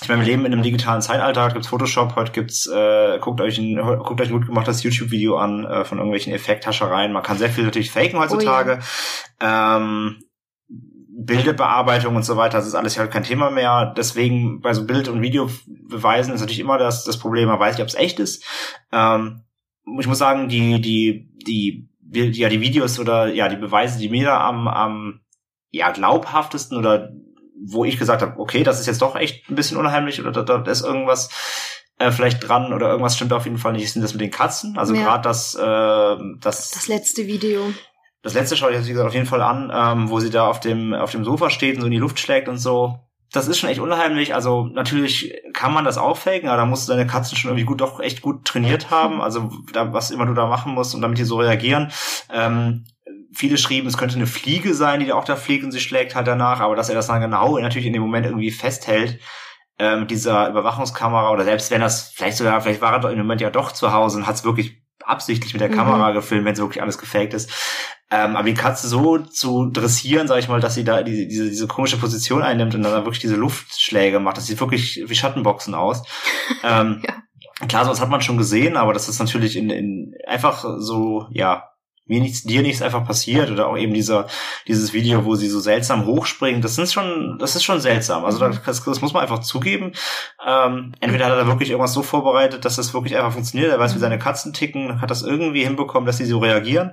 Ich 0.01 0.09
meine, 0.09 0.21
wir 0.21 0.27
leben 0.27 0.45
in 0.45 0.51
einem 0.51 0.63
digitalen 0.63 1.01
Zeitalter, 1.01 1.43
heute 1.43 1.53
gibt's 1.53 1.69
Photoshop, 1.69 2.15
heute 2.17 2.33
gibt's, 2.33 2.67
äh, 2.67 3.19
guckt 3.19 3.39
euch 3.39 3.57
ein, 3.57 3.77
guckt 4.03 4.19
euch 4.19 4.27
ein 4.29 4.33
gut 4.33 4.47
gemachtes 4.47 4.83
YouTube-Video 4.83 5.37
an 5.37 5.63
äh, 5.63 5.85
von 5.85 5.97
irgendwelchen 5.97 6.33
Effekthaschereien. 6.33 7.13
Man 7.13 7.23
kann 7.23 7.37
sehr 7.37 7.49
viel 7.49 7.63
natürlich 7.63 7.91
faken 7.91 8.19
heutzutage. 8.19 8.79
Oh 8.81 9.43
ja. 9.43 9.77
ähm, 9.77 10.19
Bilderbearbeitung 11.15 12.15
und 12.15 12.23
so 12.23 12.35
weiter, 12.35 12.57
das 12.57 12.67
ist 12.67 12.75
alles 12.75 12.95
ja 12.95 13.07
kein 13.07 13.23
Thema 13.23 13.49
mehr. 13.49 13.93
Deswegen 13.95 14.59
bei 14.59 14.73
so 14.73 14.85
Bild- 14.85 15.07
und 15.07 15.21
Videobeweisen 15.21 16.33
ist 16.33 16.41
natürlich 16.41 16.59
immer 16.59 16.77
das, 16.77 17.05
das 17.05 17.17
Problem, 17.17 17.47
man 17.47 17.59
weiß 17.59 17.75
nicht, 17.75 17.83
ob 17.83 17.87
es 17.87 17.95
echt 17.95 18.19
ist. 18.19 18.43
Ähm, 18.91 19.43
ich 19.99 20.07
muss 20.07 20.17
sagen, 20.17 20.49
die, 20.49 20.81
die, 20.81 21.29
die, 21.31 21.87
ja, 22.31 22.49
die 22.49 22.61
Videos 22.61 22.99
oder 22.99 23.27
ja, 23.27 23.47
die 23.47 23.55
Beweise, 23.55 23.99
die 23.99 24.09
mir 24.09 24.25
da 24.25 24.47
am, 24.47 24.67
am 24.67 25.19
ja, 25.73 25.91
glaubhaftesten 25.91 26.77
oder 26.77 27.11
wo 27.65 27.83
ich 27.83 27.97
gesagt 27.97 28.21
habe, 28.21 28.39
okay, 28.39 28.63
das 28.63 28.79
ist 28.79 28.85
jetzt 28.85 29.01
doch 29.01 29.15
echt 29.15 29.49
ein 29.49 29.55
bisschen 29.55 29.77
unheimlich 29.77 30.21
oder 30.21 30.31
da, 30.31 30.59
da 30.59 30.71
ist 30.71 30.83
irgendwas 30.83 31.29
äh, 31.97 32.11
vielleicht 32.11 32.47
dran 32.47 32.73
oder 32.73 32.89
irgendwas 32.89 33.15
stimmt 33.15 33.33
auf 33.33 33.45
jeden 33.45 33.57
Fall 33.57 33.73
nicht, 33.73 33.91
sind 33.91 34.03
das 34.03 34.13
mit 34.13 34.21
den 34.21 34.31
Katzen. 34.31 34.77
Also 34.77 34.93
ja. 34.93 35.03
gerade 35.03 35.23
das, 35.23 35.55
äh, 35.55 36.17
das. 36.39 36.71
Das 36.71 36.87
letzte 36.87 37.25
Video. 37.27 37.73
Das 38.21 38.35
letzte 38.35 38.55
schaue 38.55 38.69
ich 38.71 38.77
jetzt, 38.77 38.87
wie 38.87 38.91
gesagt, 38.91 39.07
auf 39.07 39.13
jeden 39.13 39.25
Fall 39.25 39.41
an, 39.41 39.71
ähm, 39.73 40.09
wo 40.09 40.19
sie 40.19 40.29
da 40.29 40.47
auf 40.47 40.59
dem, 40.59 40.93
auf 40.93 41.11
dem 41.11 41.25
Sofa 41.25 41.49
steht 41.49 41.75
und 41.75 41.81
so 41.81 41.87
in 41.87 41.91
die 41.91 41.97
Luft 41.97 42.19
schlägt 42.19 42.47
und 42.47 42.57
so. 42.57 42.99
Das 43.31 43.47
ist 43.47 43.57
schon 43.57 43.69
echt 43.69 43.79
unheimlich. 43.79 44.35
Also 44.35 44.65
natürlich 44.65 45.33
kann 45.53 45.73
man 45.73 45.85
das 45.85 45.97
auch 45.97 46.17
faken, 46.17 46.49
aber 46.49 46.57
da 46.57 46.65
musst 46.65 46.87
du 46.87 46.93
deine 46.93 47.07
Katzen 47.07 47.35
schon 47.35 47.49
irgendwie 47.49 47.65
gut, 47.65 47.81
doch 47.81 47.99
echt 47.99 48.21
gut 48.21 48.45
trainiert 48.45 48.91
haben. 48.91 49.21
Also 49.21 49.51
da, 49.73 49.91
was 49.91 50.11
immer 50.11 50.27
du 50.27 50.35
da 50.35 50.45
machen 50.45 50.73
musst 50.73 50.93
und 50.93 51.01
damit 51.01 51.17
die 51.17 51.23
so 51.23 51.37
reagieren. 51.37 51.91
Ähm, 52.31 52.85
viele 53.33 53.57
schrieben, 53.57 53.87
es 53.87 53.97
könnte 53.97 54.15
eine 54.15 54.27
Fliege 54.27 54.73
sein, 54.73 54.99
die 54.99 55.11
auch 55.11 55.25
da 55.25 55.35
fliegt 55.35 55.63
und 55.63 55.71
sie 55.71 55.79
schlägt 55.79 56.15
halt 56.15 56.27
danach, 56.27 56.59
aber 56.59 56.75
dass 56.75 56.89
er 56.89 56.95
das 56.95 57.07
dann 57.07 57.21
genau 57.21 57.57
natürlich 57.57 57.87
in 57.87 57.93
dem 57.93 58.01
Moment 58.01 58.25
irgendwie 58.25 58.51
festhält, 58.51 59.19
äh, 59.79 59.95
mit 59.95 60.11
dieser 60.11 60.49
Überwachungskamera 60.49 61.31
oder 61.31 61.43
selbst 61.43 61.71
wenn 61.71 61.81
das 61.81 62.11
vielleicht 62.15 62.37
sogar, 62.37 62.61
vielleicht 62.61 62.81
war 62.81 62.93
er 62.93 62.99
doch 62.99 63.09
in 63.09 63.17
dem 63.17 63.25
Moment 63.25 63.41
ja 63.41 63.49
doch 63.49 63.71
zu 63.71 63.91
Hause 63.91 64.17
und 64.17 64.27
hat 64.27 64.35
es 64.35 64.43
wirklich 64.43 64.83
absichtlich 65.03 65.53
mit 65.53 65.61
der 65.61 65.69
mhm. 65.69 65.75
Kamera 65.75 66.11
gefilmt, 66.11 66.45
wenn 66.45 66.53
es 66.53 66.59
wirklich 66.59 66.81
alles 66.81 66.97
gefaked 66.97 67.33
ist. 67.33 67.51
Ähm, 68.11 68.35
aber 68.35 68.47
die 68.47 68.53
Katze 68.53 68.87
so 68.87 69.17
zu 69.17 69.69
dressieren, 69.71 70.27
sag 70.27 70.37
ich 70.37 70.47
mal, 70.47 70.59
dass 70.59 70.75
sie 70.75 70.83
da 70.83 71.01
diese, 71.01 71.25
diese, 71.25 71.49
diese 71.49 71.67
komische 71.67 71.97
Position 71.97 72.43
einnimmt 72.43 72.75
und 72.75 72.83
dann 72.83 73.05
wirklich 73.05 73.19
diese 73.19 73.35
Luftschläge 73.35 74.19
macht, 74.19 74.37
das 74.37 74.45
sieht 74.45 74.59
wirklich 74.59 75.03
wie 75.05 75.15
Schattenboxen 75.15 75.73
aus. 75.73 76.03
ähm, 76.63 77.01
ja. 77.05 77.67
Klar, 77.67 77.85
sowas 77.85 78.01
hat 78.01 78.09
man 78.09 78.21
schon 78.21 78.37
gesehen, 78.37 78.77
aber 78.77 78.93
das 78.93 79.09
ist 79.09 79.19
natürlich 79.19 79.55
in, 79.55 79.69
in 79.69 80.13
einfach 80.27 80.65
so, 80.77 81.27
ja, 81.31 81.69
mir 82.05 82.19
nichts, 82.19 82.43
dir 82.43 82.61
nichts 82.61 82.81
einfach 82.81 83.05
passiert 83.05 83.49
oder 83.49 83.67
auch 83.67 83.77
eben 83.77 83.93
dieser, 83.93 84.27
dieses 84.67 84.91
Video, 84.91 85.23
wo 85.23 85.35
sie 85.35 85.47
so 85.47 85.59
seltsam 85.59 86.05
hochspringen, 86.05 86.61
das 86.61 86.75
sind 86.75 86.91
schon, 86.91 87.37
das 87.39 87.55
ist 87.55 87.63
schon 87.63 87.79
seltsam. 87.79 88.25
Also 88.25 88.39
das, 88.39 88.83
das 88.83 89.01
muss 89.01 89.13
man 89.13 89.23
einfach 89.23 89.39
zugeben. 89.39 89.93
Ähm, 90.45 90.93
entweder 90.99 91.25
hat 91.25 91.33
er 91.33 91.37
da 91.37 91.47
wirklich 91.47 91.69
irgendwas 91.69 91.93
so 91.93 92.03
vorbereitet, 92.03 92.65
dass 92.65 92.75
das 92.75 92.93
wirklich 92.93 93.15
einfach 93.15 93.31
funktioniert. 93.31 93.71
Er 93.71 93.79
weiß, 93.79 93.95
wie 93.95 93.99
seine 93.99 94.19
Katzen 94.19 94.51
ticken, 94.53 94.99
hat 95.01 95.11
das 95.11 95.21
irgendwie 95.21 95.63
hinbekommen, 95.63 96.05
dass 96.05 96.17
sie 96.17 96.25
so 96.25 96.39
reagieren. 96.39 96.91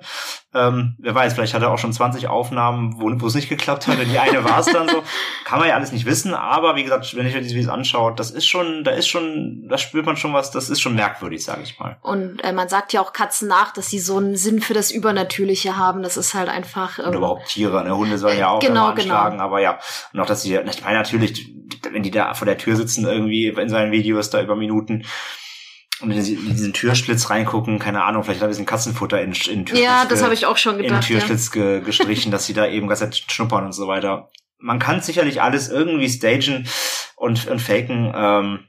Ähm, 0.53 0.97
wer 0.99 1.15
weiß, 1.15 1.35
vielleicht 1.35 1.55
hat 1.55 1.63
er 1.63 1.71
auch 1.71 1.79
schon 1.79 1.93
20 1.93 2.27
Aufnahmen, 2.27 3.01
wo, 3.01 3.09
wo 3.21 3.27
es 3.27 3.35
nicht 3.35 3.49
geklappt 3.49 3.87
hat. 3.87 3.99
Und 3.99 4.11
die 4.11 4.19
eine 4.19 4.45
war 4.45 4.59
es 4.59 4.67
dann 4.67 4.89
so. 4.89 5.03
Kann 5.45 5.61
man 5.61 5.69
ja 5.69 5.75
alles 5.75 5.93
nicht 5.93 6.07
wissen. 6.07 6.35
Aber 6.35 6.75
wie 6.75 6.83
gesagt, 6.83 7.17
wenn 7.17 7.27
ich 7.27 7.35
mir 7.35 7.41
diese 7.41 7.55
Videos 7.55 7.73
anschaue, 7.73 8.15
das 8.15 8.31
ist 8.33 8.47
schon, 8.47 8.83
da 8.83 8.91
ist 8.91 9.07
schon, 9.07 9.67
da 9.69 9.79
spürt 9.79 10.07
man 10.07 10.17
schon 10.17 10.33
was. 10.33 10.51
Das 10.51 10.69
ist 10.69 10.81
schon 10.81 10.95
merkwürdig, 10.95 11.45
sage 11.45 11.63
ich 11.63 11.79
mal. 11.79 11.99
Und 12.03 12.43
äh, 12.43 12.53
man 12.53 12.69
sagt 12.69 12.93
ja 12.93 13.01
auch 13.01 13.13
Katzen 13.13 13.47
nach, 13.47 13.73
dass 13.73 13.91
sie 13.91 14.01
so 14.01 14.17
einen 14.17 14.37
Sinn 14.37 14.61
für 14.61 14.75
das 14.75 14.91
Übernatürliche 15.01 15.77
haben. 15.77 16.03
Das 16.03 16.17
ist 16.17 16.35
halt 16.35 16.49
einfach. 16.49 16.99
Ähm, 16.99 17.07
und 17.07 17.15
überhaupt 17.15 17.49
Tiere, 17.49 17.83
ne? 17.85 17.97
Hunde 17.97 18.19
sollen 18.19 18.39
ja 18.39 18.49
auch 18.49 18.61
genau, 18.61 18.93
genau. 18.93 19.01
anschlagen, 19.01 19.41
aber 19.41 19.61
ja. 19.61 19.79
Und 20.13 20.21
auch, 20.21 20.27
dass 20.27 20.43
sie, 20.43 20.57
ich 20.57 20.83
meine 20.83 20.99
natürlich, 20.99 21.53
wenn 21.91 22.03
die 22.03 22.11
da 22.11 22.35
vor 22.35 22.47
der 22.47 22.59
Tür 22.59 22.77
sitzen 22.77 23.07
irgendwie 23.07 23.49
in 23.49 23.69
seinen 23.69 23.93
Videos 23.93 24.31
da 24.31 24.43
über 24.43 24.57
Minuten 24.57 25.05
und 26.01 26.11
in 26.11 26.25
diesen 26.25 26.73
Türschlitz 26.73 27.31
reingucken, 27.31 27.79
keine 27.79 28.05
Ahnung, 28.05 28.25
vielleicht 28.25 28.41
hat 28.41 28.49
ein 28.49 28.51
bisschen 28.51 28.67
Katzenfutter 28.67 29.21
in, 29.21 29.33
in 29.33 29.67
Türschlitz. 29.67 29.85
Ja, 29.85 30.05
das 30.07 30.23
habe 30.23 30.35
ich 30.35 30.47
auch 30.47 30.57
schon 30.57 30.79
gedacht. 30.79 30.91
In 30.91 31.01
den 31.01 31.21
Türschlitz 31.21 31.55
ja. 31.55 31.63
ge, 31.63 31.81
gestrichen, 31.81 32.33
dass 32.33 32.47
sie 32.47 32.55
da 32.55 32.67
eben 32.67 32.89
ganz 32.89 33.19
schnuppern 33.19 33.67
und 33.67 33.73
so 33.73 33.87
weiter. 33.87 34.31
Man 34.59 34.79
kann 34.79 35.01
sicherlich 35.01 35.43
alles 35.43 35.69
irgendwie 35.69 36.09
stagen 36.09 36.67
und, 37.17 37.47
und 37.49 37.61
faken. 37.61 38.13
Ähm, 38.15 38.61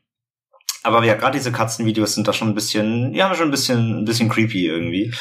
aber 0.84 1.03
ja, 1.03 1.13
gerade 1.13 1.38
diese 1.38 1.51
Katzenvideos 1.51 2.15
sind 2.15 2.27
da 2.27 2.34
schon 2.34 2.49
ein 2.49 2.55
bisschen, 2.55 3.13
ja, 3.13 3.34
schon 3.36 3.47
ein 3.47 3.51
bisschen, 3.51 3.99
ein 3.99 4.05
bisschen 4.05 4.29
creepy 4.29 4.67
irgendwie. 4.67 5.13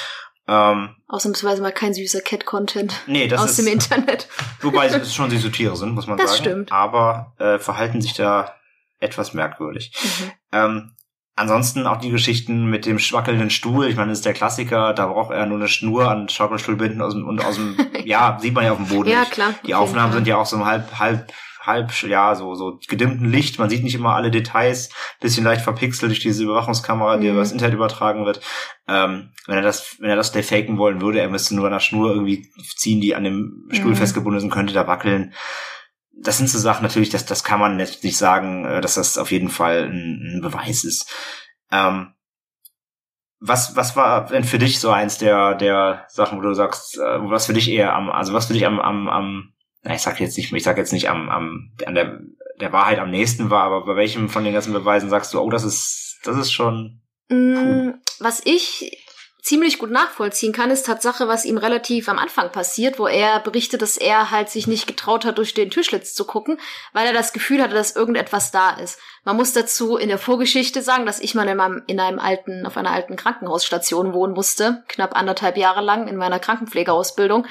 Ähm, 0.51 0.96
Ausnahmsweise 1.07 1.62
mal 1.62 1.72
kein 1.72 1.94
süßer 1.94 2.20
Cat-Content 2.22 2.92
nee, 3.07 3.28
das 3.28 3.40
aus 3.40 3.51
ist, 3.51 3.61
dem 3.61 3.68
Internet. 3.68 4.28
Wobei 4.61 4.86
es 4.86 5.14
schon 5.14 5.30
süße 5.30 5.53
Tiere 5.53 5.76
sind, 5.76 5.94
muss 5.94 6.09
man 6.09 6.18
das 6.18 6.30
sagen. 6.30 6.42
Das 6.42 6.51
stimmt. 6.51 6.72
Aber 6.72 7.34
äh, 7.38 7.59
verhalten 7.59 8.01
sich 8.01 8.14
da 8.14 8.57
etwas 8.98 9.32
merkwürdig. 9.32 9.92
Mhm. 10.03 10.32
Ähm, 10.53 10.96
Ansonsten 11.40 11.86
auch 11.86 11.96
die 11.96 12.11
Geschichten 12.11 12.66
mit 12.66 12.84
dem 12.84 12.98
schwackelnden 12.98 13.48
Stuhl. 13.48 13.86
Ich 13.86 13.96
meine, 13.96 14.11
das 14.11 14.18
ist 14.18 14.26
der 14.26 14.34
Klassiker. 14.34 14.92
Da 14.92 15.07
braucht 15.07 15.32
er 15.32 15.46
nur 15.46 15.57
eine 15.57 15.68
Schnur 15.68 16.11
an 16.11 16.28
Schaukelstuhl 16.28 16.76
binden 16.76 17.01
aus 17.01 17.14
dem, 17.14 17.26
und 17.26 17.42
aus 17.42 17.55
dem, 17.55 17.78
ja, 18.05 18.36
sieht 18.38 18.53
man 18.53 18.64
ja 18.64 18.72
auf 18.72 18.76
dem 18.76 18.88
Boden. 18.88 19.09
ja, 19.09 19.20
nicht. 19.20 19.32
klar. 19.32 19.55
Die 19.66 19.74
Aufnahmen 19.74 20.12
sind 20.12 20.26
ja 20.26 20.36
auch 20.36 20.44
so 20.44 20.66
halb, 20.66 20.98
halb, 20.98 21.32
halb, 21.61 21.92
ja, 22.02 22.34
so, 22.34 22.54
so 22.54 22.78
gedimmten 22.88 23.30
Licht. 23.30 23.58
Man 23.58 23.68
sieht 23.68 23.84
nicht 23.84 23.94
immer 23.94 24.14
alle 24.14 24.30
Details, 24.30 24.90
bisschen 25.20 25.44
leicht 25.44 25.62
verpixelt 25.62 26.11
durch 26.11 26.20
diese 26.20 26.42
Überwachungskamera, 26.44 27.18
die 27.18 27.26
mhm. 27.26 27.32
über 27.32 27.40
das 27.40 27.52
Internet 27.52 27.74
übertragen 27.74 28.24
wird. 28.24 28.40
Ähm, 28.88 29.32
wenn 29.46 29.56
er 29.56 29.62
das, 29.62 29.96
wenn 30.00 30.11
er 30.11 30.16
das 30.16 30.32
defaken 30.32 30.78
wollen 30.78 31.00
würde, 31.00 31.20
er 31.20 31.28
müsste 31.28 31.54
nur 31.54 31.66
an 31.66 31.72
der 31.72 31.80
Schnur 31.80 32.11
irgendwie 32.11 32.50
ziehen, 32.76 33.00
die 33.00 33.14
an 33.14 33.24
dem 33.24 33.68
Stuhl 33.70 33.90
mhm. 33.92 33.96
festgebunden 33.96 34.40
sind, 34.40 34.50
könnte 34.50 34.74
da 34.74 34.86
wackeln. 34.86 35.34
Das 36.12 36.38
sind 36.38 36.48
so 36.48 36.58
Sachen 36.58 36.82
natürlich, 36.82 37.11
das, 37.11 37.24
das 37.24 37.44
kann 37.44 37.61
man 37.61 37.76
nicht 37.76 38.16
sagen, 38.16 38.64
äh, 38.64 38.80
dass 38.80 38.94
das 38.94 39.18
auf 39.18 39.30
jeden 39.30 39.48
Fall 39.48 39.84
ein, 39.84 40.36
ein 40.36 40.40
Beweis 40.42 40.84
ist. 40.84 41.12
Ähm, 41.70 42.14
was, 43.40 43.74
was 43.74 43.96
war 43.96 44.26
denn 44.26 44.44
für 44.44 44.58
dich 44.58 44.80
so 44.80 44.90
eins 44.90 45.16
der, 45.16 45.54
der 45.54 46.04
Sachen, 46.08 46.38
wo 46.38 46.42
du 46.42 46.52
sagst, 46.52 46.98
äh, 46.98 47.30
was 47.30 47.46
für 47.46 47.54
dich 47.54 47.70
eher 47.70 47.94
am, 47.94 48.11
also 48.11 48.34
was 48.34 48.46
für 48.46 48.52
dich 48.52 48.66
am, 48.66 48.78
am, 48.78 49.08
am 49.08 49.52
na, 49.83 49.95
ich 49.95 50.03
sag 50.03 50.20
jetzt 50.20 50.37
nicht, 50.37 50.53
ich 50.53 50.62
sag 50.62 50.76
jetzt 50.76 50.93
nicht 50.93 51.09
am, 51.09 51.28
am, 51.28 51.72
an 51.87 51.95
der, 51.95 52.20
der 52.61 52.72
Wahrheit 52.72 52.99
am 52.99 53.11
nächsten 53.11 53.51
war, 53.51 53.64
aber 53.64 53.85
bei 53.85 53.97
welchem 53.97 54.28
von 54.28 54.45
den 54.45 54.53
ganzen 54.53 54.72
Beweisen 54.72 55.09
sagst 55.11 55.33
du, 55.33 55.41
oh, 55.41 55.51
das 55.51 55.64
ist, 55.64 56.20
das 56.24 56.37
ist 56.37 56.53
schon. 56.53 57.01
Mm, 57.28 57.55
puh. 57.55 57.95
Was 58.18 58.43
ich 58.45 59.07
ziemlich 59.43 59.78
gut 59.78 59.91
nachvollziehen 59.91 60.53
kann, 60.53 60.70
ist 60.70 60.87
Tatsache, 60.87 61.26
was 61.26 61.45
ihm 61.45 61.57
relativ 61.57 62.09
am 62.09 62.18
Anfang 62.18 62.53
passiert, 62.53 62.99
wo 62.99 63.07
er 63.07 63.41
berichtet, 63.41 63.81
dass 63.81 63.97
er 63.97 64.31
halt 64.31 64.51
sich 64.51 64.66
nicht 64.66 64.87
getraut 64.87 65.24
hat, 65.24 65.39
durch 65.39 65.55
den 65.55 65.70
Türschlitz 65.70 66.14
zu 66.14 66.24
gucken, 66.24 66.59
weil 66.93 67.07
er 67.07 67.12
das 67.12 67.33
Gefühl 67.33 67.62
hatte, 67.62 67.74
dass 67.74 67.97
irgendetwas 67.97 68.51
da 68.51 68.70
ist. 68.70 68.99
Man 69.24 69.37
muss 69.37 69.53
dazu 69.53 69.97
in 69.97 70.09
der 70.09 70.18
Vorgeschichte 70.18 70.83
sagen, 70.83 71.07
dass 71.07 71.20
ich 71.20 71.35
mal 71.35 71.49
in, 71.49 71.57
meinem, 71.57 71.83
in 71.87 72.01
einem 72.01 72.18
alten, 72.18 72.66
auf 72.66 72.76
einer 72.76 72.93
alten 72.93 73.16
Krankenhausstation 73.16 74.12
wohnen 74.12 74.35
musste, 74.35 74.85
knapp 74.89 75.16
anderthalb 75.16 75.57
Jahre 75.57 75.81
lang 75.81 76.07
in 76.07 76.16
meiner 76.16 76.39
Krankenpflegeausbildung. 76.39 77.47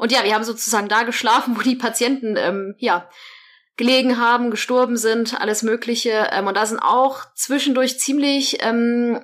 Und 0.00 0.10
ja, 0.12 0.24
wir 0.24 0.34
haben 0.34 0.44
sozusagen 0.44 0.88
da 0.88 1.02
geschlafen, 1.02 1.56
wo 1.58 1.60
die 1.60 1.76
Patienten, 1.76 2.36
ähm, 2.38 2.74
ja, 2.78 3.08
gelegen 3.76 4.18
haben, 4.18 4.50
gestorben 4.50 4.96
sind, 4.96 5.40
alles 5.40 5.62
Mögliche. 5.62 6.28
Ähm, 6.32 6.46
und 6.46 6.56
da 6.56 6.64
sind 6.64 6.80
auch 6.80 7.26
zwischendurch 7.34 7.98
ziemlich 7.98 8.62
ähm, 8.62 9.22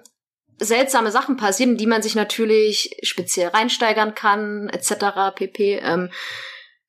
seltsame 0.58 1.10
Sachen 1.10 1.36
passieren, 1.36 1.78
die 1.78 1.86
man 1.86 2.02
sich 2.02 2.14
natürlich 2.14 2.98
speziell 3.02 3.48
reinsteigern 3.48 4.14
kann, 4.14 4.68
etc. 4.68 5.34
pp. 5.34 5.78
Ähm, 5.82 6.10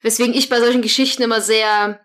weswegen 0.02 0.34
ich 0.34 0.50
bei 0.50 0.60
solchen 0.60 0.82
Geschichten 0.82 1.24
immer 1.24 1.42
sehr 1.42 2.00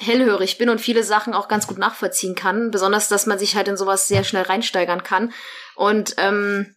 hellhörig 0.00 0.58
bin 0.58 0.68
und 0.68 0.80
viele 0.80 1.04
Sachen 1.04 1.34
auch 1.34 1.46
ganz 1.46 1.66
gut 1.68 1.78
nachvollziehen 1.78 2.34
kann. 2.34 2.70
Besonders, 2.72 3.08
dass 3.08 3.26
man 3.26 3.38
sich 3.38 3.54
halt 3.54 3.68
in 3.68 3.76
sowas 3.76 4.08
sehr 4.08 4.24
schnell 4.24 4.44
reinsteigern 4.44 5.04
kann. 5.04 5.32
Und 5.76 6.14
ähm, 6.18 6.74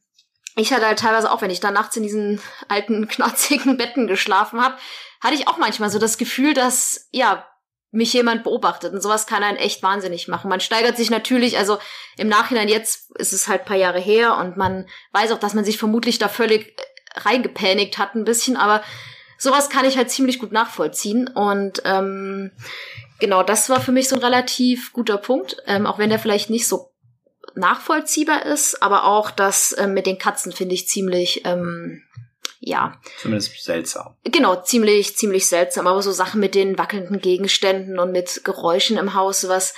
ich 0.55 0.71
hatte 0.71 0.85
halt 0.85 0.99
teilweise 0.99 1.31
auch, 1.31 1.41
wenn 1.41 1.49
ich 1.49 1.59
da 1.59 1.71
nachts 1.71 1.95
in 1.95 2.03
diesen 2.03 2.41
alten, 2.67 3.07
knarzigen 3.07 3.77
Betten 3.77 4.07
geschlafen 4.07 4.61
habe, 4.61 4.75
hatte 5.21 5.35
ich 5.35 5.47
auch 5.47 5.57
manchmal 5.57 5.89
so 5.89 5.99
das 5.99 6.17
Gefühl, 6.17 6.53
dass, 6.53 7.07
ja, 7.11 7.47
mich 7.91 8.11
jemand 8.11 8.43
beobachtet. 8.43 8.91
Und 8.91 9.01
sowas 9.03 9.27
kann 9.27 9.43
einen 9.43 9.57
echt 9.57 9.83
wahnsinnig 9.83 10.27
machen. 10.27 10.49
Man 10.49 10.59
steigert 10.59 10.97
sich 10.97 11.11
natürlich, 11.11 11.59
also 11.59 11.77
im 12.17 12.27
Nachhinein 12.27 12.67
jetzt 12.67 13.11
ist 13.17 13.33
es 13.33 13.47
halt 13.47 13.65
paar 13.65 13.77
Jahre 13.77 13.99
her 13.99 14.35
und 14.37 14.57
man 14.57 14.87
weiß 15.11 15.31
auch, 15.31 15.37
dass 15.37 15.53
man 15.53 15.63
sich 15.63 15.77
vermutlich 15.77 16.17
da 16.17 16.27
völlig 16.27 16.69
äh, 16.69 17.19
reingepanikt 17.19 17.99
hat 17.99 18.15
ein 18.15 18.25
bisschen, 18.25 18.57
aber 18.57 18.83
sowas 19.37 19.69
kann 19.69 19.85
ich 19.85 19.95
halt 19.95 20.09
ziemlich 20.09 20.39
gut 20.39 20.51
nachvollziehen. 20.51 21.27
Und 21.27 21.83
ähm, 21.85 22.51
genau, 23.19 23.43
das 23.43 23.69
war 23.69 23.79
für 23.79 23.91
mich 23.91 24.09
so 24.09 24.15
ein 24.15 24.23
relativ 24.23 24.91
guter 24.91 25.17
Punkt, 25.17 25.57
ähm, 25.67 25.85
auch 25.85 25.99
wenn 25.99 26.09
der 26.09 26.19
vielleicht 26.19 26.49
nicht 26.49 26.67
so 26.67 26.92
nachvollziehbar 27.55 28.45
ist, 28.45 28.81
aber 28.81 29.05
auch 29.05 29.31
das 29.31 29.75
ähm, 29.77 29.93
mit 29.93 30.05
den 30.05 30.17
Katzen 30.17 30.51
finde 30.51 30.75
ich 30.75 30.87
ziemlich 30.87 31.41
ähm, 31.45 32.03
ja. 32.65 32.97
Zumindest 33.21 33.61
seltsam. 33.61 34.15
Genau, 34.23 34.55
ziemlich, 34.55 35.17
ziemlich 35.17 35.47
seltsam. 35.47 35.85
Aber 35.85 36.01
so 36.01 36.11
Sachen 36.11 36.39
mit 36.39 36.55
den 36.55 36.77
wackelnden 36.77 37.19
Gegenständen 37.19 37.99
und 37.99 38.11
mit 38.13 38.45
Geräuschen 38.45 38.97
im 38.97 39.13
Haus, 39.13 39.47
was 39.49 39.73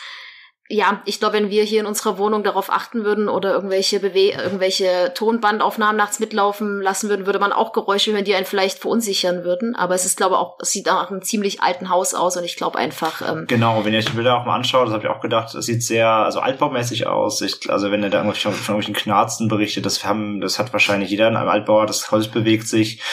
ja, 0.68 1.04
ich 1.06 1.20
glaube, 1.20 1.36
wenn 1.36 1.52
wir 1.52 1.64
hier 1.64 1.82
in 1.82 1.86
unserer 1.86 2.18
Wohnung 2.18 2.44
darauf 2.44 2.72
achten 2.72 3.04
würden 3.04 3.30
oder 3.30 3.54
irgendwelche 3.54 4.00
Bewe 4.00 4.32
irgendwelche 4.32 5.12
Tonbandaufnahmen 5.14 5.96
nachts 5.96 6.20
mitlaufen 6.20 6.82
lassen 6.82 7.08
würden, 7.08 7.28
würde 7.28 7.38
man 7.38 7.52
auch 7.52 7.72
Geräusche 7.72 8.14
hören, 8.14 8.26
die 8.26 8.34
einen 8.34 8.48
vielleicht 8.48 8.80
verunsichern 8.80 9.44
würden. 9.44 9.76
Aber 9.76 9.94
es 9.94 10.06
ist, 10.06 10.18
glaube 10.18 10.34
ich, 10.34 10.40
auch, 10.40 10.58
es 10.60 10.72
sieht 10.72 10.88
nach 10.88 11.12
einem 11.12 11.22
ziemlich 11.22 11.62
alten 11.62 11.90
Haus 11.90 12.16
aus 12.16 12.36
und 12.36 12.46
ich 12.46 12.56
glaube 12.56 12.80
einfach. 12.80 13.22
Ähm, 13.30 13.46
genau, 13.48 13.86
wenn 13.86 13.94
ihr 13.94 14.00
euch 14.00 14.06
die 14.06 14.14
Bilder 14.14 14.42
auch 14.42 14.46
mal 14.46 14.56
anschaut, 14.56 14.88
das 14.88 14.94
habe 14.96 15.04
ich 15.04 15.10
auch 15.10 15.22
gedacht, 15.22 15.54
es 15.54 15.68
sieht 15.68 15.84
sehr, 15.84 16.10
also 16.10 16.40
altbaumäßig 16.40 17.06
aus. 17.06 17.42
Ich, 17.42 17.70
also 17.70 17.92
wenn 17.92 18.02
ihr 18.02 18.10
da 18.10 18.20
irgendwelche, 18.20 18.50
von 18.50 18.76
irgendwelchen 18.76 18.96
Knarzen 18.96 19.48
berichtet, 19.48 19.86
das 19.86 20.04
haben, 20.04 20.42
das 20.42 20.58
hat 20.58 20.74
wahrscheinlich 20.74 21.12
jeder 21.12 21.28
in 21.28 21.36
einem 21.36 21.50
Altbauer, 21.50 21.86
das 21.86 22.10
Holz 22.10 22.28
bewegt 22.28 22.68
sich. 22.68 23.04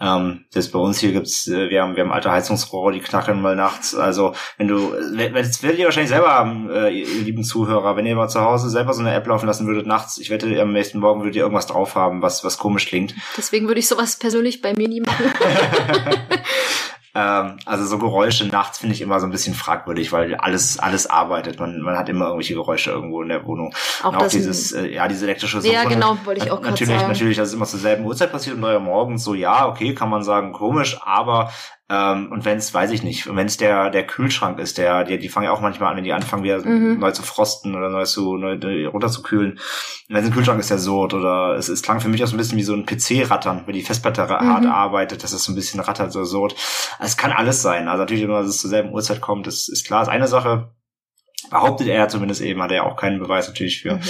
Ähm, 0.00 0.46
das 0.52 0.70
bei 0.70 0.78
uns 0.78 0.98
hier 0.98 1.12
gibt's, 1.12 1.46
äh, 1.46 1.68
wir 1.68 1.82
haben, 1.82 1.94
wir 1.94 2.02
haben 2.02 2.12
alte 2.12 2.30
Heizungsrohre, 2.30 2.92
die 2.92 3.00
knacken 3.00 3.40
mal 3.42 3.54
nachts. 3.54 3.94
Also 3.94 4.34
wenn 4.56 4.68
du, 4.68 4.92
das 4.92 5.62
werdet 5.62 5.78
ihr 5.78 5.84
wahrscheinlich 5.84 6.10
selber 6.10 6.30
haben, 6.30 6.70
äh, 6.70 6.88
ihr 6.88 7.22
lieben 7.22 7.44
Zuhörer, 7.44 7.96
wenn 7.96 8.06
ihr 8.06 8.16
mal 8.16 8.28
zu 8.28 8.40
Hause 8.40 8.70
selber 8.70 8.94
so 8.94 9.00
eine 9.00 9.14
App 9.14 9.26
laufen 9.26 9.46
lassen 9.46 9.66
würdet 9.66 9.86
nachts, 9.86 10.18
ich 10.18 10.30
wette, 10.30 10.60
am 10.60 10.72
nächsten 10.72 10.98
Morgen 11.00 11.20
würdet 11.20 11.36
ihr 11.36 11.42
irgendwas 11.42 11.66
drauf 11.66 11.94
haben, 11.94 12.22
was, 12.22 12.42
was 12.44 12.56
komisch 12.56 12.86
klingt. 12.86 13.14
Deswegen 13.36 13.68
würde 13.68 13.80
ich 13.80 13.88
sowas 13.88 14.18
persönlich 14.18 14.62
bei 14.62 14.72
mir 14.72 14.88
nie 14.88 15.02
machen. 15.02 15.26
Ähm, 17.14 17.56
also 17.66 17.84
so 17.86 17.98
Geräusche 17.98 18.46
nachts 18.46 18.78
finde 18.78 18.94
ich 18.94 19.00
immer 19.00 19.18
so 19.18 19.26
ein 19.26 19.32
bisschen 19.32 19.54
fragwürdig, 19.54 20.12
weil 20.12 20.34
alles 20.36 20.78
alles 20.78 21.08
arbeitet. 21.08 21.58
Man, 21.58 21.80
man 21.80 21.96
hat 21.96 22.08
immer 22.08 22.26
irgendwelche 22.26 22.54
Geräusche 22.54 22.90
irgendwo 22.90 23.22
in 23.22 23.28
der 23.28 23.44
Wohnung. 23.44 23.74
Auch, 24.02 24.14
auch 24.14 24.28
dieses, 24.28 24.72
äh, 24.72 24.86
ja, 24.88 25.08
diese 25.08 25.24
elektrische 25.24 25.60
Suche. 25.60 25.72
Ja, 25.72 25.84
genau, 25.84 26.16
wollte 26.24 26.44
ich 26.44 26.50
auch 26.50 26.60
Natürlich, 26.60 26.94
sagen. 26.94 27.12
natürlich, 27.12 27.36
dass 27.36 27.48
es 27.48 27.54
immer 27.54 27.66
zur 27.66 27.80
selben 27.80 28.04
Uhrzeit 28.04 28.30
passiert 28.30 28.56
um 28.56 28.62
drei 28.62 28.74
Uhr 28.74 28.80
morgens. 28.80 29.24
So, 29.24 29.34
ja, 29.34 29.66
okay, 29.66 29.94
kann 29.94 30.08
man 30.08 30.22
sagen, 30.22 30.52
komisch, 30.52 30.98
aber 31.04 31.50
ähm, 31.90 32.30
und 32.30 32.44
wenn 32.44 32.58
es, 32.58 32.72
weiß 32.72 32.92
ich 32.92 33.02
nicht, 33.02 33.26
wenn 33.34 33.46
es 33.46 33.56
der 33.56 33.90
der 33.90 34.06
Kühlschrank 34.06 34.60
ist, 34.60 34.78
der, 34.78 35.02
die, 35.02 35.18
die 35.18 35.28
fangen 35.28 35.46
ja 35.46 35.50
auch 35.50 35.60
manchmal 35.60 35.90
an, 35.90 35.96
wenn 35.96 36.04
die 36.04 36.12
anfangen 36.12 36.44
wieder 36.44 36.64
mhm. 36.64 37.00
neu 37.00 37.10
zu 37.10 37.24
frosten 37.24 37.74
oder 37.74 37.90
neu 37.90 38.04
zu 38.04 38.36
neu, 38.36 38.86
runterzukühlen. 38.86 39.58
Wenn 40.08 40.22
es 40.22 40.26
ein 40.26 40.32
Kühlschrank 40.32 40.60
ist, 40.60 40.70
der 40.70 40.78
sort 40.78 41.14
oder 41.14 41.56
es, 41.56 41.68
es 41.68 41.82
klang 41.82 41.98
für 42.00 42.08
mich 42.08 42.22
auch 42.22 42.28
so 42.28 42.36
ein 42.36 42.38
bisschen 42.38 42.58
wie 42.58 42.62
so 42.62 42.74
ein 42.74 42.86
PC-Rattern, 42.86 43.64
wenn 43.66 43.74
die 43.74 43.82
Festplatte 43.82 44.22
mhm. 44.22 44.28
hart 44.28 44.66
arbeitet, 44.66 45.24
dass 45.24 45.32
es 45.32 45.42
so 45.42 45.50
ein 45.50 45.56
bisschen 45.56 45.80
rattert 45.80 46.14
oder 46.14 46.26
sort. 46.26 46.54
Es 47.00 47.16
kann 47.16 47.32
alles 47.32 47.60
sein. 47.60 47.88
Also 47.88 48.02
natürlich, 48.02 48.22
wenn 48.22 48.36
es 48.36 48.58
zur 48.58 48.70
selben 48.70 48.92
Uhrzeit 48.92 49.20
kommt, 49.20 49.48
ist, 49.48 49.68
ist 49.68 49.84
klar. 49.84 50.02
ist 50.02 50.08
eine 50.08 50.28
Sache. 50.28 50.72
Behauptet 51.50 51.88
er 51.88 52.08
zumindest 52.08 52.40
eben, 52.40 52.62
hat 52.62 52.70
er 52.70 52.76
ja 52.76 52.82
auch 52.84 52.96
keinen 52.96 53.18
Beweis 53.18 53.48
natürlich 53.48 53.82
für. 53.82 53.94
Mhm. 53.94 54.02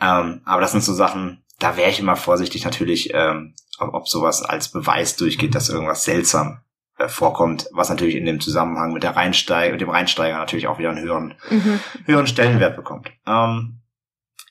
Ähm, 0.00 0.40
aber 0.44 0.62
das 0.62 0.72
sind 0.72 0.82
so 0.82 0.94
Sachen, 0.94 1.44
da 1.60 1.76
wäre 1.76 1.90
ich 1.90 2.00
immer 2.00 2.16
vorsichtig 2.16 2.64
natürlich, 2.64 3.10
ähm, 3.14 3.54
ob, 3.78 3.94
ob 3.94 4.08
sowas 4.08 4.42
als 4.42 4.72
Beweis 4.72 5.14
durchgeht, 5.14 5.54
dass 5.54 5.68
irgendwas 5.68 6.02
seltsam 6.02 6.62
äh, 7.00 7.08
vorkommt, 7.08 7.66
was 7.72 7.88
natürlich 7.88 8.16
in 8.16 8.26
dem 8.26 8.40
Zusammenhang 8.40 8.92
mit 8.92 9.02
der 9.02 9.16
Reinsteiger, 9.16 9.72
mit 9.72 9.80
dem 9.80 9.90
Reinsteiger 9.90 10.38
natürlich 10.38 10.66
auch 10.66 10.78
wieder 10.78 10.90
einen 10.90 11.00
höheren, 11.00 11.34
mhm. 11.48 11.80
höheren 12.04 12.26
Stellenwert 12.26 12.76
bekommt. 12.76 13.10
Ähm, 13.26 13.80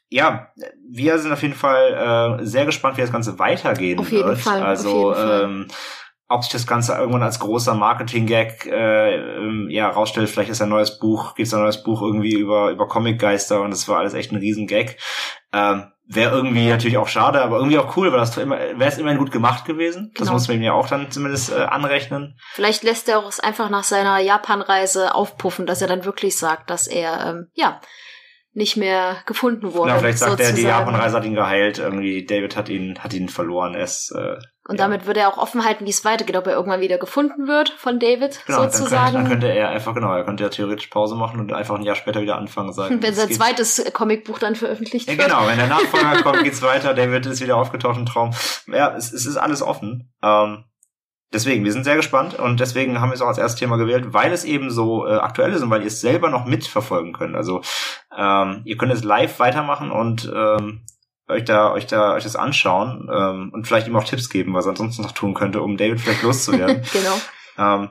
ja, 0.10 0.50
wir 0.90 1.20
sind 1.20 1.32
auf 1.32 1.42
jeden 1.44 1.54
Fall 1.54 2.40
äh, 2.40 2.46
sehr 2.46 2.66
gespannt, 2.66 2.98
wie 2.98 3.02
das 3.02 3.12
Ganze 3.12 3.38
weitergehen 3.38 4.00
auf 4.00 4.12
jeden 4.12 4.28
wird. 4.28 4.40
Fall, 4.40 4.64
also 4.64 5.12
auf 5.12 5.18
jeden 5.18 5.30
Fall. 5.30 5.44
Ähm, 5.44 5.68
ob 6.32 6.44
sich 6.44 6.54
das 6.54 6.68
Ganze 6.68 6.94
irgendwann 6.94 7.24
als 7.24 7.40
großer 7.40 7.74
Marketing-Gag 7.74 8.68
äh, 8.68 9.16
ähm, 9.16 9.68
ja 9.70 9.90
rausstellt, 9.90 10.30
vielleicht 10.30 10.52
ist 10.52 10.62
ein 10.62 10.70
neues 10.70 11.00
Buch, 11.00 11.34
gibt 11.34 11.48
es 11.48 11.54
ein 11.54 11.62
neues 11.62 11.84
Buch 11.84 12.04
irgendwie 12.04 12.34
über 12.34 12.70
über 12.70 12.88
Comic-Geister 12.88 13.62
und 13.62 13.72
das 13.72 13.88
war 13.88 13.98
alles 13.98 14.14
echt 14.14 14.32
ein 14.32 14.38
riesen 14.38 14.68
Gag. 14.68 14.98
Ähm, 15.52 15.92
Wäre 16.12 16.36
irgendwie 16.36 16.68
natürlich 16.68 16.98
auch 16.98 17.08
schade, 17.08 17.40
aber 17.40 17.58
irgendwie 17.58 17.78
auch 17.78 17.96
cool, 17.96 18.12
weil 18.12 18.20
das 18.20 18.36
wäre 18.36 18.80
es 18.80 18.98
immerhin 18.98 19.20
gut 19.20 19.32
gemacht 19.32 19.66
gewesen. 19.66 20.12
Genau. 20.16 20.26
Das 20.26 20.32
muss 20.32 20.48
man 20.48 20.58
ihm 20.58 20.64
ja 20.64 20.74
auch 20.74 20.88
dann 20.88 21.12
zumindest 21.12 21.52
äh, 21.52 21.62
anrechnen. 21.62 22.36
Vielleicht 22.54 22.82
lässt 22.82 23.08
er 23.10 23.20
auch 23.20 23.30
es 23.30 23.40
einfach 23.40 23.70
nach 23.70 23.84
seiner 23.84 24.18
Japan-Reise 24.18 25.14
aufpuffen, 25.14 25.68
dass 25.68 25.84
er 25.84 25.88
dann 25.88 26.06
wirklich 26.06 26.36
sagt, 26.36 26.72
dass 26.72 26.88
er, 26.88 27.28
ähm, 27.28 27.48
ja, 27.54 27.80
nicht 28.54 28.76
mehr 28.76 29.18
gefunden 29.28 29.74
wurde. 29.76 29.92
Ja, 29.92 30.00
vielleicht 30.00 30.18
sagt 30.18 30.32
sozusagen. 30.32 30.58
er, 30.58 30.62
die 30.62 30.68
Japan-Reise 30.68 31.16
hat 31.16 31.26
ihn 31.26 31.36
geheilt, 31.36 31.78
irgendwie 31.78 32.26
David 32.26 32.56
hat 32.56 32.70
ihn, 32.70 32.98
hat 33.04 33.14
ihn 33.14 33.30
verloren. 33.30 33.76
Es, 33.76 34.12
äh, 34.12 34.38
und 34.70 34.78
ja. 34.78 34.86
damit 34.86 35.08
würde 35.08 35.22
er 35.22 35.30
auch 35.30 35.40
offen 35.40 35.66
halten, 35.66 35.88
wie 35.88 35.90
es 35.90 36.06
weitergeht, 36.06 36.38
ob 36.38 36.46
er 36.46 36.54
irgendwann 36.54 36.80
wieder 36.80 37.00
gefunden 37.00 37.48
wird 37.48 37.70
von 37.70 38.00
David, 38.00 38.46
genau, 38.46 38.62
sozusagen. 38.62 38.94
Dann 38.94 39.04
könnte, 39.14 39.14
dann 39.14 39.30
könnte 39.30 39.48
er 39.48 39.70
einfach, 39.70 39.96
genau, 39.96 40.14
er 40.14 40.24
könnte 40.24 40.44
ja 40.44 40.50
theoretisch 40.50 40.88
Pause 40.88 41.16
machen 41.16 41.40
und 41.40 41.52
einfach 41.52 41.74
ein 41.74 41.82
Jahr 41.82 41.96
später 41.96 42.22
wieder 42.22 42.38
anfangen 42.38 42.72
sagen. 42.72 43.02
Wenn 43.02 43.16
sein 43.16 43.32
zweites 43.32 43.84
Comicbuch 43.94 44.38
dann 44.38 44.54
veröffentlicht 44.54 45.10
ja, 45.10 45.18
wird. 45.18 45.28
Genau, 45.28 45.48
wenn 45.48 45.58
der 45.58 45.66
Nachfolger 45.70 46.22
kommt, 46.22 46.44
geht's 46.44 46.62
weiter, 46.62 46.94
David 46.94 47.26
ist 47.26 47.42
wieder 47.42 47.58
aufgetaucht 47.58 47.98
im 47.98 48.06
Traum. 48.06 48.30
Ja, 48.68 48.96
es, 48.96 49.12
es 49.12 49.26
ist 49.26 49.38
alles 49.38 49.64
offen. 49.64 50.14
Ähm, 50.22 50.66
deswegen, 51.34 51.66
wir 51.66 51.72
sind 51.72 51.84
sehr 51.84 51.96
gespannt 51.96 52.38
und 52.38 52.60
deswegen 52.60 53.02
haben 53.02 53.10
wir 53.10 53.16
es 53.16 53.24
auch 53.24 53.28
als 53.28 53.40
erstes 53.40 53.60
Thema 53.60 53.78
gewählt, 53.78 54.14
weil 54.14 54.32
es 54.32 54.44
eben 54.44 54.70
so 54.70 55.08
äh, 55.08 55.16
aktuell 55.16 55.52
ist 55.52 55.64
und 55.64 55.72
weil 55.72 55.82
ihr 55.82 55.88
es 55.88 56.00
selber 56.00 56.30
noch 56.30 56.46
mitverfolgen 56.46 57.14
könnt. 57.14 57.36
Also 57.36 57.62
ähm, 58.16 58.62
ihr 58.66 58.78
könnt 58.78 58.94
es 58.94 59.04
live 59.04 59.40
weitermachen 59.40 59.90
und 59.90 60.32
ähm, 60.32 60.86
euch 61.30 61.46
da, 61.46 61.72
euch 61.72 61.86
da, 61.86 62.14
euch 62.14 62.24
das 62.24 62.36
anschauen 62.36 63.10
ähm, 63.14 63.52
und 63.54 63.68
vielleicht 63.68 63.88
ihm 63.88 63.96
auch 63.96 64.04
Tipps 64.04 64.30
geben, 64.30 64.54
was 64.54 64.66
er 64.66 64.72
ansonsten 64.72 65.04
noch 65.04 65.12
tun 65.12 65.34
könnte, 65.34 65.62
um 65.62 65.78
David 65.78 66.02
vielleicht 66.02 66.24
loszuwerden. 66.24 66.82
genau. 66.94 67.22
Ähm, 67.58 67.90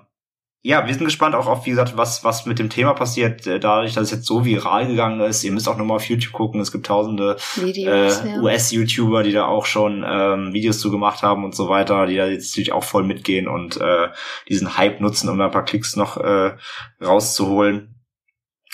ja, 0.63 0.85
wir 0.87 0.93
sind 0.93 1.05
gespannt 1.05 1.37
auch 1.37 1.47
auf, 1.47 1.67
wie 1.67 1.71
gesagt, 1.71 1.97
was, 1.97 2.25
was 2.25 2.45
mit 2.45 2.59
dem 2.59 2.69
Thema 2.69 2.93
passiert, 2.93 3.47
äh, 3.47 3.61
dadurch, 3.61 3.95
dass 3.95 4.05
es 4.05 4.11
jetzt 4.11 4.27
so 4.27 4.45
viral 4.45 4.89
gegangen 4.89 5.21
ist. 5.21 5.45
Ihr 5.45 5.53
müsst 5.53 5.69
auch 5.69 5.77
nochmal 5.77 5.97
auf 5.97 6.09
YouTube 6.09 6.33
gucken. 6.33 6.61
Es 6.61 6.73
gibt 6.73 6.87
tausende 6.87 7.37
Videos, 7.55 8.21
äh, 8.21 8.29
ja. 8.29 8.41
US-YouTuber, 8.41 9.23
die 9.23 9.33
da 9.33 9.47
auch 9.47 9.67
schon 9.67 10.05
ähm, 10.07 10.53
Videos 10.53 10.81
zu 10.81 10.91
gemacht 10.91 11.23
haben 11.23 11.45
und 11.45 11.55
so 11.55 11.69
weiter, 11.69 12.07
die 12.07 12.17
da 12.17 12.27
jetzt 12.27 12.51
natürlich 12.51 12.73
auch 12.73 12.83
voll 12.83 13.05
mitgehen 13.05 13.47
und 13.47 13.81
äh, 13.81 14.09
diesen 14.49 14.77
Hype 14.77 15.01
nutzen, 15.01 15.29
um 15.29 15.39
da 15.39 15.45
ein 15.45 15.53
paar 15.53 15.65
Klicks 15.65 15.95
noch 15.95 16.17
äh, 16.17 16.57
rauszuholen, 17.01 17.95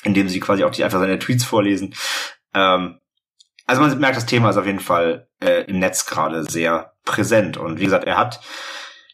indem 0.04 0.28
sie 0.28 0.40
quasi 0.40 0.64
auch 0.64 0.70
die 0.70 0.84
einfach 0.84 1.00
seine 1.00 1.18
Tweets 1.18 1.44
vorlesen. 1.44 1.94
Ähm, 2.54 2.98
also 3.66 3.82
man 3.82 3.98
merkt, 3.98 4.16
das 4.16 4.26
Thema 4.26 4.50
ist 4.50 4.56
auf 4.56 4.66
jeden 4.66 4.80
Fall 4.80 5.28
äh, 5.40 5.64
im 5.64 5.78
Netz 5.78 6.06
gerade 6.06 6.44
sehr 6.44 6.92
präsent. 7.04 7.56
Und 7.56 7.80
wie 7.80 7.84
gesagt, 7.84 8.04
er 8.04 8.16
hat 8.18 8.40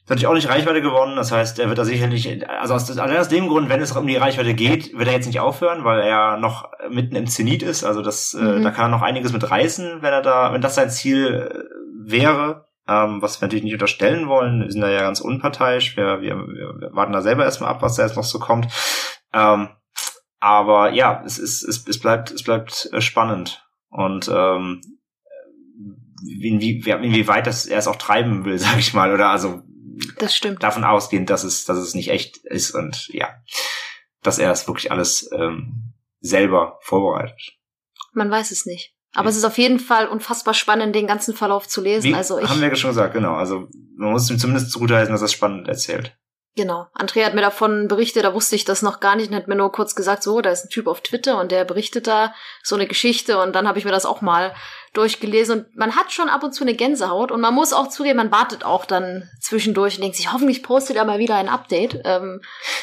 natürlich 0.09 0.26
auch 0.26 0.34
nicht 0.34 0.48
Reichweite 0.48 0.82
gewonnen. 0.82 1.16
Das 1.16 1.30
heißt, 1.30 1.59
er 1.59 1.68
wird 1.68 1.78
da 1.78 1.84
sicherlich, 1.84 2.48
also 2.48 2.74
aus, 2.74 2.98
allein 2.98 3.18
aus 3.18 3.28
dem 3.28 3.48
Grund, 3.48 3.68
wenn 3.68 3.80
es 3.80 3.92
um 3.92 4.07
die 4.07 4.16
Reichweite 4.16 4.55
geht, 4.55 4.96
wird 4.98 5.09
er 5.09 5.14
jetzt 5.14 5.26
nicht 5.26 5.40
aufhören, 5.40 5.84
weil 5.84 6.01
er 6.01 6.36
noch 6.36 6.68
mitten 6.88 7.14
im 7.14 7.28
Zenit 7.28 7.62
ist. 7.62 7.84
Also 7.84 8.03
das, 8.03 8.34
äh, 8.34 8.42
Mhm. 8.42 8.62
da 8.64 8.70
kann 8.70 8.86
er 8.86 8.96
noch 8.96 9.03
einiges 9.03 9.32
mit 9.32 9.48
reißen, 9.48 10.03
wenn 10.03 10.12
er 10.12 10.22
da, 10.22 10.53
wenn 10.53 10.61
das 10.61 10.74
sein 10.74 10.90
Ziel 10.90 11.48
äh, 11.51 12.11
wäre. 12.11 12.66
Ähm, 12.88 13.22
was 13.22 13.40
wir 13.40 13.46
natürlich 13.46 13.62
nicht 13.62 13.74
unterstellen 13.74 14.26
wollen. 14.26 14.62
Wir 14.64 14.72
sind 14.72 14.80
da 14.80 14.88
ja 14.90 15.03
ganz 15.03 15.20
unparteiisch. 15.20 15.96
Wir, 15.96 16.22
wir, 16.22 16.34
wir 16.36 16.90
warten 16.92 17.12
da 17.12 17.22
selber 17.22 17.44
erstmal 17.44 17.70
ab, 17.70 17.82
was 17.82 17.94
da 17.94 18.03
jetzt 18.03 18.16
noch 18.16 18.24
so 18.24 18.40
kommt. 18.40 18.66
Ähm, 19.32 19.68
aber 20.40 20.90
ja, 20.90 21.22
es, 21.24 21.38
ist, 21.38 21.62
es, 21.62 21.86
es 21.86 22.01
bleibt, 22.01 22.32
es 22.32 22.42
bleibt 22.42 22.88
äh, 22.92 23.01
spannend. 23.01 23.64
Und 23.91 24.28
ähm, 24.32 24.80
inwie, 26.22 26.80
inwieweit 26.91 27.47
das 27.47 27.66
er 27.66 27.78
es 27.78 27.86
auch 27.88 27.97
treiben 27.97 28.45
will, 28.45 28.59
sag 28.61 28.78
ich 28.78 28.95
mal, 28.95 29.12
oder 29.12 29.30
also 29.30 29.62
Das 30.18 30.34
stimmt. 30.34 30.62
davon 30.62 30.84
ausgehend, 30.84 31.30
dass 31.30 31.45
es, 31.45 31.64
dass 31.64 31.78
es 31.78 31.95
nicht 31.95 32.11
echt 32.11 32.38
ist 32.38 32.70
und 32.72 33.09
ja, 33.09 33.28
dass 34.22 34.38
er 34.38 34.49
das 34.49 34.66
wirklich 34.66 34.91
alles 34.93 35.28
ähm, 35.32 35.93
selber 36.20 36.78
vorbereitet. 36.82 37.41
Man 38.12 38.30
weiß 38.30 38.51
es 38.51 38.66
nicht. 38.66 38.95
Aber 39.12 39.24
Ja. 39.24 39.30
es 39.30 39.36
ist 39.38 39.45
auf 39.45 39.59
jeden 39.59 39.80
Fall 39.80 40.07
unfassbar 40.07 40.55
spannend, 40.55 40.95
den 40.95 41.07
ganzen 41.07 41.34
Verlauf 41.34 41.66
zu 41.66 41.80
lesen. 41.80 42.11
Wie 42.11 42.14
also 42.14 42.38
ich, 42.38 42.49
haben 42.49 42.61
wir 42.61 42.68
ja 42.68 42.76
schon 42.76 42.91
gesagt, 42.91 43.14
genau. 43.14 43.34
Also 43.34 43.68
man 43.97 44.12
muss 44.12 44.30
ihm 44.30 44.38
zumindest 44.38 44.70
zugutheißen, 44.70 45.11
dass 45.12 45.22
er 45.22 45.26
es 45.26 45.32
spannend 45.32 45.66
erzählt. 45.68 46.16
Genau. 46.61 46.87
Andrea 46.95 47.27
hat 47.27 47.35
mir 47.35 47.41
davon 47.41 47.89
berichtet, 47.89 48.25
da 48.25 48.35
wusste 48.35 48.55
ich 48.57 48.65
das 48.65 48.83
noch 48.83 49.01
gar 49.01 49.17
nicht 49.17 49.31
und 49.31 49.37
hat 49.37 49.49
mir 49.49 49.55
nur 49.57 49.73
kurz 49.73 49.95
gesagt, 49.95 50.23
so, 50.23 50.41
da 50.41 50.51
ist 50.51 50.67
ein 50.67 50.69
Typ 50.71 50.87
auf 50.87 51.01
Twitter 51.01 51.41
und 51.41 51.51
der 51.51 51.65
berichtet 51.65 52.07
da 52.07 52.35
so 52.63 52.77
eine 52.77 52.87
Geschichte 52.87 53.41
und 53.41 53.55
dann 53.55 53.67
habe 53.67 53.79
ich 53.79 53.85
mir 53.85 53.91
das 53.91 54.05
auch 54.07 54.21
mal 54.21 54.55
durchgelesen 54.93 55.61
und 55.61 55.77
man 55.77 55.97
hat 55.97 56.13
schon 56.13 56.29
ab 56.29 56.43
und 56.43 56.53
zu 56.53 56.65
eine 56.65 56.75
Gänsehaut 56.75 57.31
und 57.31 57.41
man 57.41 57.55
muss 57.55 57.73
auch 57.73 57.89
zugeben, 57.89 58.17
man 58.19 58.33
wartet 58.33 58.65
auch 58.65 58.85
dann 58.85 59.29
zwischendurch 59.41 59.95
und 59.97 60.03
denkt 60.03 60.17
sich, 60.17 60.33
hoffentlich 60.33 60.63
postet 60.63 60.97
er 60.97 61.05
mal 61.05 61.19
wieder 61.19 61.37
ein 61.37 61.49
Update. 61.49 62.01
Ähm, 62.05 62.41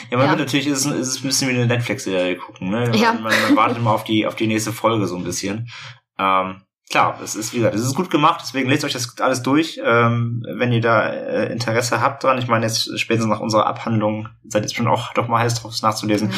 Ja, 0.09 0.17
man 0.17 0.25
Ja. 0.25 0.29
wird 0.31 0.39
natürlich, 0.39 0.67
ist 0.67 0.85
es, 0.85 0.93
ist 0.93 1.07
es 1.07 1.17
ein 1.23 1.27
bisschen 1.27 1.49
wie 1.49 1.53
eine 1.55 1.67
Netflix-Serie 1.67 2.37
gucken, 2.37 2.69
ne? 2.69 2.87
Man, 2.89 2.93
Ja. 2.93 3.13
man, 3.13 3.23
man 3.23 3.55
wartet 3.55 3.77
immer 3.77 3.91
auf 3.91 4.03
die, 4.03 4.25
auf 4.25 4.35
die 4.35 4.47
nächste 4.47 4.71
Folge 4.73 5.05
so 5.07 5.15
ein 5.17 5.23
bisschen. 5.23 5.69
Ähm, 6.17 6.63
klar, 6.89 7.19
es 7.21 7.35
ist, 7.35 7.53
wie 7.53 7.57
gesagt, 7.57 7.75
es 7.75 7.81
ist 7.81 7.95
gut 7.95 8.09
gemacht, 8.09 8.39
deswegen 8.43 8.69
lest 8.69 8.85
euch 8.85 8.93
das 8.93 9.19
alles 9.19 9.41
durch, 9.41 9.79
ähm, 9.83 10.45
wenn 10.55 10.71
ihr 10.71 10.81
da 10.81 11.07
äh, 11.09 11.51
Interesse 11.51 12.01
habt 12.01 12.23
dran. 12.23 12.37
Ich 12.37 12.47
meine, 12.47 12.65
jetzt 12.65 12.99
spätestens 12.99 13.29
nach 13.29 13.41
unserer 13.41 13.65
Abhandlung 13.65 14.29
seid 14.45 14.63
ihr 14.63 14.73
schon 14.73 14.87
auch 14.87 15.13
doch 15.13 15.27
mal 15.27 15.39
heiß 15.39 15.55
drauf, 15.55 15.73
es 15.73 15.81
nachzulesen. 15.81 16.31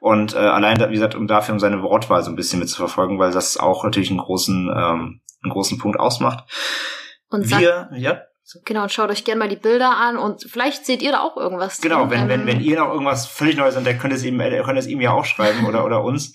Und 0.00 0.34
äh, 0.34 0.38
allein, 0.38 0.78
wie 0.78 0.94
gesagt, 0.94 1.14
um 1.14 1.26
dafür 1.26 1.54
um 1.54 1.60
seine 1.60 1.82
Wortwahl 1.82 2.22
so 2.22 2.30
ein 2.30 2.36
bisschen 2.36 2.60
mitzuverfolgen, 2.60 3.18
weil 3.18 3.32
das 3.32 3.56
auch 3.56 3.84
natürlich 3.84 4.10
einen 4.10 4.20
großen, 4.20 4.68
ähm, 4.68 5.20
einen 5.42 5.52
großen 5.52 5.78
Punkt 5.78 5.98
ausmacht. 5.98 6.44
und 7.30 7.50
Wir, 7.50 7.90
ja, 7.94 8.22
genau, 8.64 8.82
und 8.84 8.92
schaut 8.92 9.10
euch 9.10 9.24
gerne 9.24 9.38
mal 9.40 9.48
die 9.48 9.56
Bilder 9.56 9.96
an 9.96 10.16
und 10.16 10.44
vielleicht 10.48 10.86
seht 10.86 11.02
ihr 11.02 11.12
da 11.12 11.20
auch 11.20 11.36
irgendwas 11.36 11.80
Genau, 11.80 12.06
drin. 12.06 12.10
wenn, 12.10 12.28
wenn, 12.28 12.40
Ähm, 12.40 12.46
wenn 12.46 12.60
ihr 12.60 12.78
noch 12.78 12.90
irgendwas 12.92 13.26
völlig 13.26 13.56
Neues 13.56 13.74
entdeckt, 13.76 14.00
könnt 14.00 14.12
ihr 14.12 14.16
es 14.16 14.24
ihm, 14.24 14.38
äh, 14.40 14.50
könnt 14.62 14.76
ihr 14.76 14.80
es 14.80 14.86
ihm 14.86 15.00
ja 15.00 15.12
auch 15.12 15.24
schreiben 15.24 15.66
oder, 15.66 15.84
oder 15.84 16.02
uns. 16.04 16.34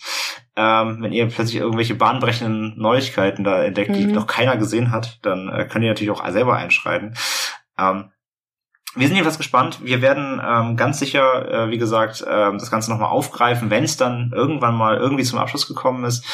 Ähm, 0.56 0.98
wenn 1.02 1.14
ihr 1.14 1.28
plötzlich 1.28 1.58
irgendwelche 1.62 1.96
bahnbrechenden 1.96 2.78
Neuigkeiten 2.78 3.44
da 3.44 3.64
entdeckt, 3.64 3.96
die 3.96 4.08
Mhm. 4.08 4.12
noch 4.14 4.28
keiner 4.28 4.58
gesehen 4.58 4.92
hat, 4.92 5.20
dann 5.22 5.48
äh, 5.50 5.66
könnt 5.66 5.84
ihr 5.86 5.92
natürlich 5.92 6.12
auch 6.12 6.28
selber 6.30 6.56
einschreiben. 6.58 7.16
Ähm, 7.80 8.12
wir 8.94 9.08
sind 9.08 9.16
jedenfalls 9.16 9.38
gespannt. 9.38 9.80
Wir 9.84 10.02
werden 10.02 10.42
ähm, 10.46 10.76
ganz 10.76 11.00
sicher, 11.00 11.50
äh, 11.50 11.70
wie 11.70 11.78
gesagt, 11.78 12.26
ähm, 12.30 12.58
das 12.58 12.70
Ganze 12.70 12.92
nochmal 12.92 13.10
aufgreifen, 13.12 13.70
wenn 13.70 13.86
es 13.86 13.96
dann 13.96 14.34
irgendwann 14.36 14.76
mal 14.76 14.98
irgendwie 14.98 15.24
zum 15.24 15.40
Abschluss 15.40 15.66
gekommen 15.66 16.04
ist. 16.04 16.26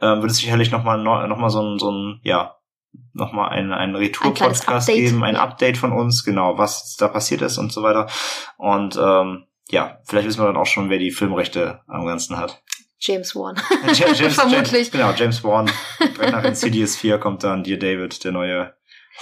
Ähm, 0.00 0.22
wird 0.22 0.30
es 0.30 0.38
sicherlich 0.38 0.70
nochmal 0.70 0.96
noch 1.02 1.36
mal 1.36 1.50
so 1.50 1.60
ein, 1.60 1.78
so 1.78 1.90
ein, 1.90 2.20
ja, 2.22 2.54
nochmal 3.12 3.50
ein, 3.50 3.72
ein 3.72 3.90
kleines 3.90 4.08
Retour-Podcast 4.08 4.68
Update, 4.68 4.96
geben, 4.96 5.24
ein. 5.24 5.36
Update 5.36 5.76
von 5.76 5.92
uns, 5.92 6.24
genau, 6.24 6.58
was 6.58 6.96
da 6.96 7.08
passiert 7.08 7.42
ist 7.42 7.58
und 7.58 7.72
so 7.72 7.82
weiter. 7.82 8.08
Und 8.56 8.96
ähm, 8.96 9.44
ja, 9.70 10.00
vielleicht 10.04 10.28
wissen 10.28 10.40
wir 10.40 10.46
dann 10.46 10.56
auch 10.56 10.66
schon, 10.66 10.90
wer 10.90 10.98
die 10.98 11.10
Filmrechte 11.10 11.80
am 11.86 12.06
Ganzen 12.06 12.36
hat. 12.38 12.62
James 13.00 13.34
Wan. 13.36 13.56
James, 13.94 13.98
James, 14.18 14.34
Vermutlich. 14.34 14.72
James, 14.72 14.90
genau, 14.90 15.12
James 15.12 15.44
Wan. 15.44 15.70
Direkt 16.00 16.32
nach 16.32 16.44
Insidious 16.44 16.96
4 16.96 17.18
kommt 17.18 17.44
dann 17.44 17.62
Dear 17.62 17.78
David, 17.78 18.24
der 18.24 18.32
neue 18.32 18.74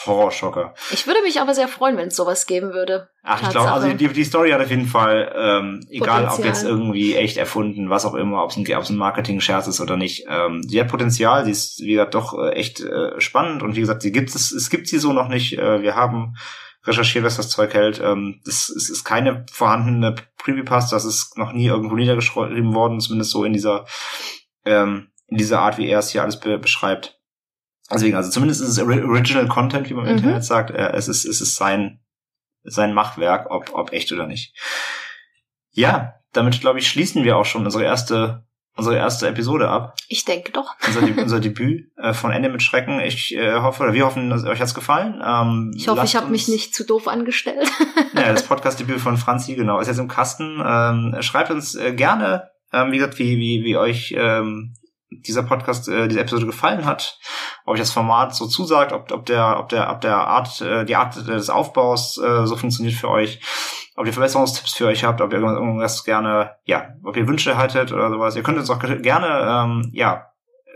Horrorschocker. 0.04 0.74
Ich 0.90 1.06
würde 1.06 1.22
mich 1.22 1.40
aber 1.40 1.54
sehr 1.54 1.68
freuen, 1.68 1.96
wenn 1.96 2.08
es 2.08 2.16
sowas 2.16 2.46
geben 2.46 2.72
würde. 2.72 3.08
Ach, 3.22 3.42
ich 3.42 3.48
glaube, 3.48 3.70
also 3.70 3.88
Tatsache. 3.88 3.96
die, 3.96 4.08
die 4.08 4.24
Story 4.24 4.50
hat 4.50 4.60
auf 4.60 4.70
jeden 4.70 4.86
Fall, 4.86 5.32
ähm, 5.34 5.86
egal 5.88 6.24
ob 6.24 6.30
Potenzial. 6.30 6.48
jetzt 6.48 6.64
irgendwie 6.64 7.14
echt 7.16 7.38
erfunden, 7.38 7.88
was 7.88 8.04
auch 8.04 8.14
immer, 8.14 8.44
ob 8.44 8.50
es 8.50 8.56
ein, 8.56 8.66
ob 8.76 8.82
es 8.82 8.90
ein 8.90 8.96
Marketing-Scherz 8.96 9.66
ist 9.66 9.80
oder 9.80 9.96
nicht, 9.96 10.26
ähm, 10.28 10.62
sie 10.62 10.80
hat 10.80 10.88
Potenzial, 10.88 11.44
sie 11.44 11.50
ist, 11.50 11.80
wie 11.80 11.92
gesagt, 11.92 12.14
doch 12.14 12.38
äh, 12.38 12.50
echt 12.50 12.80
äh, 12.80 13.18
spannend 13.20 13.62
und 13.62 13.74
wie 13.74 13.80
gesagt, 13.80 14.02
sie 14.02 14.12
gibt 14.12 14.34
es, 14.34 14.52
es 14.52 14.68
gibt 14.68 14.86
sie 14.86 14.98
so 14.98 15.12
noch 15.12 15.28
nicht. 15.28 15.58
Äh, 15.58 15.82
wir 15.82 15.96
haben 15.96 16.34
recherchiert, 16.84 17.24
was 17.24 17.36
das 17.36 17.48
Zeug 17.48 17.74
hält. 17.74 18.00
Ähm, 18.00 18.40
das, 18.44 18.68
es 18.68 18.90
ist 18.90 19.04
keine 19.04 19.46
vorhandene 19.50 20.14
Creepypasta, 20.38 20.94
das 20.94 21.04
ist 21.04 21.36
noch 21.36 21.52
nie 21.52 21.66
irgendwo 21.66 21.96
niedergeschrieben 21.96 22.74
worden, 22.74 23.00
zumindest 23.00 23.30
so 23.30 23.44
in 23.44 23.52
dieser, 23.52 23.86
ähm, 24.64 25.08
in 25.26 25.38
dieser 25.38 25.60
Art, 25.60 25.78
wie 25.78 25.88
er 25.88 25.98
es 26.00 26.10
hier 26.10 26.22
alles 26.22 26.38
be 26.38 26.58
beschreibt. 26.58 27.15
Deswegen, 27.90 28.16
also 28.16 28.30
zumindest 28.30 28.60
ist 28.62 28.68
es 28.70 28.78
Ori- 28.80 29.02
Original 29.04 29.46
Content, 29.48 29.88
wie 29.88 29.94
man 29.94 30.06
im 30.06 30.12
Mhm. 30.12 30.18
Internet 30.18 30.44
sagt. 30.44 30.70
Äh, 30.70 30.92
es 30.94 31.06
ist, 31.08 31.24
es 31.24 31.40
ist 31.40 31.56
sein, 31.56 32.00
sein 32.64 32.92
Machwerk, 32.94 33.50
ob, 33.50 33.72
ob 33.74 33.92
echt 33.92 34.10
oder 34.12 34.26
nicht. 34.26 34.54
Ja, 35.70 36.14
damit 36.32 36.60
glaube 36.60 36.78
ich 36.78 36.88
schließen 36.88 37.24
wir 37.24 37.36
auch 37.36 37.44
schon 37.44 37.64
unsere 37.64 37.84
erste, 37.84 38.44
unsere 38.76 38.96
erste 38.96 39.28
Episode 39.28 39.68
ab. 39.68 39.94
Ich 40.08 40.24
denke 40.24 40.52
doch. 40.52 40.74
Unser, 40.86 41.02
De 41.02 41.22
unser 41.22 41.40
Debüt 41.40 41.90
äh, 41.96 42.12
von 42.12 42.30
Ende 42.32 42.48
mit 42.48 42.62
Schrecken. 42.62 43.00
Ich 43.00 43.34
äh, 43.34 43.54
hoffe, 43.60 43.82
oder 43.84 43.92
wir 43.94 44.04
hoffen, 44.04 44.30
dass 44.30 44.44
euch 44.44 44.60
hat's 44.60 44.74
gefallen. 44.74 45.22
Ähm, 45.24 45.72
Ich 45.76 45.88
hoffe, 45.88 46.04
ich 46.04 46.16
habe 46.16 46.30
mich 46.30 46.48
nicht 46.48 46.74
zu 46.74 46.84
doof 46.84 47.08
angestellt. 47.08 47.68
ja, 48.14 48.32
das 48.32 48.42
Podcast-Debüt 48.48 49.00
von 49.00 49.16
Franzi, 49.16 49.54
genau, 49.54 49.78
ist 49.80 49.86
jetzt 49.88 49.98
im 49.98 50.08
Kasten. 50.08 50.60
Ähm, 50.64 51.16
schreibt 51.20 51.50
uns 51.50 51.74
äh, 51.74 51.94
gerne, 51.94 52.50
ähm, 52.72 52.90
wie 52.92 52.96
gesagt, 52.98 53.18
wie, 53.18 53.36
wie, 53.36 53.62
wie 53.64 53.76
euch 53.76 54.14
ähm, 54.16 54.74
dieser 55.10 55.42
Podcast, 55.42 55.88
äh, 55.88 56.08
diese 56.08 56.20
Episode 56.20 56.46
gefallen 56.46 56.84
hat, 56.84 57.18
ob 57.64 57.74
euch 57.74 57.80
das 57.80 57.92
Format 57.92 58.34
so 58.34 58.46
zusagt, 58.46 58.92
ob, 58.92 59.12
ob 59.12 59.26
der, 59.26 59.58
ob 59.58 59.68
der, 59.68 59.90
ob 59.90 60.00
der 60.00 60.16
Art, 60.16 60.60
äh, 60.60 60.84
die 60.84 60.96
Art 60.96 61.16
des 61.28 61.50
Aufbaus 61.50 62.18
äh, 62.18 62.46
so 62.46 62.56
funktioniert 62.56 62.94
für 62.94 63.08
euch, 63.08 63.40
ob 63.96 64.06
ihr 64.06 64.12
Verbesserungstipps 64.12 64.74
für 64.74 64.86
euch 64.86 65.04
habt, 65.04 65.20
ob 65.20 65.32
ihr 65.32 65.38
irgendwas, 65.38 66.04
gerne, 66.04 66.56
ja, 66.64 66.88
ob 67.02 67.16
ihr 67.16 67.28
Wünsche 67.28 67.56
hattet 67.56 67.92
oder 67.92 68.10
sowas. 68.10 68.36
Ihr 68.36 68.42
könnt 68.42 68.58
uns 68.58 68.70
auch 68.70 68.80
gerne, 68.80 69.26
ähm, 69.48 69.90
ja, 69.92 70.26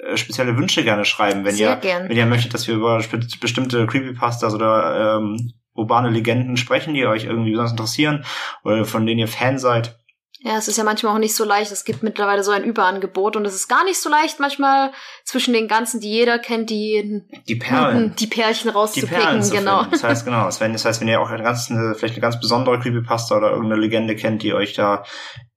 äh, 0.06 0.16
spezielle 0.16 0.56
Wünsche 0.56 0.84
gerne 0.84 1.04
schreiben, 1.04 1.44
wenn 1.44 1.54
Sehr 1.54 1.70
ihr 1.70 1.76
gern. 1.76 2.08
wenn 2.08 2.16
ihr 2.16 2.26
möchtet, 2.26 2.54
dass 2.54 2.66
wir 2.66 2.74
über 2.74 3.02
bestimmte 3.40 3.86
Creepypastas 3.86 4.54
oder 4.54 5.18
ähm, 5.18 5.52
urbane 5.74 6.10
Legenden 6.10 6.56
sprechen, 6.56 6.94
die 6.94 7.06
euch 7.06 7.24
irgendwie 7.24 7.50
besonders 7.50 7.72
interessieren 7.72 8.24
oder 8.64 8.84
von 8.84 9.06
denen 9.06 9.20
ihr 9.20 9.28
Fan 9.28 9.58
seid. 9.58 9.98
Ja, 10.42 10.56
es 10.56 10.68
ist 10.68 10.78
ja 10.78 10.84
manchmal 10.84 11.14
auch 11.14 11.18
nicht 11.18 11.36
so 11.36 11.44
leicht. 11.44 11.70
Es 11.70 11.84
gibt 11.84 12.02
mittlerweile 12.02 12.42
so 12.42 12.50
ein 12.50 12.64
Überangebot 12.64 13.36
und 13.36 13.44
es 13.46 13.54
ist 13.54 13.68
gar 13.68 13.84
nicht 13.84 14.00
so 14.00 14.08
leicht 14.08 14.40
manchmal 14.40 14.90
zwischen 15.22 15.52
den 15.52 15.68
ganzen, 15.68 16.00
die 16.00 16.08
jeder 16.10 16.38
kennt, 16.38 16.70
die 16.70 17.22
Die 17.46 17.56
Perlen. 17.56 18.14
die 18.18 18.26
Pärchen 18.26 18.70
Die 18.70 18.74
rauszupicken. 18.74 19.18
Perlen 19.18 19.42
zu 19.42 19.54
genau. 19.54 19.80
finden. 19.80 19.90
Das 19.92 20.04
heißt, 20.04 20.24
genau, 20.24 20.46
das 20.46 20.58
heißt, 20.60 21.00
wenn 21.02 21.08
ihr 21.08 21.20
auch 21.20 21.28
eine 21.28 21.42
ganz, 21.42 21.66
vielleicht 21.66 22.14
eine 22.14 22.22
ganz 22.22 22.40
besondere 22.40 22.80
Creepypasta 22.80 23.36
oder 23.36 23.50
irgendeine 23.50 23.82
Legende 23.82 24.16
kennt, 24.16 24.42
die 24.42 24.54
euch 24.54 24.72
da 24.72 25.04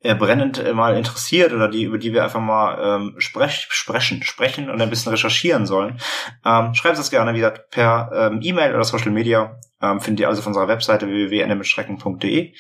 äh, 0.02 0.16
brennend 0.16 0.60
äh, 0.60 0.74
mal 0.74 0.98
interessiert 0.98 1.54
oder 1.54 1.70
die, 1.70 1.84
über 1.84 1.98
die 1.98 2.12
wir 2.12 2.26
einfach 2.26 2.42
mal 2.42 2.78
ähm, 2.84 3.16
sprech, 3.20 3.68
sprechen, 3.70 4.22
sprechen 4.22 4.70
und 4.70 4.82
ein 4.82 4.90
bisschen 4.90 5.14
recherchieren 5.14 5.66
sollen, 5.66 6.02
ähm, 6.44 6.74
schreibt 6.74 7.00
es 7.00 7.10
gerne, 7.10 7.32
wie 7.34 7.38
gesagt, 7.38 7.70
per 7.72 8.12
ähm, 8.14 8.40
E-Mail 8.44 8.76
oder 8.76 8.84
Social 8.84 9.12
Media. 9.12 9.56
Ähm, 9.82 10.02
findet 10.02 10.22
ihr 10.22 10.28
also 10.28 10.42
auf 10.42 10.48
unserer 10.48 10.68
Webseite 10.68 11.08
www.endemitschrecken.de. 11.08 12.54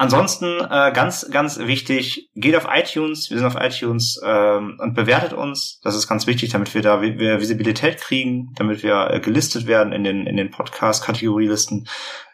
Ansonsten 0.00 0.60
äh, 0.62 0.92
ganz, 0.94 1.28
ganz 1.30 1.58
wichtig, 1.58 2.30
geht 2.34 2.56
auf 2.56 2.66
iTunes, 2.72 3.28
wir 3.28 3.36
sind 3.36 3.46
auf 3.46 3.56
iTunes 3.60 4.18
ähm, 4.24 4.78
und 4.80 4.94
bewertet 4.94 5.34
uns. 5.34 5.78
Das 5.82 5.94
ist 5.94 6.08
ganz 6.08 6.26
wichtig, 6.26 6.48
damit 6.48 6.74
wir 6.74 6.80
da 6.80 7.02
wir 7.02 7.38
Visibilität 7.38 7.98
kriegen, 7.98 8.54
damit 8.56 8.82
wir 8.82 9.10
äh, 9.10 9.20
gelistet 9.20 9.66
werden 9.66 9.92
in 9.92 10.02
den, 10.02 10.26
in 10.26 10.38
den 10.38 10.50
Podcast-Kategorielisten. 10.50 11.86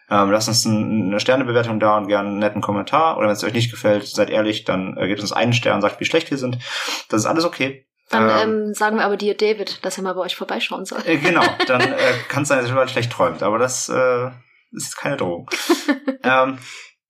Ähm, 0.09 0.31
lasst 0.31 0.47
uns 0.47 0.65
ein, 0.65 1.09
eine 1.09 1.19
Sternebewertung 1.19 1.81
da 1.81 1.97
und 1.97 2.07
gerne 2.07 2.29
einen 2.29 2.39
netten 2.39 2.63
Kommentar. 2.63 3.17
Oder 3.19 3.27
wenn 3.27 3.35
es 3.35 3.43
euch 3.43 3.53
nicht 3.53 3.73
gefällt, 3.73 4.07
seid 4.07 4.31
ehrlich, 4.31 4.63
dann 4.63 4.97
äh, 4.97 5.09
gebt 5.09 5.21
uns 5.21 5.33
einen 5.33 5.53
Stern, 5.53 5.83
sagt, 5.83 5.99
wie 5.99 6.05
schlecht 6.05 6.31
wir 6.31 6.39
sind. 6.39 6.59
Das 7.09 7.23
ist 7.23 7.27
alles 7.27 7.45
okay. 7.45 7.85
Dann 8.11 8.31
Ähm, 8.31 8.69
ähm, 8.69 8.75
sagen 8.75 8.99
wir 8.99 9.05
aber 9.05 9.17
dir, 9.17 9.37
David, 9.37 9.85
dass 9.85 9.97
er 9.97 10.05
mal 10.05 10.15
bei 10.15 10.21
euch 10.21 10.37
vorbeischauen 10.37 10.85
soll. 10.85 11.01
äh, 11.05 11.17
genau, 11.17 11.43
dann 11.67 11.81
äh, 11.81 11.97
kann 12.29 12.45
es 12.45 12.49
sein, 12.49 12.63
dass 12.63 12.71
mal 12.71 12.89
schlecht 12.89 13.11
träumt, 13.11 13.43
aber 13.43 13.59
das 13.59 13.89
äh, 13.89 14.31
ist 14.71 14.97
keine 14.97 15.17
Drohung. 15.17 15.51
ähm, 16.23 16.59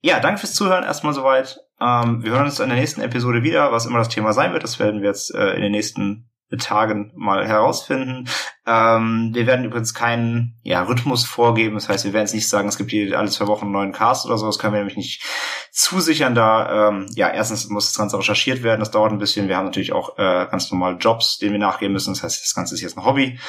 ja, 0.07 0.21
danke 0.21 0.39
fürs 0.39 0.55
Zuhören 0.55 0.85
erstmal 0.85 1.13
soweit. 1.13 1.59
Ähm, 1.81 2.23
wir 2.23 2.31
hören 2.31 2.45
uns 2.45 2.61
in 2.61 2.69
der 2.69 2.79
nächsten 2.79 3.01
Episode 3.01 3.43
wieder, 3.43 3.73
was 3.73 3.87
immer 3.87 3.99
das 3.99 4.09
Thema 4.09 4.33
sein 4.33 4.53
wird. 4.53 4.63
Das 4.63 4.79
werden 4.79 5.03
wir 5.03 5.09
jetzt 5.09 5.35
äh, 5.35 5.55
in 5.55 5.63
den 5.63 5.73
nächsten 5.73 6.31
Tagen 6.61 7.11
mal 7.17 7.45
herausfinden. 7.45 8.29
Ähm, 8.67 9.31
wir 9.35 9.49
werden 9.49 9.65
übrigens 9.65 9.95
keinen 9.95 10.61
ja, 10.63 10.83
Rhythmus 10.83 11.25
vorgeben. 11.25 11.75
Das 11.75 11.89
heißt, 11.89 12.05
wir 12.05 12.13
werden 12.13 12.27
jetzt 12.27 12.35
nicht 12.35 12.49
sagen, 12.49 12.69
es 12.69 12.79
gibt 12.79 12.93
hier 12.93 13.19
alle 13.19 13.31
zwei 13.31 13.49
Wochen 13.49 13.65
einen 13.65 13.73
neuen 13.73 13.93
Cast 13.93 14.27
oder 14.27 14.39
so. 14.39 14.47
Das 14.47 14.61
können 14.61 14.75
wir 14.75 14.79
nämlich 14.79 14.97
nicht 14.97 15.25
zusichern. 15.73 16.37
Da 16.37 16.89
ähm, 16.91 17.07
ja 17.17 17.29
erstens 17.29 17.69
muss 17.69 17.87
das 17.87 17.99
Ganze 17.99 18.17
recherchiert 18.17 18.63
werden. 18.63 18.79
Das 18.79 18.93
dauert 18.93 19.11
ein 19.11 19.19
bisschen. 19.19 19.49
Wir 19.49 19.57
haben 19.57 19.65
natürlich 19.65 19.93
auch 19.93 20.19
äh, 20.19 20.47
ganz 20.49 20.71
normal 20.71 20.99
Jobs, 21.01 21.39
denen 21.39 21.53
wir 21.53 21.59
nachgehen 21.59 21.93
müssen. 21.93 22.15
Das 22.15 22.23
heißt, 22.23 22.45
das 22.45 22.55
Ganze 22.55 22.77
ist 22.77 22.81
jetzt 22.81 22.97
ein 22.97 23.05
Hobby. 23.05 23.41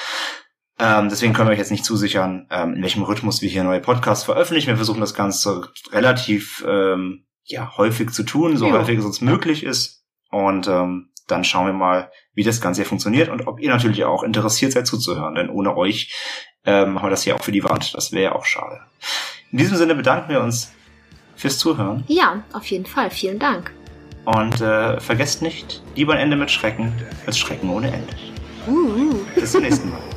Ähm, 0.79 1.09
deswegen 1.09 1.33
können 1.33 1.49
wir 1.49 1.53
euch 1.53 1.59
jetzt 1.59 1.71
nicht 1.71 1.85
zusichern, 1.85 2.47
ähm, 2.51 2.75
in 2.75 2.81
welchem 2.83 3.03
Rhythmus 3.03 3.41
wir 3.41 3.49
hier 3.49 3.63
neue 3.63 3.79
Podcasts 3.79 4.25
veröffentlichen. 4.25 4.67
Wir 4.69 4.75
versuchen 4.75 5.01
das 5.01 5.15
Ganze 5.15 5.69
relativ 5.91 6.63
ähm, 6.67 7.25
ja, 7.43 7.75
häufig 7.77 8.11
zu 8.11 8.23
tun, 8.23 8.57
so 8.57 8.67
ja. 8.67 8.73
häufig 8.73 8.99
es 8.99 9.05
uns 9.05 9.21
möglich 9.21 9.63
ist. 9.63 10.03
Und 10.29 10.67
ähm, 10.67 11.09
dann 11.27 11.43
schauen 11.43 11.65
wir 11.65 11.73
mal, 11.73 12.11
wie 12.33 12.43
das 12.43 12.61
Ganze 12.61 12.81
hier 12.81 12.87
funktioniert 12.87 13.29
und 13.29 13.47
ob 13.47 13.59
ihr 13.59 13.69
natürlich 13.69 14.05
auch 14.05 14.23
interessiert 14.23 14.73
seid 14.73 14.85
zuzuhören. 14.85 15.35
Denn 15.35 15.49
ohne 15.49 15.75
euch 15.75 16.13
ähm, 16.65 16.93
machen 16.93 17.07
wir 17.07 17.09
das 17.09 17.23
hier 17.23 17.35
auch 17.35 17.43
für 17.43 17.51
die 17.51 17.63
Wand. 17.63 17.93
Das 17.95 18.11
wäre 18.11 18.23
ja 18.23 18.35
auch 18.35 18.45
schade. 18.45 18.81
In 19.51 19.57
diesem 19.57 19.77
Sinne 19.77 19.95
bedanken 19.95 20.29
wir 20.29 20.41
uns 20.41 20.73
fürs 21.35 21.57
Zuhören. 21.57 22.03
Ja, 22.07 22.43
auf 22.53 22.65
jeden 22.67 22.85
Fall. 22.85 23.09
Vielen 23.09 23.39
Dank. 23.39 23.71
Und 24.25 24.59
äh, 24.59 24.99
vergesst 24.99 25.41
nicht, 25.41 25.81
lieber 25.95 26.13
ein 26.13 26.19
Ende 26.19 26.35
mit 26.35 26.51
Schrecken 26.51 26.93
als 27.25 27.37
Schrecken 27.37 27.69
ohne 27.69 27.87
Ende. 27.87 28.13
Uh. 28.67 29.15
Bis 29.35 29.53
zum 29.53 29.61
nächsten 29.61 29.89
Mal. 29.89 30.01